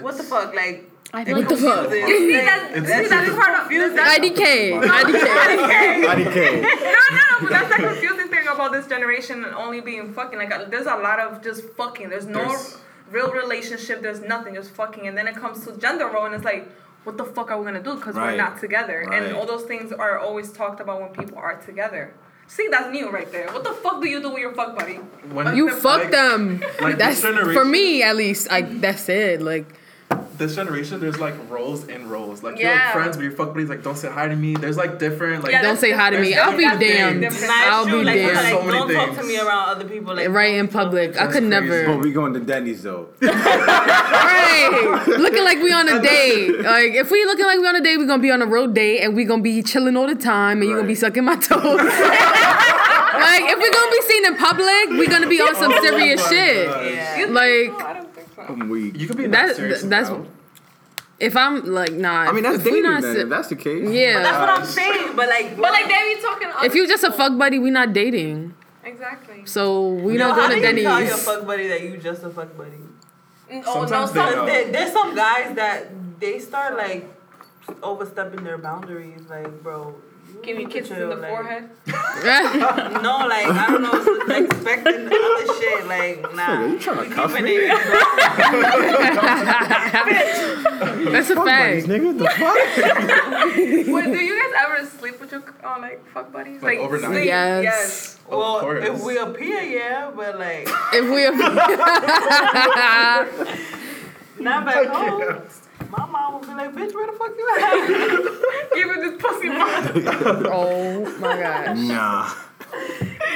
What 0.00 0.16
the 0.16 0.24
fuck? 0.24 0.52
Like, 0.54 0.90
I 1.12 1.20
it's 1.22 1.30
think 1.30 1.38
What 1.38 1.48
the 1.48 1.56
fuck? 1.56 1.90
you 1.90 2.18
see, 2.18 2.34
Like, 2.36 2.44
that's, 2.44 2.74
see, 2.74 2.80
that's 3.08 3.30
part 3.36 3.54
of 3.62 3.68
that's, 3.70 4.18
IDK. 4.18 4.82
IDK. 4.82 6.04
IDK. 6.04 6.36
No, 6.62 6.68
no, 7.10 7.16
no, 7.16 7.22
but 7.40 7.50
that's 7.50 7.68
the 7.68 7.74
confusing 7.88 8.25
thing 8.46 8.54
about 8.54 8.72
this 8.72 8.86
generation 8.86 9.44
and 9.44 9.54
only 9.54 9.80
being 9.80 10.12
fucking. 10.12 10.38
Like, 10.38 10.52
uh, 10.52 10.64
there's 10.64 10.86
a 10.86 10.96
lot 10.96 11.18
of 11.20 11.42
just 11.42 11.64
fucking. 11.76 12.08
There's 12.08 12.26
no 12.26 12.38
There's- 12.40 12.78
real 13.10 13.30
relationship. 13.32 14.02
There's 14.02 14.20
nothing, 14.20 14.54
just 14.54 14.70
fucking. 14.70 15.06
And 15.06 15.16
then 15.16 15.26
it 15.28 15.36
comes 15.36 15.64
to 15.66 15.76
gender 15.78 16.06
role, 16.06 16.26
and 16.26 16.34
it's 16.34 16.44
like, 16.44 16.68
what 17.04 17.16
the 17.16 17.24
fuck 17.24 17.50
are 17.50 17.58
we 17.58 17.64
gonna 17.64 17.82
do? 17.82 17.94
Because 17.94 18.16
Right. 18.16 18.32
we're 18.32 18.36
not 18.36 18.58
together. 18.60 19.06
Right. 19.08 19.22
And 19.22 19.36
all 19.36 19.46
those 19.46 19.62
things 19.64 19.92
are 19.92 20.18
always 20.18 20.50
talked 20.52 20.80
about 20.80 21.00
when 21.00 21.10
people 21.10 21.38
are 21.38 21.54
together. 21.54 22.12
See, 22.48 22.68
that's 22.68 22.90
new 22.92 23.10
right 23.10 23.30
there. 23.30 23.48
What 23.52 23.64
the 23.64 23.72
fuck 23.72 24.00
do 24.02 24.08
you 24.08 24.20
do 24.20 24.30
with 24.30 24.38
your 24.40 24.52
fuck 24.52 24.76
buddy? 24.76 24.96
When 25.32 25.56
You 25.56 25.70
Like- 25.70 25.80
fuck 25.80 26.10
them. 26.10 26.60
Like 26.80 26.98
That's 26.98 27.16
this 27.16 27.22
generation, 27.22 27.54
for 27.54 27.64
me 27.64 28.02
at 28.02 28.16
least. 28.16 28.48
I 28.50 28.62
that's 28.62 29.08
it. 29.08 29.40
Like 29.42 29.66
This 30.38 30.54
generation, 30.54 31.00
there's 31.00 31.18
like 31.18 31.34
roles 31.50 31.86
in 31.88 32.08
roles. 32.08 32.42
Like 32.42 32.58
Yeah. 32.58 32.84
you're 32.84 32.92
friends, 32.92 33.16
but 33.16 33.22
your 33.22 33.32
fuck 33.32 33.52
buddies 33.54 33.68
like 33.68 33.82
don't 33.82 33.96
say 33.96 34.08
hi 34.10 34.28
to 34.28 34.36
me. 34.36 34.54
There's 34.54 34.76
like 34.76 34.98
different 34.98 35.42
like 35.44 35.52
Yeah, 35.52 35.62
don't 35.62 35.78
say 35.78 35.92
hi 35.92 36.10
to 36.10 36.20
me. 36.20 36.34
I'll 36.34 36.56
be 36.56 36.64
That's 36.64 36.78
damned. 36.80 37.20
different. 37.22 37.46
Nah, 37.46 37.58
it's 37.62 37.66
I'll 37.72 37.84
be 37.86 38.04
like, 38.04 38.14
damned. 38.16 38.34
like, 38.36 38.48
So 38.50 38.62
many 38.62 38.78
don't 38.78 38.94
talk 39.08 39.16
to 39.18 39.24
me 39.26 39.38
around 39.38 39.68
other 39.70 39.84
people. 39.88 40.14
Like, 40.14 40.28
right 40.28 40.54
in 40.54 40.68
public. 40.68 41.16
I 41.16 41.24
could 41.26 41.32
crazy. 41.32 41.46
never. 41.46 41.86
But 41.86 41.98
we 42.00 42.12
going 42.12 42.34
to 42.34 42.40
Denny's 42.40 42.82
though. 42.82 43.08
Right. 43.86 45.04
Looking 45.06 45.44
like 45.44 45.58
we 45.62 45.72
on 45.72 45.88
a 45.88 46.00
date. 46.02 46.60
Like 46.60 46.92
if 46.94 47.10
we 47.10 47.24
looking 47.24 47.46
like 47.46 47.58
we 47.58 47.66
on 47.66 47.76
a 47.76 47.80
date, 47.80 47.96
we 47.98 48.06
gonna 48.06 48.22
be 48.22 48.30
on 48.30 48.42
a 48.42 48.46
real 48.46 48.66
date 48.66 49.00
and 49.02 49.14
we 49.14 49.24
gonna 49.24 49.42
be 49.42 49.62
chilling 49.62 49.96
all 49.96 50.06
the 50.06 50.14
time 50.14 50.60
and 50.60 50.68
you 50.70 50.76
gonna 50.76 50.86
be 50.88 50.94
sucking 50.94 51.24
my 51.24 51.36
toes. 51.36 51.60
like 51.62 53.42
if 53.44 53.58
we 53.58 53.70
gonna 53.70 53.90
be 53.90 54.00
seen 54.02 54.26
in 54.26 54.36
public, 54.36 54.90
we 54.98 55.06
gonna 55.06 55.28
be 55.28 55.40
on 55.40 55.54
some 55.56 55.72
Oh 55.72 55.80
serious 55.82 56.20
my 56.22 56.28
shit. 56.28 56.66
Yeah. 56.66 57.16
You 57.18 57.24
think 57.26 57.78
Like- 57.78 58.05
so? 58.46 58.52
I 58.52 58.56
don't 58.56 58.58
think 58.58 58.58
so. 58.58 58.62
I'm 58.62 58.68
weak. 58.68 58.96
You 59.00 59.06
could 59.08 59.16
be 59.16 59.26
That- 59.26 59.46
that, 59.48 59.56
serious 59.56 59.82
that's- 59.82 60.08
about. 60.08 60.26
If 61.18 61.34
I'm 61.34 61.64
like 61.64 61.92
nah. 61.92 62.28
I 62.28 62.32
mean 62.32 62.42
that's 62.42 62.58
if 62.58 62.64
dating 62.64 62.82
not 62.82 63.00
then. 63.00 63.16
If 63.16 63.28
that's 63.30 63.48
the 63.48 63.56
case. 63.56 63.88
yeah. 63.90 64.22
That's 64.22 64.36
what 64.38 64.50
I'm 64.50 64.66
saying. 64.66 65.16
But 65.16 65.28
like, 65.30 65.56
But 65.56 65.72
like 65.72 65.88
they 65.88 66.14
be 66.14 66.20
talking. 66.20 66.48
if 66.62 66.74
you're 66.74 66.86
just 66.86 67.04
a 67.04 67.10
fuck 67.12 67.38
buddy, 67.38 67.58
we 67.58 67.70
not 67.70 67.94
dating. 67.94 68.52
exactly. 68.84 69.46
So 69.46 69.88
we 69.88 70.18
yo, 70.18 70.28
not 70.28 70.34
how 70.38 70.48
going 70.48 70.60
do 70.60 70.66
to 70.74 70.76
you 70.76 70.82
tell 70.86 71.00
your 71.02 71.16
fuck 71.16 71.46
buddy 71.46 71.68
that 71.68 71.80
you 71.82 71.96
just 71.96 72.22
a 72.22 72.28
fuck 72.28 72.54
buddy? 72.56 72.76
Mm, 73.50 73.62
oh 73.66 73.86
Sometimes 73.86 74.12
no, 74.14 74.26
they 74.26 74.30
some, 74.30 74.38
know. 74.40 74.46
There, 74.46 74.72
there's 74.72 74.92
some 74.92 75.14
guys 75.16 75.56
that 75.56 75.86
they 76.20 76.38
start 76.38 76.76
like 76.76 77.08
overstepping 77.82 78.44
their 78.44 78.58
boundaries. 78.58 79.22
Like, 79.30 79.62
bro, 79.62 79.88
you 79.88 80.05
give 80.42 80.56
me 80.56 80.66
kisses 80.66 80.92
in 80.92 81.08
the 81.08 81.16
like- 81.16 81.30
forehead. 81.30 81.68
No, 81.86 83.26
like 83.28 83.46
I 83.46 83.66
don't 83.70 83.82
know, 83.82 83.92
just 83.92 84.30
expecting 84.52 85.06
other 85.06 85.46
shit. 85.60 85.86
Like, 85.86 86.34
nah. 86.34 86.64
you 86.66 86.78
tryna 86.78 87.08
we 87.08 87.14
cuff 87.14 87.30
keeping 87.30 87.44
me? 87.44 87.56
it- 87.56 87.68
That's 91.12 91.30
a 91.30 91.34
fact. 91.36 91.86
nigga. 91.86 92.18
The 92.18 92.28
fuck? 92.28 92.56
Wait, 93.94 94.04
do 94.04 94.18
you 94.24 94.34
guys 94.40 94.52
ever 94.66 94.86
sleep 94.86 95.20
with 95.20 95.30
your 95.32 95.42
uh, 95.64 95.78
like 95.80 96.04
fuck 96.08 96.32
buddies? 96.32 96.62
Like, 96.62 96.78
overnight? 96.78 97.10
sleep? 97.12 97.24
Yes. 97.26 97.64
Yes. 97.64 98.16
Of 98.26 98.30
Well, 98.38 98.60
course. 98.60 98.84
if 98.88 99.02
we 99.04 99.18
appear, 99.18 99.60
yeah, 99.62 100.10
but 100.14 100.38
like 100.38 100.68
If 100.92 101.08
we 101.08 101.24
appear, 101.26 101.46
not 104.40 104.64
back 104.66 104.86
home. 104.88 105.42
My 105.90 106.06
mom 106.06 106.34
would 106.40 106.45
be 106.45 106.45
like, 106.56 106.72
"Bitch, 106.74 106.94
where 106.94 107.06
the 107.06 107.12
fuck 107.18 107.32
you 107.36 107.46
at?" 107.56 107.62
Give 108.74 108.88
it 108.90 109.00
this 109.00 109.22
pussy 109.22 109.48
mouth. 109.48 110.46
Oh 110.52 111.18
my 111.20 111.36
gosh. 111.38 111.78
Nah. 111.78 112.30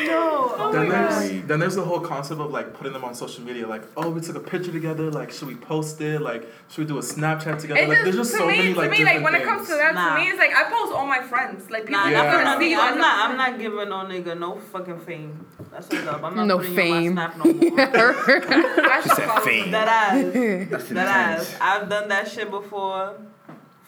No, 0.07 0.53
oh 0.57 0.73
Then 0.73 0.89
my 0.89 0.95
there's 0.95 1.31
God. 1.41 1.49
then 1.49 1.61
there's 1.61 1.75
the 1.75 1.85
whole 1.85 2.01
concept 2.01 2.41
of 2.41 2.51
like 2.51 2.75
putting 2.75 2.93
them 2.93 3.05
on 3.05 3.15
social 3.15 3.43
media. 3.45 3.67
Like, 3.67 3.83
oh, 3.97 4.11
we 4.11 4.21
took 4.21 4.37
a 4.37 4.41
picture 4.41 4.73
together. 4.73 5.11
Like, 5.11 5.31
should 5.31 5.49
we 5.49 5.55
post 5.57 6.01
it? 6.01 6.21
Like, 6.21 6.49
should 6.69 6.79
we 6.79 6.85
do 6.87 6.99
a 6.99 7.03
Snapchat 7.03 7.59
together? 7.61 7.81
It 7.81 7.89
like, 7.89 7.99
just, 7.99 8.05
there's 8.05 8.17
just 8.17 8.33
so 8.33 8.47
me, 8.47 8.57
many 8.59 8.75
to 8.75 8.81
me, 8.81 8.89
like 8.89 8.97
different 8.97 9.23
when 9.25 9.35
it 9.35 9.45
comes 9.45 9.69
to 9.69 9.75
that, 9.75 9.95
Nah. 9.95 10.15
to 10.17 10.21
me, 10.23 10.29
it's 10.29 10.39
like 10.39 10.55
I 10.55 10.65
post 10.71 10.93
all 10.93 11.07
my 11.07 11.21
friends. 11.23 11.71
Like 11.71 11.87
people 11.87 12.01
Nah, 12.01 12.09
Yeah. 12.09 12.23
not 12.23 12.33
for 12.39 12.45
gonna 12.45 12.61
see 12.61 12.75
I'm 12.75 12.99
not. 12.99 13.31
I'm 13.31 13.37
not 13.37 13.59
giving 13.59 13.89
no 13.89 13.97
nigga 14.05 14.39
no 14.39 14.57
fucking 14.57 15.01
fame. 15.01 15.47
That's 15.71 15.89
a 15.93 16.05
dub. 16.05 16.25
I'm 16.25 16.37
not 16.37 16.47
No 16.47 16.59
putting 16.59 16.75
fame. 16.77 17.03
you 17.03 17.09
on 17.11 17.15
my 17.15 17.31
snap 17.33 17.37
no 17.39 17.53
more. 17.53 17.81
I 18.91 19.01
said 19.15 19.41
fame. 19.43 19.71
that 19.71 19.89
ass. 19.89 20.69
That's 20.71 20.89
That 20.91 21.09
ass. 21.39 21.57
I've 21.61 21.89
done 21.89 22.09
that 22.09 22.29
shit 22.29 22.51
before. 22.51 23.15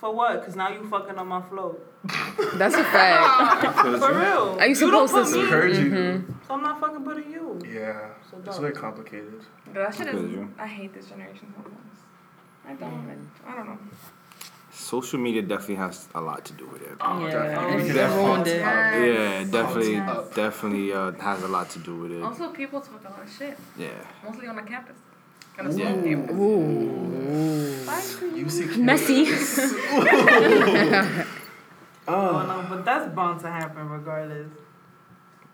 For 0.02 0.12
what? 0.12 0.44
Cause 0.44 0.56
now 0.56 0.68
you 0.68 0.82
fucking 0.90 1.16
on 1.16 1.28
my 1.28 1.40
float. 1.42 1.78
That's 2.56 2.74
a 2.74 2.82
fact. 2.82 3.78
For 4.02 4.12
real. 4.18 4.56
Are 4.58 4.66
you 4.66 4.74
don't 4.74 5.06
supposed 5.06 5.12
put 5.12 5.24
to- 5.26 5.30
To 5.30 5.36
me, 5.38 5.42
encourage 5.44 5.78
you. 5.78 5.90
Mm-hmm. 5.92 6.32
so 6.48 6.54
I'm 6.54 6.62
not 6.64 6.80
fucking 6.80 7.04
putting 7.04 7.30
you. 7.30 7.60
Yeah, 7.64 8.08
So 8.28 8.38
it's 8.38 8.46
dumb. 8.46 8.60
very 8.62 8.72
complicated. 8.72 9.40
That 9.72 9.94
shit 9.94 10.08
is. 10.08 10.48
I 10.58 10.66
hate 10.66 10.92
this 10.92 11.06
generation 11.06 11.54
sometimes. 11.54 11.98
I 12.66 12.72
don't. 12.74 13.30
I 13.46 13.54
don't 13.56 13.66
know. 13.68 13.78
Social 14.72 15.20
media 15.20 15.42
definitely 15.42 15.76
has 15.76 16.08
a 16.16 16.20
lot 16.20 16.44
to 16.46 16.52
do 16.54 16.66
with 16.66 16.82
it. 16.82 16.96
Yeah, 17.00 17.30
definitely. 17.30 17.82
it's 17.84 17.94
Definitely. 17.94 19.12
Yeah, 19.12 19.44
definitely, 19.44 19.96
Up. 19.98 20.34
definitely 20.34 20.92
uh, 20.92 21.12
has 21.12 21.42
a 21.44 21.48
lot 21.48 21.70
to 21.70 21.78
do 21.78 21.94
with 21.94 22.10
it. 22.10 22.22
Also, 22.24 22.48
people 22.50 22.80
talk 22.80 23.04
a 23.04 23.08
lot 23.10 23.22
of 23.22 23.30
shit, 23.38 23.56
Yeah. 23.78 23.90
mostly 24.24 24.48
on 24.48 24.56
the 24.56 24.62
campus. 24.62 24.96
Kind 25.56 25.68
of 25.68 25.78
Yeah. 25.78 25.92
small 25.92 26.02
campus. 26.02 26.36
Ooh. 26.36 28.36
You 28.36 28.48
see, 28.48 28.66
Messy. 28.80 29.26
Oh, 32.08 32.32
going 32.32 32.50
on, 32.50 32.68
but 32.68 32.84
that's 32.84 33.14
bound 33.14 33.40
to 33.42 33.46
happen 33.48 33.88
regardless. 33.88 34.48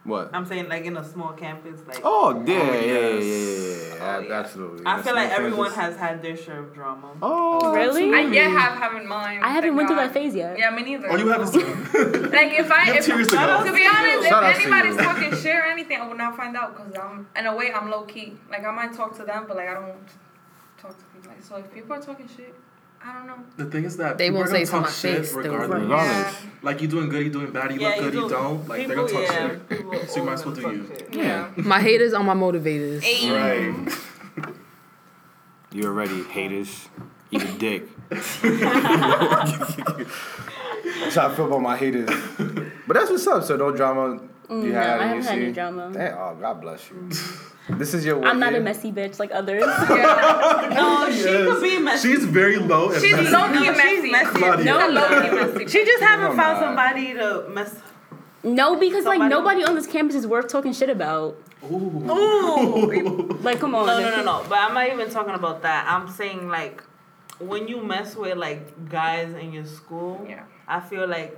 What? 0.08 0.30
I'm 0.32 0.46
saying 0.46 0.68
like 0.68 0.84
in 0.84 0.96
a 0.96 1.04
small 1.04 1.32
campus, 1.32 1.80
like. 1.86 2.00
Oh 2.02 2.30
yeah, 2.46 2.54
Oh, 2.58 2.72
yeah, 2.72 2.80
yeah, 2.80 2.80
yes. 2.80 3.24
yeah, 3.24 3.94
yeah, 3.98 3.98
Oh, 4.00 4.20
yeah, 4.20 4.28
yeah. 4.28 4.40
absolutely. 4.40 4.82
I 4.86 5.02
feel 5.02 5.14
like 5.14 5.30
everyone 5.30 5.70
Kansas. 5.72 5.76
has 5.76 5.96
had 5.96 6.22
their 6.22 6.36
share 6.36 6.60
of 6.60 6.72
drama. 6.74 7.10
Oh, 7.20 7.60
oh 7.62 7.74
Really? 7.74 8.12
I 8.14 8.20
yet 8.22 8.50
have 8.50 8.78
haven't 8.78 9.06
mine. 9.06 9.40
I 9.42 9.50
haven't 9.50 9.70
thank 9.70 9.76
went 9.76 9.88
through 9.88 9.96
that 9.96 10.12
phase 10.14 10.34
yet. 10.34 10.58
Yeah, 10.58 10.70
me 10.70 10.82
neither. 10.82 11.10
Oh, 11.10 11.16
you 11.16 11.28
haven't 11.28 11.48
seen. 11.48 11.62
Like 12.38 12.52
if 12.58 12.70
I, 12.70 12.86
You 12.86 12.92
have 12.94 12.96
if, 12.96 13.06
two 13.06 13.24
to 13.24 13.30
go. 13.36 13.64
to 13.66 13.72
be 13.72 13.86
honest, 13.86 14.28
Shout 14.28 14.44
if 14.50 14.60
anybody's 14.60 14.94
you. 14.96 15.02
talking 15.02 15.30
shit 15.36 15.54
or 15.54 15.66
anything, 15.66 16.00
I 16.00 16.08
would 16.08 16.16
not 16.18 16.36
find 16.36 16.56
out 16.56 16.76
because 16.76 16.92
I'm 16.96 17.26
in 17.36 17.46
a 17.46 17.54
way 17.54 17.72
I'm 17.72 17.90
low 17.90 18.02
key. 18.02 18.34
Like 18.50 18.64
I 18.64 18.70
might 18.70 18.92
talk 18.94 19.16
to 19.18 19.24
them, 19.24 19.44
but 19.46 19.56
like 19.56 19.68
I 19.68 19.74
don't 19.74 19.94
talk 20.80 20.96
to 20.98 21.04
people. 21.12 21.30
Like 21.30 21.42
so, 21.42 21.56
if 21.56 21.72
people 21.72 21.92
are 21.94 22.00
talking 22.00 22.28
shit, 22.34 22.54
I 23.04 23.12
don't 23.14 23.26
know. 23.26 23.34
The 23.56 23.64
thing 23.66 23.84
is 23.84 23.96
that 23.98 24.18
They 24.18 24.26
people 24.26 24.38
won't 24.40 24.50
are 24.50 24.52
gonna 24.52 24.66
say 24.66 24.72
talk 24.72 24.82
my 24.84 24.90
shit 24.90 25.18
face, 25.18 25.32
though. 25.32 25.38
regardless. 25.40 25.82
Regardless. 25.82 26.36
Like 26.62 26.82
you 26.82 26.88
doing 26.88 27.08
good, 27.08 27.22
you 27.24 27.30
doing 27.30 27.50
bad, 27.52 27.72
you 27.72 27.80
Yeah, 27.80 27.88
look 27.88 27.98
good, 28.00 28.14
you 28.14 28.20
do. 28.22 28.28
don't. 28.28 28.68
Like 28.68 28.80
people, 28.80 28.94
they're 28.94 29.06
gonna 29.06 29.26
talk 29.26 29.34
yeah, 29.34 29.48
shit. 30.00 30.10
So 30.10 30.16
you 30.20 30.26
might 30.26 30.32
as 30.34 30.44
well 30.44 30.54
do 30.54 30.60
you. 30.62 30.86
shit. 30.88 31.08
Yeah. 31.14 31.50
My 31.56 31.80
haters 31.80 32.12
are 32.12 32.24
my 32.24 32.34
motivators. 32.34 33.02
Right. 33.32 33.74
You 35.70 35.84
already 35.84 36.22
haters. 36.24 36.88
Eat 37.30 37.42
a 37.42 37.52
dick. 37.58 37.82
That's 38.08 38.38
how 41.14 41.28
I 41.28 41.34
feel 41.34 41.44
about 41.46 41.60
my 41.60 41.76
haters. 41.76 42.08
But 42.86 42.94
that's 42.94 43.10
what's 43.10 43.26
up. 43.26 43.44
So 43.44 43.56
no 43.56 43.70
drama. 43.76 44.14
You 44.14 44.20
Mm, 44.48 44.72
no, 44.72 44.80
I 44.80 44.82
haven't 44.82 45.16
you 45.18 45.22
had 45.24 45.38
any 45.38 45.46
see. 45.48 45.52
drama. 45.52 45.90
Damn, 45.92 46.16
oh, 46.16 46.34
God 46.40 46.60
bless 46.62 46.88
you. 46.90 47.10
This 47.70 47.92
is 47.94 48.04
your. 48.04 48.24
I'm 48.24 48.38
not 48.40 48.54
a 48.54 48.60
messy 48.60 48.90
bitch 48.92 49.18
like 49.18 49.30
others. 49.32 49.62
No, 50.78 51.10
she 51.10 51.22
could 51.22 51.62
be 51.62 51.78
messy. 51.78 52.08
She's 52.14 52.24
very 52.24 52.56
low. 52.56 52.90
And 52.90 53.00
she's 53.02 53.12
messy. 53.16 53.30
low 53.30 53.48
key 53.48 53.54
No, 53.54 53.64
she's 53.64 53.76
messy. 53.76 54.10
messy. 54.10 54.38
Claudia. 54.38 54.64
No, 54.64 54.80
She's 54.86 54.94
low 54.94 55.08
key 55.22 55.30
messy. 55.58 55.66
She 55.78 55.84
just 55.84 56.02
haven't 56.02 56.26
I'm 56.32 56.36
found 56.36 56.60
not. 56.60 56.64
somebody 56.66 57.14
to 57.14 57.48
mess. 57.50 57.74
No, 58.42 58.76
because 58.76 59.04
like 59.04 59.20
nobody 59.20 59.64
on 59.64 59.74
this 59.74 59.86
campus 59.86 60.14
is 60.16 60.26
worth 60.26 60.48
talking 60.48 60.72
shit 60.72 60.90
about. 60.90 61.36
Ooh. 61.70 62.10
Ooh. 62.10 63.38
Like, 63.42 63.60
come 63.60 63.74
on. 63.74 63.86
No, 63.86 64.00
no, 64.00 64.10
no, 64.16 64.22
no. 64.24 64.46
But 64.48 64.58
I'm 64.58 64.74
not 64.74 64.88
even 64.90 65.10
talking 65.10 65.34
about 65.34 65.62
that. 65.62 65.86
I'm 65.88 66.08
saying 66.08 66.48
like 66.48 66.82
when 67.38 67.68
you 67.68 67.82
mess 67.82 68.16
with 68.16 68.36
like 68.36 68.88
guys 68.88 69.32
in 69.34 69.52
your 69.52 69.64
school, 69.66 70.24
Yeah. 70.28 70.44
I 70.66 70.80
feel 70.80 71.06
like 71.06 71.36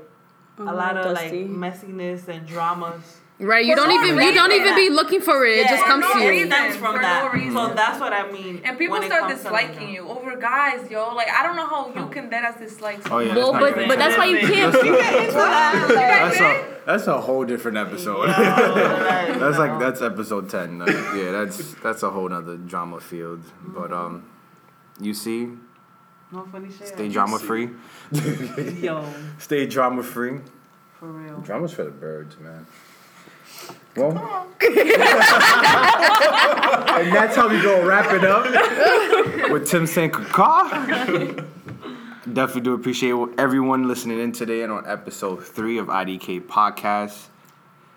Oh, 0.59 0.65
a 0.65 0.75
lot 0.75 0.97
of 0.97 1.05
dusty. 1.17 1.45
like 1.47 1.75
messiness 1.75 2.29
and 2.29 2.47
dramas. 2.47 3.20
Right? 3.41 3.65
You 3.65 3.73
For 3.73 3.77
don't 3.77 3.89
no 3.89 4.05
even 4.05 4.23
you 4.23 4.35
don't 4.35 4.53
even 4.53 4.75
be 4.75 4.91
looking 4.91 5.23
for 5.23 5.47
it. 5.47 5.61
It 5.61 5.69
just 5.69 5.83
Yeah, 5.83 5.89
comes 5.89 6.05
for 6.05 6.13
to 6.13 6.19
no 6.19 6.25
you. 6.25 6.31
reason. 6.31 6.73
from 6.79 6.95
for 6.97 7.01
that. 7.03 7.25
no 7.25 7.31
reason. 7.41 7.53
So 7.55 7.73
that's 7.75 7.99
what 7.99 8.13
I 8.13 8.31
mean. 8.31 8.61
And 8.65 8.77
people 8.79 9.01
start 9.03 9.31
disliking 9.35 9.89
you 9.89 10.07
over 10.09 10.37
guys, 10.37 10.91
yo. 10.91 11.15
Like 11.15 11.29
I 11.31 11.43
don't 11.43 11.57
know 11.57 11.67
how 11.67 11.89
you 11.95 12.07
can 12.11 12.29
dead 12.29 12.45
as 12.45 12.57
dislike. 12.57 13.11
Oh 13.11 13.19
yeah. 13.21 13.35
Well, 13.35 13.53
but 13.53 13.75
but 13.89 13.97
that's 13.99 14.19
why 14.19 14.27
you 14.27 14.41
can't. 14.41 14.73
That's 14.75 16.41
a 16.41 16.67
that's 16.87 17.07
a 17.07 17.21
whole 17.21 17.45
different 17.45 17.79
episode. 17.79 18.29
like, 18.29 18.37
that's 19.39 19.59
like 19.59 19.79
that's 19.79 20.03
episode 20.03 20.49
ten. 20.51 20.79
Like, 20.81 20.89
yeah, 21.17 21.31
that's 21.33 21.75
that's 21.77 22.03
a 22.03 22.11
whole 22.11 22.29
nother 22.29 22.57
drama 22.57 23.01
field. 23.01 23.43
But 23.63 23.93
um, 23.93 24.29
you 25.01 25.15
see, 25.15 25.49
No 26.33 26.45
funny 26.51 26.69
shit. 26.71 26.89
stay 26.89 27.09
drama 27.09 27.39
free. 27.39 27.71
Yo, 28.83 29.05
Stay 29.39 29.67
drama 29.67 30.03
free. 30.03 30.41
for 30.99 31.09
real. 31.11 31.41
Drama's 31.41 31.73
for 31.73 31.85
the 31.85 31.91
birds, 31.91 32.39
man. 32.39 32.67
Well, 33.97 34.47
and 34.61 34.77
that's 37.13 37.35
how 37.35 37.49
we 37.49 37.61
go 37.61 37.85
wrap 37.85 38.13
it 38.13 38.25
up 38.25 38.45
with 39.51 39.69
Tim 39.69 39.87
saying 39.87 40.13
caw. 40.13 40.69
Definitely 42.33 42.61
do 42.61 42.75
appreciate 42.75 43.15
everyone 43.39 43.89
listening 43.89 44.21
in 44.21 44.33
today 44.33 44.63
and 44.63 44.73
on 44.73 44.87
episode 44.87 45.45
three 45.45 45.79
of 45.79 45.89
IDK 45.89 46.43
Podcast. 46.43 47.27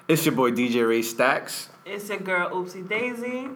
It's 0.07 0.26
your 0.26 0.36
boy 0.36 0.51
DJ 0.51 0.88
Ray 0.88 1.01
Stacks. 1.01 1.70
It's 1.86 2.09
your 2.09 2.20
girl 2.20 2.49
Oopsie 2.49 2.88
Daisy. 2.88 3.49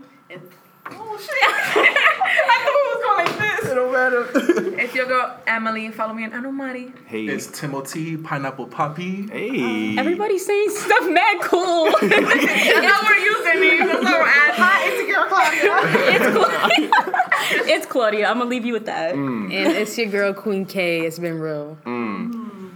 Oh 0.91 1.17
shit! 1.19 1.29
I 1.43 2.57
thought 2.63 2.77
it 2.77 2.88
was 2.93 3.03
going 3.03 3.25
like 3.25 3.61
this. 3.61 3.71
It 3.71 3.75
don't 3.75 3.91
matter. 3.91 4.79
It's 4.79 4.93
your 4.95 5.05
girl 5.07 5.38
Emily. 5.47 5.91
Follow 5.91 6.13
me 6.13 6.23
on 6.25 6.31
Anumati. 6.31 6.93
hey, 7.07 7.25
It's 7.25 7.47
Timothy 7.47 8.15
Pineapple 8.17 8.67
Puppy. 8.67 9.27
hey. 9.27 9.97
Everybody's 9.97 10.45
saying 10.45 10.69
stuff 10.69 11.09
mad 11.09 11.41
cool. 11.41 11.85
That's 12.01 12.85
how 12.85 13.01
we're 13.07 13.17
using 13.17 13.63
it. 13.63 13.88
That's 13.88 14.05
how 14.07 14.19
we're 14.19 14.27
adding. 14.27 14.55
Hi, 14.63 14.83
it's 14.88 15.07
your 15.07 15.17
girl 15.17 15.27
Claudia. 15.29 15.79
it's 16.15 16.27
Claudia. 16.38 17.73
it's 17.75 17.85
Claudia. 17.88 18.27
I'm 18.29 18.38
gonna 18.38 18.49
leave 18.49 18.65
you 18.65 18.73
with 18.73 18.85
that. 18.85 19.15
Mm. 19.15 19.45
And 19.53 19.73
it's 19.77 19.97
your 19.97 20.07
girl 20.07 20.33
Queen 20.33 20.65
K. 20.65 21.01
It's 21.05 21.19
been 21.19 21.39
real. 21.39 21.77
Mm. 21.85 22.71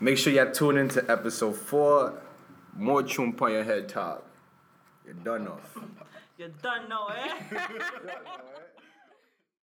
Make 0.00 0.18
sure 0.18 0.32
y'all 0.32 0.50
tune 0.52 0.76
into 0.76 1.08
episode 1.10 1.56
four. 1.56 2.14
More 2.76 3.02
chump 3.04 3.40
on 3.40 3.52
your 3.52 3.64
head 3.64 3.88
top. 3.88 4.26
You're 5.06 5.14
done 5.14 5.46
off. 5.48 5.78
You 6.36 6.48
done 6.62 6.88
know, 6.88 7.06
eh? 7.08 7.58